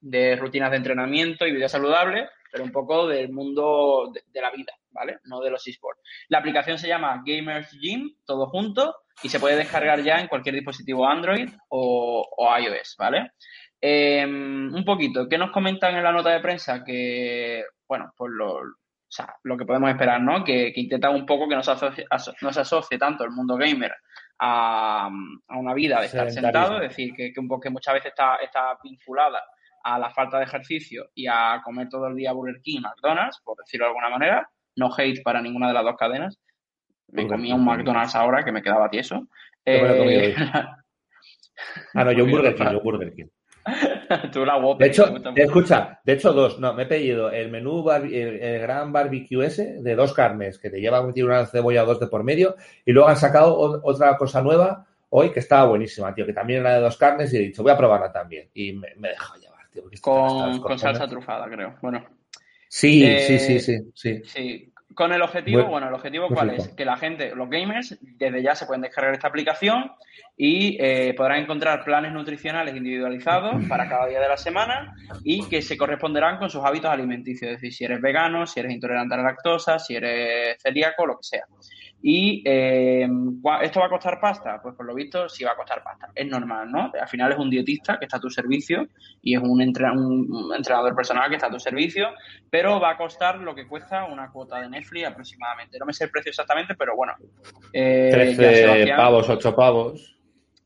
de 0.00 0.36
rutinas 0.36 0.70
de 0.70 0.76
entrenamiento 0.76 1.46
y 1.46 1.52
vida 1.52 1.68
saludable, 1.68 2.28
pero 2.50 2.64
un 2.64 2.72
poco 2.72 3.06
del 3.06 3.30
mundo 3.30 4.12
de, 4.12 4.40
la 4.40 4.50
vida, 4.50 4.72
¿vale? 4.90 5.18
No 5.24 5.40
de 5.40 5.50
los 5.50 5.66
esports. 5.66 6.00
La 6.28 6.38
aplicación 6.38 6.78
se 6.78 6.88
llama 6.88 7.22
Gamers 7.24 7.70
Gym, 7.78 8.16
todo 8.24 8.46
junto, 8.46 8.94
y 9.22 9.28
se 9.28 9.40
puede 9.40 9.56
descargar 9.56 10.02
ya 10.02 10.20
en 10.20 10.28
cualquier 10.28 10.54
dispositivo 10.54 11.06
Android 11.06 11.50
o, 11.68 12.26
iOS, 12.58 12.96
¿vale? 12.98 13.32
Em, 13.80 14.74
un 14.74 14.84
poquito, 14.84 15.28
¿qué 15.28 15.38
nos 15.38 15.50
comentan 15.50 15.94
en 15.96 16.02
la 16.02 16.12
nota 16.12 16.30
de 16.30 16.40
prensa? 16.40 16.82
Que, 16.84 17.64
bueno, 17.86 18.12
pues 18.16 18.32
lo, 18.32 18.60
lo 19.44 19.56
que 19.56 19.64
podemos 19.64 19.90
esperar, 19.90 20.20
¿no? 20.20 20.42
Que, 20.44 20.72
que 20.72 20.80
intentan 20.80 21.14
un 21.14 21.26
poco 21.26 21.48
que 21.48 21.56
no 21.56 21.62
se 21.62 21.72
asocie, 22.60 22.98
tanto 22.98 23.24
el 23.24 23.30
mundo 23.30 23.56
gamer 23.56 23.94
a, 24.38 25.08
una 25.48 25.74
vida 25.74 26.00
de 26.00 26.06
estar 26.06 26.30
sentado, 26.30 26.76
es 26.76 26.90
decir, 26.90 27.12
que, 27.14 27.32
que, 27.32 27.40
un 27.40 27.48
poco, 27.48 27.62
que 27.62 27.70
muchas 27.70 27.94
veces 27.94 28.10
está, 28.10 28.36
está 28.36 28.78
vinculada 28.82 29.42
a 29.94 29.98
la 29.98 30.10
falta 30.10 30.38
de 30.38 30.44
ejercicio 30.44 31.10
y 31.14 31.26
a 31.26 31.60
comer 31.64 31.88
todo 31.88 32.06
el 32.08 32.16
día 32.16 32.32
Burger 32.32 32.60
King 32.60 32.78
y 32.78 32.80
McDonald's, 32.80 33.40
por 33.44 33.56
decirlo 33.56 33.86
de 33.86 33.90
alguna 33.90 34.10
manera. 34.10 34.48
No 34.76 34.90
hate 34.96 35.22
para 35.22 35.40
ninguna 35.40 35.68
de 35.68 35.74
las 35.74 35.84
dos 35.84 35.96
cadenas. 35.96 36.38
Me 37.08 37.26
comía 37.26 37.54
un 37.54 37.64
McDonald's 37.64 38.14
ahora 38.14 38.44
que 38.44 38.52
me 38.52 38.62
quedaba 38.62 38.90
tieso. 38.90 39.26
Eh... 39.64 40.34
ah, 41.94 42.04
no, 42.04 42.12
yo 42.12 42.24
un 42.24 42.30
Burger 42.30 42.54
King, 42.54 42.70
yo 42.70 42.80
Burger 42.80 43.14
King. 43.14 43.26
Tú 44.32 44.44
la 44.44 44.58
De 44.78 44.86
hecho, 44.86 45.14
escucha, 45.34 46.00
de 46.04 46.12
hecho 46.12 46.32
dos, 46.32 46.58
no, 46.58 46.72
me 46.74 46.84
he 46.84 46.86
pedido 46.86 47.30
el 47.30 47.50
menú, 47.50 47.90
el, 47.90 48.60
gran 48.60 48.92
barbecue 48.92 49.44
ese 49.44 49.82
de 49.82 49.94
dos 49.94 50.14
carnes, 50.14 50.58
que 50.58 50.70
te 50.70 50.80
lleva 50.80 51.00
una 51.00 51.46
cebolla 51.46 51.82
o 51.82 51.86
dos 51.86 52.00
de 52.00 52.06
por 52.06 52.24
medio, 52.24 52.56
y 52.84 52.92
luego 52.92 53.08
han 53.08 53.16
sacado 53.16 53.58
otra 53.82 54.16
cosa 54.16 54.40
nueva 54.42 54.86
hoy 55.10 55.30
que 55.30 55.40
estaba 55.40 55.68
buenísima, 55.68 56.14
tío, 56.14 56.26
que 56.26 56.32
también 56.32 56.60
era 56.60 56.74
de 56.74 56.80
dos 56.80 56.96
carnes 56.96 57.32
y 57.32 57.36
he 57.36 57.40
dicho, 57.40 57.62
voy 57.62 57.72
a 57.72 57.76
probarla 57.76 58.12
también. 58.12 58.48
Y 58.54 58.72
me, 58.72 58.94
me 58.96 59.10
he 59.10 59.16
ya 59.74 59.82
con, 60.00 60.78
salsa 60.78 61.06
trufada, 61.06 61.46
creo. 61.48 61.76
Bueno. 61.82 62.04
Sí, 62.68 63.00
sí, 63.20 63.38
sí, 63.38 63.60
sí, 63.60 63.78
sí. 63.94 64.22
Sí, 64.24 64.72
Con 64.94 65.12
el 65.12 65.22
objetivo, 65.22 65.64
bueno, 65.64 65.88
el 65.88 65.94
objetivo 65.94 66.28
cuál 66.28 66.50
es? 66.50 66.68
Que 66.68 66.84
la 66.84 66.96
gente, 66.96 67.34
los 67.34 67.48
gamers, 67.48 67.98
desde 68.00 68.42
ya 68.42 68.54
se 68.54 68.66
pueden 68.66 68.82
descargar 68.82 69.14
esta 69.14 69.28
aplicación 69.28 69.90
y 70.36 70.76
eh, 70.80 71.14
podrán 71.14 71.40
encontrar 71.40 71.82
planes 71.84 72.12
nutricionales 72.12 72.76
individualizados 72.76 73.56
para 73.68 73.88
cada 73.88 74.06
día 74.06 74.20
de 74.20 74.28
la 74.28 74.36
semana 74.36 74.94
y 75.24 75.48
que 75.48 75.62
se 75.62 75.76
corresponderán 75.78 76.38
con 76.38 76.50
sus 76.50 76.62
hábitos 76.64 76.90
alimenticios. 76.90 77.52
Es 77.52 77.56
decir, 77.56 77.72
si 77.72 77.84
eres 77.84 78.00
vegano, 78.00 78.46
si 78.46 78.60
eres 78.60 78.72
intolerante 78.72 79.14
a 79.14 79.18
la 79.18 79.24
lactosa, 79.24 79.78
si 79.78 79.96
eres 79.96 80.60
celíaco, 80.62 81.06
lo 81.06 81.16
que 81.16 81.24
sea. 81.24 81.44
Y 82.00 82.42
eh, 82.44 83.08
¿esto 83.62 83.80
va 83.80 83.86
a 83.86 83.90
costar 83.90 84.20
pasta? 84.20 84.60
Pues 84.62 84.74
por 84.74 84.86
lo 84.86 84.94
visto 84.94 85.28
sí 85.28 85.44
va 85.44 85.52
a 85.52 85.56
costar 85.56 85.82
pasta. 85.82 86.08
Es 86.14 86.26
normal, 86.26 86.70
¿no? 86.70 86.92
Al 86.98 87.08
final 87.08 87.32
es 87.32 87.38
un 87.38 87.50
dietista 87.50 87.98
que 87.98 88.04
está 88.04 88.18
a 88.18 88.20
tu 88.20 88.30
servicio 88.30 88.86
y 89.20 89.34
es 89.34 89.42
un, 89.42 89.60
entrenador 89.60 90.94
personal 90.94 91.28
que 91.28 91.36
está 91.36 91.48
a 91.48 91.50
tu 91.50 91.58
servicio, 91.58 92.10
pero 92.50 92.78
va 92.78 92.90
a 92.90 92.96
costar 92.96 93.38
lo 93.38 93.54
que 93.54 93.66
cuesta 93.66 94.04
una 94.04 94.30
cuota 94.30 94.60
de 94.60 94.68
Netflix 94.68 95.06
aproximadamente. 95.06 95.78
No 95.78 95.86
me 95.86 95.92
sé 95.92 96.04
el 96.04 96.10
precio 96.10 96.30
exactamente, 96.30 96.74
pero 96.76 96.94
bueno. 96.94 97.14
Eh, 97.72 98.10
13 98.12 98.94
pavos, 98.96 99.28
8 99.28 99.56
pavos. 99.56 100.17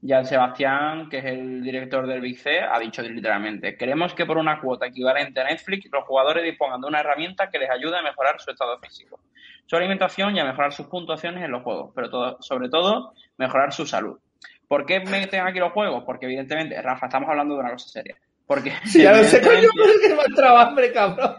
Jan 0.05 0.27
Sebastián, 0.27 1.09
que 1.09 1.19
es 1.19 1.25
el 1.27 1.63
director 1.63 2.07
del 2.07 2.21
Big 2.21 2.39
C, 2.39 2.61
ha 2.61 2.79
dicho 2.81 3.03
literalmente, 3.03 3.77
queremos 3.77 4.15
que 4.15 4.27
por 4.27 4.37
una 4.37 4.61
cuota 4.61 4.87
equivalente 4.87 5.41
a 5.41 5.45
Netflix 5.45 5.89
los 5.93 6.05
jugadores 6.05 6.43
dispongan 6.43 6.81
de 6.81 6.89
una 6.89 7.01
herramienta 7.01 7.49
que 7.49 7.59
les 7.59 7.71
ayude 7.71 7.99
a 7.99 8.03
mejorar 8.03 8.41
su 8.41 8.51
estado 8.51 8.79
físico, 8.81 9.21
su 9.67 9.77
alimentación 9.77 10.37
y 10.37 10.41
a 10.41 10.45
mejorar 10.45 10.73
sus 10.73 10.87
puntuaciones 10.87 11.45
en 11.45 11.53
los 11.53 11.63
juegos, 11.63 11.93
pero 11.95 12.11
todo, 12.11 12.39
sobre 12.41 12.69
todo 12.69 13.13
mejorar 13.39 13.73
su 13.73 13.87
salud. 13.87 14.19
¿Por 14.67 14.87
qué 14.87 15.01
meten 15.01 15.47
aquí 15.47 15.61
los 15.61 15.73
juegos? 15.73 16.03
Porque 16.05 16.27
evidentemente, 16.27 16.81
Rafa, 16.83 17.07
estamos 17.07 17.29
hablando 17.29 17.55
de 17.55 17.61
una 17.61 17.71
cosa 17.71 17.89
seria. 17.89 18.17
Porque 18.45 18.73
sí, 18.85 19.03
ya 19.03 19.17
lo 19.17 19.23
sé, 19.23 19.41
coño, 19.41 19.55
es 19.61 20.01
que 20.01 20.15
me 20.15 20.21
ha 20.21 20.25
entrado 20.25 20.57
hambre, 20.59 20.93
cabrón. 20.93 21.37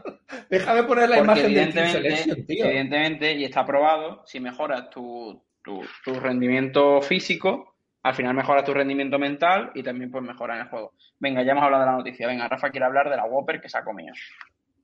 Déjame 0.49 0.83
poner 0.83 1.09
la 1.09 1.19
imagen 1.19 1.45
evidentemente, 1.45 2.01
de 2.01 2.43
tío. 2.43 2.65
Evidentemente, 2.65 3.33
y 3.33 3.43
está 3.43 3.65
probado, 3.65 4.23
si 4.25 4.39
mejoras 4.39 4.89
tu, 4.89 5.43
tu, 5.61 5.81
tu 6.05 6.13
rendimiento 6.13 7.01
físico, 7.01 7.72
al 8.03 8.13
final 8.13 8.33
mejora 8.35 8.63
tu 8.63 8.73
rendimiento 8.73 9.17
mental 9.17 9.71
y 9.73 9.81
también 9.81 10.11
pues 10.11 10.23
mejora 10.23 10.55
en 10.55 10.61
el 10.61 10.67
juego. 10.67 10.93
Venga, 11.19 11.41
ya 11.41 11.53
hemos 11.53 11.63
hablado 11.63 11.83
de 11.83 11.91
la 11.91 11.97
noticia. 11.97 12.27
Venga, 12.27 12.47
Rafa 12.49 12.69
quiere 12.69 12.85
hablar 12.85 13.09
de 13.09 13.15
la 13.15 13.25
Whopper 13.25 13.61
que 13.61 13.69
se 13.69 13.77
ha 13.77 13.83
comido. 13.83 14.13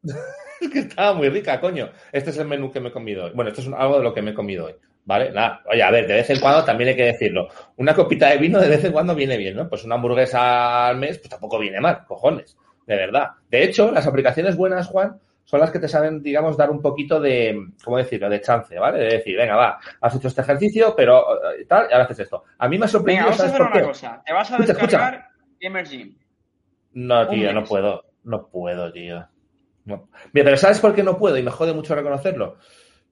que 0.72 0.80
estaba 0.80 1.14
muy 1.14 1.28
rica, 1.30 1.60
coño. 1.60 1.90
Este 2.14 2.30
es 2.30 2.38
el 2.38 2.48
menú 2.48 2.72
que 2.72 2.80
me 2.80 2.90
he 2.90 2.92
comido 2.94 3.26
hoy. 3.26 3.32
Bueno, 3.36 3.52
esto 3.52 3.62
es 3.62 3.68
algo 3.68 3.98
de 3.98 4.04
lo 4.04 4.14
que 4.14 4.22
me 4.22 4.32
he 4.32 4.34
comido 4.34 4.68
hoy. 4.68 4.76
¿Vale? 5.04 5.32
Nada, 5.32 5.62
oye, 5.66 5.84
a 5.84 5.92
ver, 5.92 6.08
de 6.08 6.14
vez 6.14 6.30
en 6.30 6.40
cuando 6.40 6.64
también 6.64 6.90
hay 6.90 6.96
que 6.96 7.06
decirlo. 7.06 7.50
Una 7.78 7.94
copita 7.94 8.30
de 8.30 8.38
vino 8.38 8.60
de 8.60 8.70
vez 8.70 8.84
en 8.86 8.92
cuando 8.92 9.16
viene 9.16 9.38
bien, 9.38 9.56
¿no? 9.56 9.68
Pues 9.68 9.84
una 9.84 9.96
hamburguesa 9.96 10.88
al 10.88 10.98
mes, 10.98 11.18
pues 11.18 11.30
tampoco 11.30 11.58
viene 11.60 11.82
mal, 11.82 12.06
cojones. 12.06 12.58
De 12.86 12.96
verdad. 12.96 13.32
De 13.50 13.64
hecho, 13.64 13.92
las 13.92 14.08
aplicaciones 14.08 14.56
buenas, 14.56 14.88
Juan, 14.88 15.20
son 15.50 15.60
las 15.60 15.72
que 15.72 15.80
te 15.80 15.88
saben, 15.88 16.22
digamos, 16.22 16.56
dar 16.56 16.70
un 16.70 16.80
poquito 16.80 17.20
de, 17.20 17.70
¿cómo 17.84 17.98
decirlo?, 17.98 18.30
de 18.30 18.40
chance, 18.40 18.78
¿vale? 18.78 19.00
De 19.00 19.06
decir, 19.18 19.36
venga, 19.36 19.56
va, 19.56 19.80
has 20.00 20.16
hecho 20.16 20.28
este 20.28 20.42
ejercicio, 20.42 20.94
pero 20.96 21.26
eh, 21.54 21.66
tal, 21.68 21.88
y 21.90 21.94
ahora 21.94 22.06
haces 22.06 22.20
esto. 22.20 22.44
A 22.60 22.70
mí 22.70 22.78
me 22.78 22.86
ha 22.86 22.88
sorprendido, 22.88 23.26
venga, 23.26 23.36
vamos 23.36 23.52
a 23.52 23.56
hacer 23.56 23.80
una 23.80 23.88
cosa. 23.88 24.22
Te 24.24 24.32
vas 24.32 24.52
a 24.52 24.58
descargar 24.60 25.28
Gamer 25.60 25.88
Gym. 25.88 26.16
No, 26.94 27.28
tío, 27.28 27.52
no 27.52 27.64
puedo. 27.64 28.04
No 28.26 28.46
puedo, 28.46 28.92
tío. 28.92 29.28
Mira, 29.86 30.04
pero 30.34 30.56
¿sabes 30.56 30.80
por 30.80 30.94
qué 30.94 31.02
no 31.02 31.18
puedo? 31.18 31.36
Y 31.36 31.42
me 31.42 31.50
jode 31.50 31.74
mucho 31.74 31.96
reconocerlo. 31.96 32.58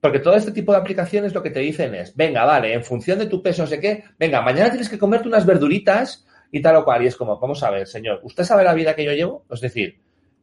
Porque 0.00 0.20
todo 0.20 0.36
este 0.36 0.52
tipo 0.52 0.70
de 0.70 0.78
aplicaciones 0.78 1.34
lo 1.34 1.42
que 1.42 1.50
te 1.50 1.58
dicen 1.58 1.92
es, 1.96 2.14
venga, 2.14 2.44
vale, 2.44 2.72
en 2.72 2.84
función 2.84 3.18
de 3.18 3.26
tu 3.26 3.42
peso, 3.42 3.62
no 3.62 3.68
sé 3.68 3.80
qué, 3.80 4.04
venga, 4.16 4.42
mañana 4.42 4.70
tienes 4.70 4.88
que 4.88 4.96
comerte 4.96 5.26
unas 5.26 5.44
verduritas 5.44 6.24
y 6.52 6.62
tal 6.62 6.76
o 6.76 6.84
cual. 6.84 7.02
Y 7.02 7.08
es 7.08 7.16
como, 7.16 7.40
vamos 7.40 7.64
a 7.64 7.70
ver, 7.70 7.88
señor, 7.88 8.20
¿usted 8.22 8.44
sabe 8.44 8.62
la 8.62 8.74
vida 8.74 8.94
que 8.94 9.04
yo 9.04 9.10
llevo? 9.10 9.44
Es 9.50 9.60
decir, 9.60 9.98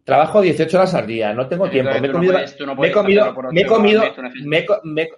Trabajo 0.06 0.40
18 0.40 0.78
horas 0.78 0.94
al 0.94 1.08
día, 1.08 1.34
no 1.34 1.48
tengo 1.48 1.68
tiempo. 1.68 1.92
Me 2.00 2.08
he 2.08 2.12
comido, 2.12 2.34
me 2.78 2.88
he 2.88 2.92
comido, 2.92 3.34
me 3.52 3.62
he 3.62 3.66
comido, 3.66 4.04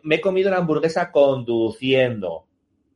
me 0.02 0.16
he 0.16 0.22
comido 0.22 0.48
una 0.48 0.60
hamburguesa 0.60 1.12
conduciendo, 1.12 2.46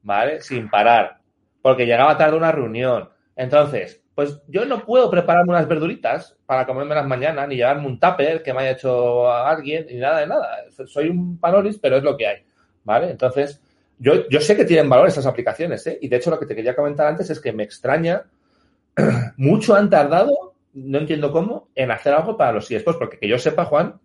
¿vale? 0.02 0.42
Sin 0.42 0.70
parar, 0.70 1.20
porque 1.62 1.86
llegaba 1.86 2.18
tarde 2.18 2.36
a 2.36 2.38
una 2.38 2.54
reunión. 2.54 3.10
Entonces, 3.36 4.02
pues 4.16 4.42
yo 4.48 4.66
no 4.66 4.86
puedo 4.86 5.12
prepararme 5.12 5.52
unas 5.52 5.68
verduritas 5.68 6.38
para 6.46 6.66
comerme 6.66 6.96
las 6.96 7.06
mañanas, 7.06 7.46
ni 7.50 7.58
llevarme 7.58 7.88
un 7.88 8.00
tupper 8.00 8.42
que 8.42 8.54
me 8.54 8.62
haya 8.62 8.72
hecho 8.72 9.30
alguien, 9.30 9.86
ni 9.90 9.98
nada 9.98 10.22
de 10.22 10.28
nada. 10.28 10.60
Soy 10.86 11.10
un 11.10 11.40
panolis, 11.40 11.78
pero 11.78 11.98
es 11.98 12.04
lo 12.04 12.16
que 12.16 12.26
hay, 12.26 12.46
¿vale? 12.86 13.12
Entonces, 13.12 13.62
yo, 14.00 14.30
yo 14.30 14.40
sé 14.40 14.56
que 14.56 14.64
tienen 14.64 14.88
valor 14.88 15.10
esas 15.10 15.26
aplicaciones, 15.26 15.86
¿eh? 15.88 16.00
Y 16.02 16.08
de 16.08 16.16
hecho 16.16 16.30
lo 16.30 16.40
que 16.40 16.46
te 16.46 16.56
quería 16.56 16.74
comentar 16.74 17.08
antes 17.08 17.30
es 17.30 17.42
que 17.42 17.52
me 17.52 17.64
extraña, 17.64 18.24
mucho 19.36 19.76
han 19.76 19.90
tardado 19.90 20.51
no 20.74 21.00
entiendo 21.00 21.32
cómo, 21.32 21.70
en 21.76 21.92
hacer 21.92 22.14
algo 22.14 22.38
para 22.38 22.54
los 22.54 22.70
eSports, 22.70 23.00
porque 23.00 23.20
que 23.20 23.28
yo 23.28 23.38
sepa, 23.38 23.66
Juan, 23.66 24.00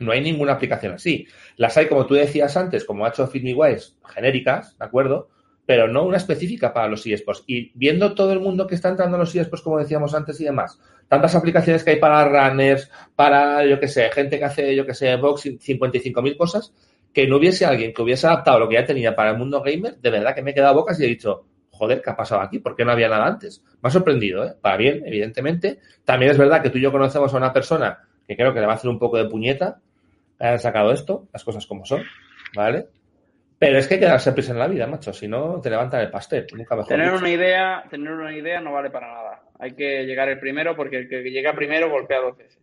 no 0.00 0.12
hay 0.12 0.20
ninguna 0.20 0.52
aplicación 0.52 0.94
así. 0.94 1.26
Las 1.56 1.76
hay, 1.76 1.86
como 1.86 2.06
tú 2.06 2.14
decías 2.14 2.56
antes, 2.56 2.84
como 2.84 3.04
ha 3.04 3.08
hecho 3.08 3.26
FitMeWise, 3.26 3.96
genéricas, 4.06 4.78
¿de 4.78 4.84
acuerdo? 4.84 5.28
Pero 5.66 5.88
no 5.88 6.04
una 6.04 6.16
específica 6.16 6.72
para 6.72 6.88
los 6.88 7.06
eSports. 7.06 7.44
Y 7.46 7.72
viendo 7.74 8.14
todo 8.14 8.32
el 8.32 8.40
mundo 8.40 8.66
que 8.66 8.74
está 8.74 8.88
entrando 8.88 9.16
en 9.16 9.20
los 9.20 9.34
eSports, 9.34 9.62
como 9.62 9.78
decíamos 9.78 10.14
antes 10.14 10.40
y 10.40 10.44
demás, 10.44 10.80
tantas 11.08 11.34
aplicaciones 11.34 11.84
que 11.84 11.90
hay 11.90 11.96
para 11.96 12.24
runners, 12.24 12.90
para, 13.16 13.66
yo 13.66 13.78
qué 13.80 13.88
sé, 13.88 14.10
gente 14.10 14.38
que 14.38 14.44
hace, 14.44 14.74
yo 14.74 14.86
qué 14.86 14.94
sé, 14.94 15.16
boxing, 15.16 15.58
55.000 15.58 16.36
cosas, 16.36 16.72
que 17.12 17.26
no 17.26 17.36
hubiese 17.36 17.66
alguien 17.66 17.92
que 17.92 18.02
hubiese 18.02 18.26
adaptado 18.26 18.60
lo 18.60 18.68
que 18.68 18.76
ya 18.76 18.84
tenía 18.84 19.16
para 19.16 19.30
el 19.30 19.38
mundo 19.38 19.62
gamer, 19.62 19.98
de 19.98 20.10
verdad 20.10 20.34
que 20.34 20.42
me 20.42 20.52
he 20.52 20.54
quedado 20.54 20.74
bocas 20.74 21.00
y 21.00 21.04
he 21.04 21.08
dicho, 21.08 21.46
joder, 21.78 22.02
¿qué 22.02 22.10
ha 22.10 22.16
pasado 22.16 22.40
aquí? 22.42 22.58
¿Por 22.58 22.76
qué 22.76 22.84
no 22.84 22.92
había 22.92 23.08
nada 23.08 23.26
antes? 23.26 23.64
Me 23.80 23.88
ha 23.88 23.90
sorprendido, 23.90 24.44
¿eh? 24.44 24.54
Para 24.60 24.76
bien, 24.76 25.02
evidentemente. 25.06 25.78
También 26.04 26.32
es 26.32 26.38
verdad 26.38 26.60
que 26.60 26.70
tú 26.70 26.78
y 26.78 26.82
yo 26.82 26.92
conocemos 26.92 27.32
a 27.32 27.36
una 27.36 27.52
persona 27.52 27.98
que 28.26 28.36
creo 28.36 28.52
que 28.52 28.60
le 28.60 28.66
va 28.66 28.72
a 28.72 28.76
hacer 28.76 28.90
un 28.90 28.98
poco 28.98 29.16
de 29.16 29.28
puñeta, 29.28 29.78
han 30.38 30.58
sacado 30.58 30.92
esto, 30.92 31.28
las 31.32 31.42
cosas 31.42 31.66
como 31.66 31.86
son, 31.86 32.02
¿vale? 32.54 32.86
Pero 33.58 33.78
es 33.78 33.88
que 33.88 33.94
hay 33.94 34.00
que 34.00 34.06
darse 34.06 34.32
prisa 34.32 34.52
en 34.52 34.58
la 34.58 34.68
vida, 34.68 34.86
macho, 34.86 35.12
si 35.12 35.26
no 35.26 35.60
te 35.60 35.70
levantan 35.70 36.02
el 36.02 36.10
pastel, 36.10 36.46
nunca 36.54 36.76
mejor. 36.76 36.88
Tener 36.88 37.12
una 37.12 37.30
idea, 37.30 37.84
tener 37.90 38.12
una 38.12 38.36
idea 38.36 38.60
no 38.60 38.72
vale 38.72 38.90
para 38.90 39.08
nada. 39.08 39.42
Hay 39.58 39.72
que 39.72 40.04
llegar 40.04 40.28
el 40.28 40.38
primero 40.38 40.76
porque 40.76 40.98
el 40.98 41.08
que 41.08 41.22
llega 41.22 41.54
primero 41.54 41.90
golpea 41.90 42.20
dos 42.20 42.36
veces. 42.36 42.60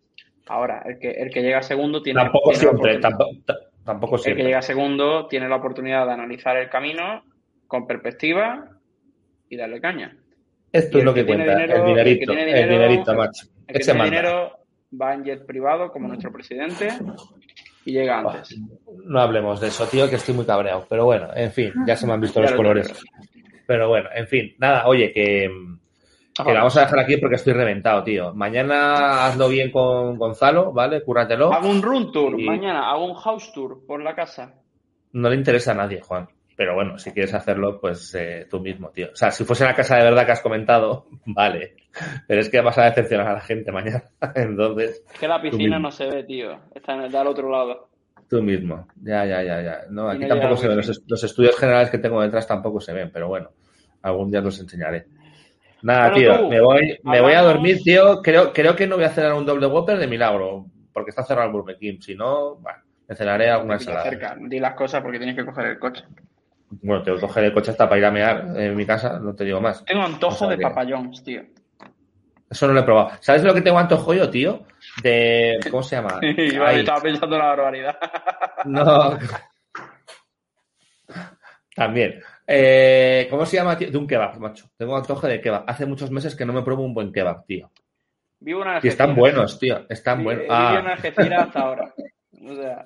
Ahora, 0.48 0.84
el 0.86 1.00
que, 1.00 1.10
el 1.10 1.32
que 1.32 1.42
llega 1.42 1.62
segundo 1.64 2.02
tiene 2.02 2.22
Tampoco 2.22 2.54
siempre, 2.54 3.00
tampoco, 3.00 3.32
tampoco 3.84 4.18
siempre. 4.20 4.44
El 4.44 4.46
que 4.46 4.52
llega 4.52 4.62
segundo 4.62 5.28
tiene 5.28 5.50
la 5.50 5.56
oportunidad 5.56 6.06
de 6.06 6.14
analizar 6.14 6.56
el 6.56 6.70
camino 6.70 7.24
con 7.68 7.88
perspectiva 7.88 8.75
y 9.50 9.58
darle 9.58 9.82
caña. 9.82 10.16
Esto 10.72 10.98
es 10.98 11.04
lo 11.06 11.14
que, 11.14 11.26
cuenta, 11.26 11.64
el 11.64 11.86
dinerito, 11.86 12.34
el, 12.34 12.70
dinerito, 12.70 13.14
macho. 13.14 13.48
El 13.68 13.78
que 13.78 13.84
tiene 13.84 14.04
dinero 14.04 14.52
va 15.00 15.14
en 15.14 15.24
jet 15.24 15.46
privado, 15.46 15.92
como 15.92 16.08
nuestro 16.08 16.32
presidente, 16.32 16.90
y 17.86 17.94
llega 17.94 18.20
antes. 18.20 18.60
No 19.06 19.22
hablemos 19.22 19.62
de 19.62 19.68
eso, 19.68 19.86
tío, 19.88 20.10
que 20.10 20.16
estoy 20.16 20.36
muy 20.36 20.46
cabreado. 20.46 20.86
Pero 20.90 21.06
bueno, 21.06 21.30
en 21.34 21.52
fin, 21.52 21.72
ya 21.88 21.96
se 21.96 22.06
me 22.06 22.14
han 22.14 22.22
visto 22.22 22.42
los 22.42 22.52
colores. 22.54 22.94
Pero 23.66 23.88
bueno, 23.88 24.10
en 24.14 24.28
fin, 24.28 24.54
nada, 24.58 24.86
oye, 24.88 25.14
que, 25.14 25.50
que 26.36 26.54
la 26.54 26.60
vamos 26.60 26.76
a 26.78 26.82
dejar 26.82 27.00
aquí 27.00 27.18
porque 27.18 27.36
estoy 27.36 27.54
reventado, 27.54 28.04
tío. 28.04 28.34
Mañana 28.34 29.28
hazlo 29.28 29.48
bien 29.48 29.72
con 29.72 30.18
Gonzalo, 30.18 30.72
¿vale? 30.74 31.04
Cúratelo. 31.04 31.54
Hago 31.54 31.70
un 31.70 31.82
room 31.82 32.12
tour, 32.12 32.38
mañana 32.38 32.92
hago 32.92 33.06
un 33.06 33.16
house 33.16 33.52
tour 33.54 33.86
por 33.88 34.02
la 34.04 34.14
casa. 34.14 34.56
No 35.14 35.30
le 35.30 35.38
interesa 35.38 35.72
a 35.72 35.76
nadie, 35.76 36.02
Juan. 36.02 36.28
Pero 36.56 36.74
bueno, 36.74 36.98
si 36.98 37.12
quieres 37.12 37.34
hacerlo, 37.34 37.80
pues 37.82 38.16
eh, 38.16 38.48
tú 38.50 38.62
mismo, 38.62 38.90
tío. 38.90 39.10
O 39.12 39.16
sea, 39.16 39.32
si 39.32 39.44
fuese 39.44 39.66
la 39.66 39.76
casa 39.76 39.98
de 39.98 40.04
verdad 40.04 40.26
que 40.26 40.32
has 40.32 40.42
comentado, 40.42 41.08
vale. 41.26 41.76
Pero 42.28 42.42
es 42.42 42.50
que 42.50 42.62
vas 42.62 42.78
a 42.78 42.86
decepcionar 42.86 43.28
a 43.28 43.34
la 43.34 43.42
gente 43.42 43.72
mañana. 43.72 44.04
Entonces. 44.36 45.04
Es 45.14 45.20
que 45.20 45.28
la 45.28 45.42
piscina 45.42 45.80
no 45.80 45.92
se 45.92 46.06
ve, 46.08 46.24
tío. 46.24 46.58
Está 46.74 46.94
en 46.94 47.02
el, 47.02 47.16
al 47.16 47.28
otro 47.28 47.50
lado. 47.50 47.90
Tú 48.30 48.42
mismo. 48.42 48.88
Ya, 49.02 49.26
ya, 49.26 49.44
ya, 49.44 49.62
ya. 49.62 49.80
No, 49.90 50.10
aquí 50.10 50.28
tampoco 50.28 50.58
se 50.58 50.68
ven. 50.68 50.78
Los, 50.78 51.24
estudios 51.24 51.58
generales 51.58 51.92
que 51.92 52.00
tengo 52.00 52.22
detrás 52.22 52.48
tampoco 52.48 52.80
se 52.80 52.94
ven, 52.94 53.12
pero 53.14 53.28
bueno, 53.28 53.52
algún 54.02 54.32
día 54.32 54.42
los 54.42 54.60
enseñaré. 54.60 55.06
Nada, 55.84 56.12
tío, 56.12 56.50
me 56.50 56.60
voy, 56.60 56.98
me 57.04 57.22
voy 57.22 57.34
a 57.34 57.44
dormir, 57.44 57.78
tío. 57.84 58.22
Creo, 58.24 58.52
creo 58.52 58.76
que 58.76 58.88
no 58.88 58.96
voy 58.96 59.04
a 59.04 59.10
hacer 59.10 59.32
un 59.32 59.46
doble 59.46 59.68
Whopper 59.68 60.00
de 60.00 60.08
milagro, 60.08 60.66
porque 60.92 61.12
está 61.12 61.24
cerrado 61.24 61.48
el 61.48 61.54
Burger 61.54 61.78
King. 61.78 62.00
Si 62.00 62.16
no, 62.16 62.56
bueno, 62.56 62.80
me 63.08 63.16
cenaré 63.16 63.52
alguna 63.52 63.76
ensalada. 63.76 64.10
Cerca. 64.10 64.36
Di 64.40 64.60
las 64.60 64.74
cosas 64.74 65.04
porque 65.04 65.20
tienes 65.20 65.36
que 65.36 65.46
coger 65.46 65.68
el 65.68 65.80
coche. 65.80 66.04
Bueno, 66.82 67.04
tengo 67.04 67.18
que 67.18 67.26
coger 67.26 67.44
el 67.46 67.54
coche 67.54 67.72
hasta 67.72 67.88
para 67.88 68.00
ir 68.00 68.06
a 68.06 68.12
mear 68.12 68.54
en 68.56 68.76
mi 68.76 68.86
casa, 68.86 69.20
no 69.20 69.36
te 69.36 69.44
digo 69.46 69.62
más. 69.62 69.84
Tengo 69.86 70.04
antojo 70.04 70.48
de 70.48 70.58
papayons, 70.58 71.24
tío. 71.24 71.44
Eso 72.50 72.68
no 72.68 72.74
lo 72.74 72.80
he 72.82 72.84
probado. 72.84 73.12
¿Sabes 73.22 73.44
lo 73.44 73.54
que 73.54 73.62
tengo 73.62 73.78
antojo 73.78 74.14
yo, 74.14 74.30
tío? 74.30 74.66
De. 75.02 75.60
¿Cómo 75.70 75.84
se 75.84 75.96
llama? 75.96 76.20
estaba 76.22 77.02
pensando 77.02 77.38
la 77.38 77.46
barbaridad. 77.46 77.98
no. 78.66 79.18
También. 81.76 82.22
Eh, 82.48 83.28
¿Cómo 83.30 83.46
se 83.46 83.58
llama, 83.58 83.78
tío? 83.78 83.92
De 83.92 83.98
un 83.98 84.08
kebab, 84.08 84.40
macho. 84.40 84.70
Tengo 84.78 84.96
antojo 84.96 85.28
de 85.28 85.42
kebab. 85.42 85.64
Hace 85.68 85.86
muchos 85.86 86.12
meses 86.12 86.36
que 86.36 86.46
no 86.46 86.54
me 86.54 86.62
pruebo 86.62 86.84
un 86.84 86.94
buen 86.94 87.12
kebab, 87.12 87.46
tío. 87.46 87.72
Vivo 88.40 88.64
en 88.64 88.80
Y 88.84 88.88
están 88.88 89.16
buenos, 89.16 89.60
tío. 89.60 89.86
Están 89.90 90.24
buenos. 90.24 90.44
Vivo 90.44 90.56
ah. 90.56 90.78
en 90.80 90.88
Algeciras 90.88 91.48
hasta 91.48 91.60
ahora. 91.60 91.94
O 92.32 92.56
sea. 92.56 92.86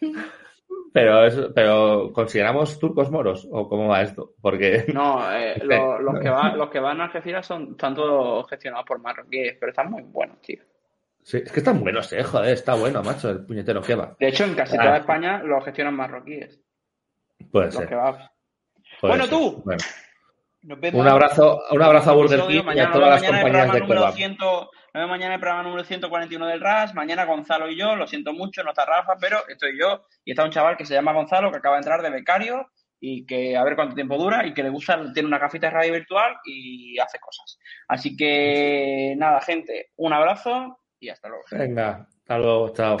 Pero, 0.92 1.52
pero 1.54 2.10
¿consideramos 2.12 2.78
turcos 2.78 3.10
moros 3.10 3.46
o 3.50 3.68
cómo 3.68 3.88
va 3.88 4.02
esto? 4.02 4.32
Porque 4.40 4.84
no, 4.94 5.20
eh, 5.32 5.54
los, 5.62 6.18
que 6.20 6.28
van, 6.30 6.56
los 6.58 6.70
que 6.70 6.80
van 6.80 7.00
a 7.00 7.04
Algeciras 7.04 7.46
son 7.46 7.76
tanto 7.76 8.42
gestionados 8.44 8.86
por 8.86 8.98
marroquíes, 9.00 9.56
pero 9.60 9.70
están 9.70 9.90
muy 9.90 10.02
buenos, 10.02 10.40
tío. 10.40 10.62
Sí, 11.22 11.38
es 11.44 11.52
que 11.52 11.60
están 11.60 11.80
buenos, 11.80 12.10
eh, 12.14 12.22
joder, 12.22 12.52
está 12.54 12.74
bueno, 12.74 13.02
macho, 13.02 13.28
el 13.28 13.44
puñetero 13.44 13.82
kebab. 13.82 14.16
De 14.18 14.28
hecho, 14.28 14.44
en 14.44 14.54
casi 14.54 14.76
Ah. 14.78 14.82
toda 14.82 14.96
España 14.98 15.42
lo 15.42 15.60
gestionan 15.60 15.94
marroquíes. 15.94 16.58
Puede 17.52 17.66
Los 17.66 17.74
ser. 17.74 17.88
kebabs. 17.88 18.30
puede 19.00 19.12
Bueno, 19.12 19.24
ser. 19.26 19.30
tú. 19.34 19.62
Bueno, 19.64 19.82
Nos 20.62 20.80
vemos. 20.80 21.00
un 21.02 21.08
abrazo, 21.08 21.60
un 21.70 21.82
abrazo 21.82 22.10
a 22.10 22.14
Burger. 22.14 22.40
King 22.48 22.62
y 22.74 22.78
a 22.80 22.90
todas 22.90 23.10
las 23.10 23.22
compañías 23.30 23.72
de 23.74 23.82
kebab. 23.86 24.14
100. 24.14 24.36
Nos 24.94 25.02
vemos 25.02 25.10
mañana 25.10 25.26
en 25.26 25.32
el 25.34 25.40
programa 25.40 25.62
número 25.64 25.84
141 25.84 26.46
del 26.46 26.60
RAS. 26.60 26.94
Mañana 26.94 27.26
Gonzalo 27.26 27.68
y 27.68 27.76
yo. 27.76 27.94
Lo 27.94 28.06
siento 28.06 28.32
mucho, 28.32 28.62
no 28.62 28.70
está 28.70 28.86
Rafa, 28.86 29.16
pero 29.20 29.46
estoy 29.46 29.78
yo. 29.78 30.06
Y 30.24 30.30
está 30.30 30.44
un 30.44 30.50
chaval 30.50 30.78
que 30.78 30.86
se 30.86 30.94
llama 30.94 31.12
Gonzalo, 31.12 31.50
que 31.50 31.58
acaba 31.58 31.76
de 31.76 31.80
entrar 31.80 32.00
de 32.00 32.08
becario 32.08 32.70
y 32.98 33.26
que 33.26 33.54
a 33.56 33.64
ver 33.64 33.76
cuánto 33.76 33.94
tiempo 33.94 34.16
dura 34.16 34.46
y 34.46 34.54
que 34.54 34.62
le 34.62 34.70
gusta, 34.70 35.12
tiene 35.12 35.28
una 35.28 35.38
cafita 35.38 35.68
de 35.68 35.74
radio 35.74 35.92
virtual 35.92 36.36
y 36.44 36.98
hace 36.98 37.18
cosas. 37.20 37.58
Así 37.86 38.16
que 38.16 39.14
nada, 39.18 39.40
gente, 39.42 39.90
un 39.96 40.14
abrazo 40.14 40.80
y 40.98 41.10
hasta 41.10 41.28
luego. 41.28 41.44
Venga, 41.50 42.08
hasta 42.10 42.38
luego, 42.38 42.70
chao. 42.70 42.96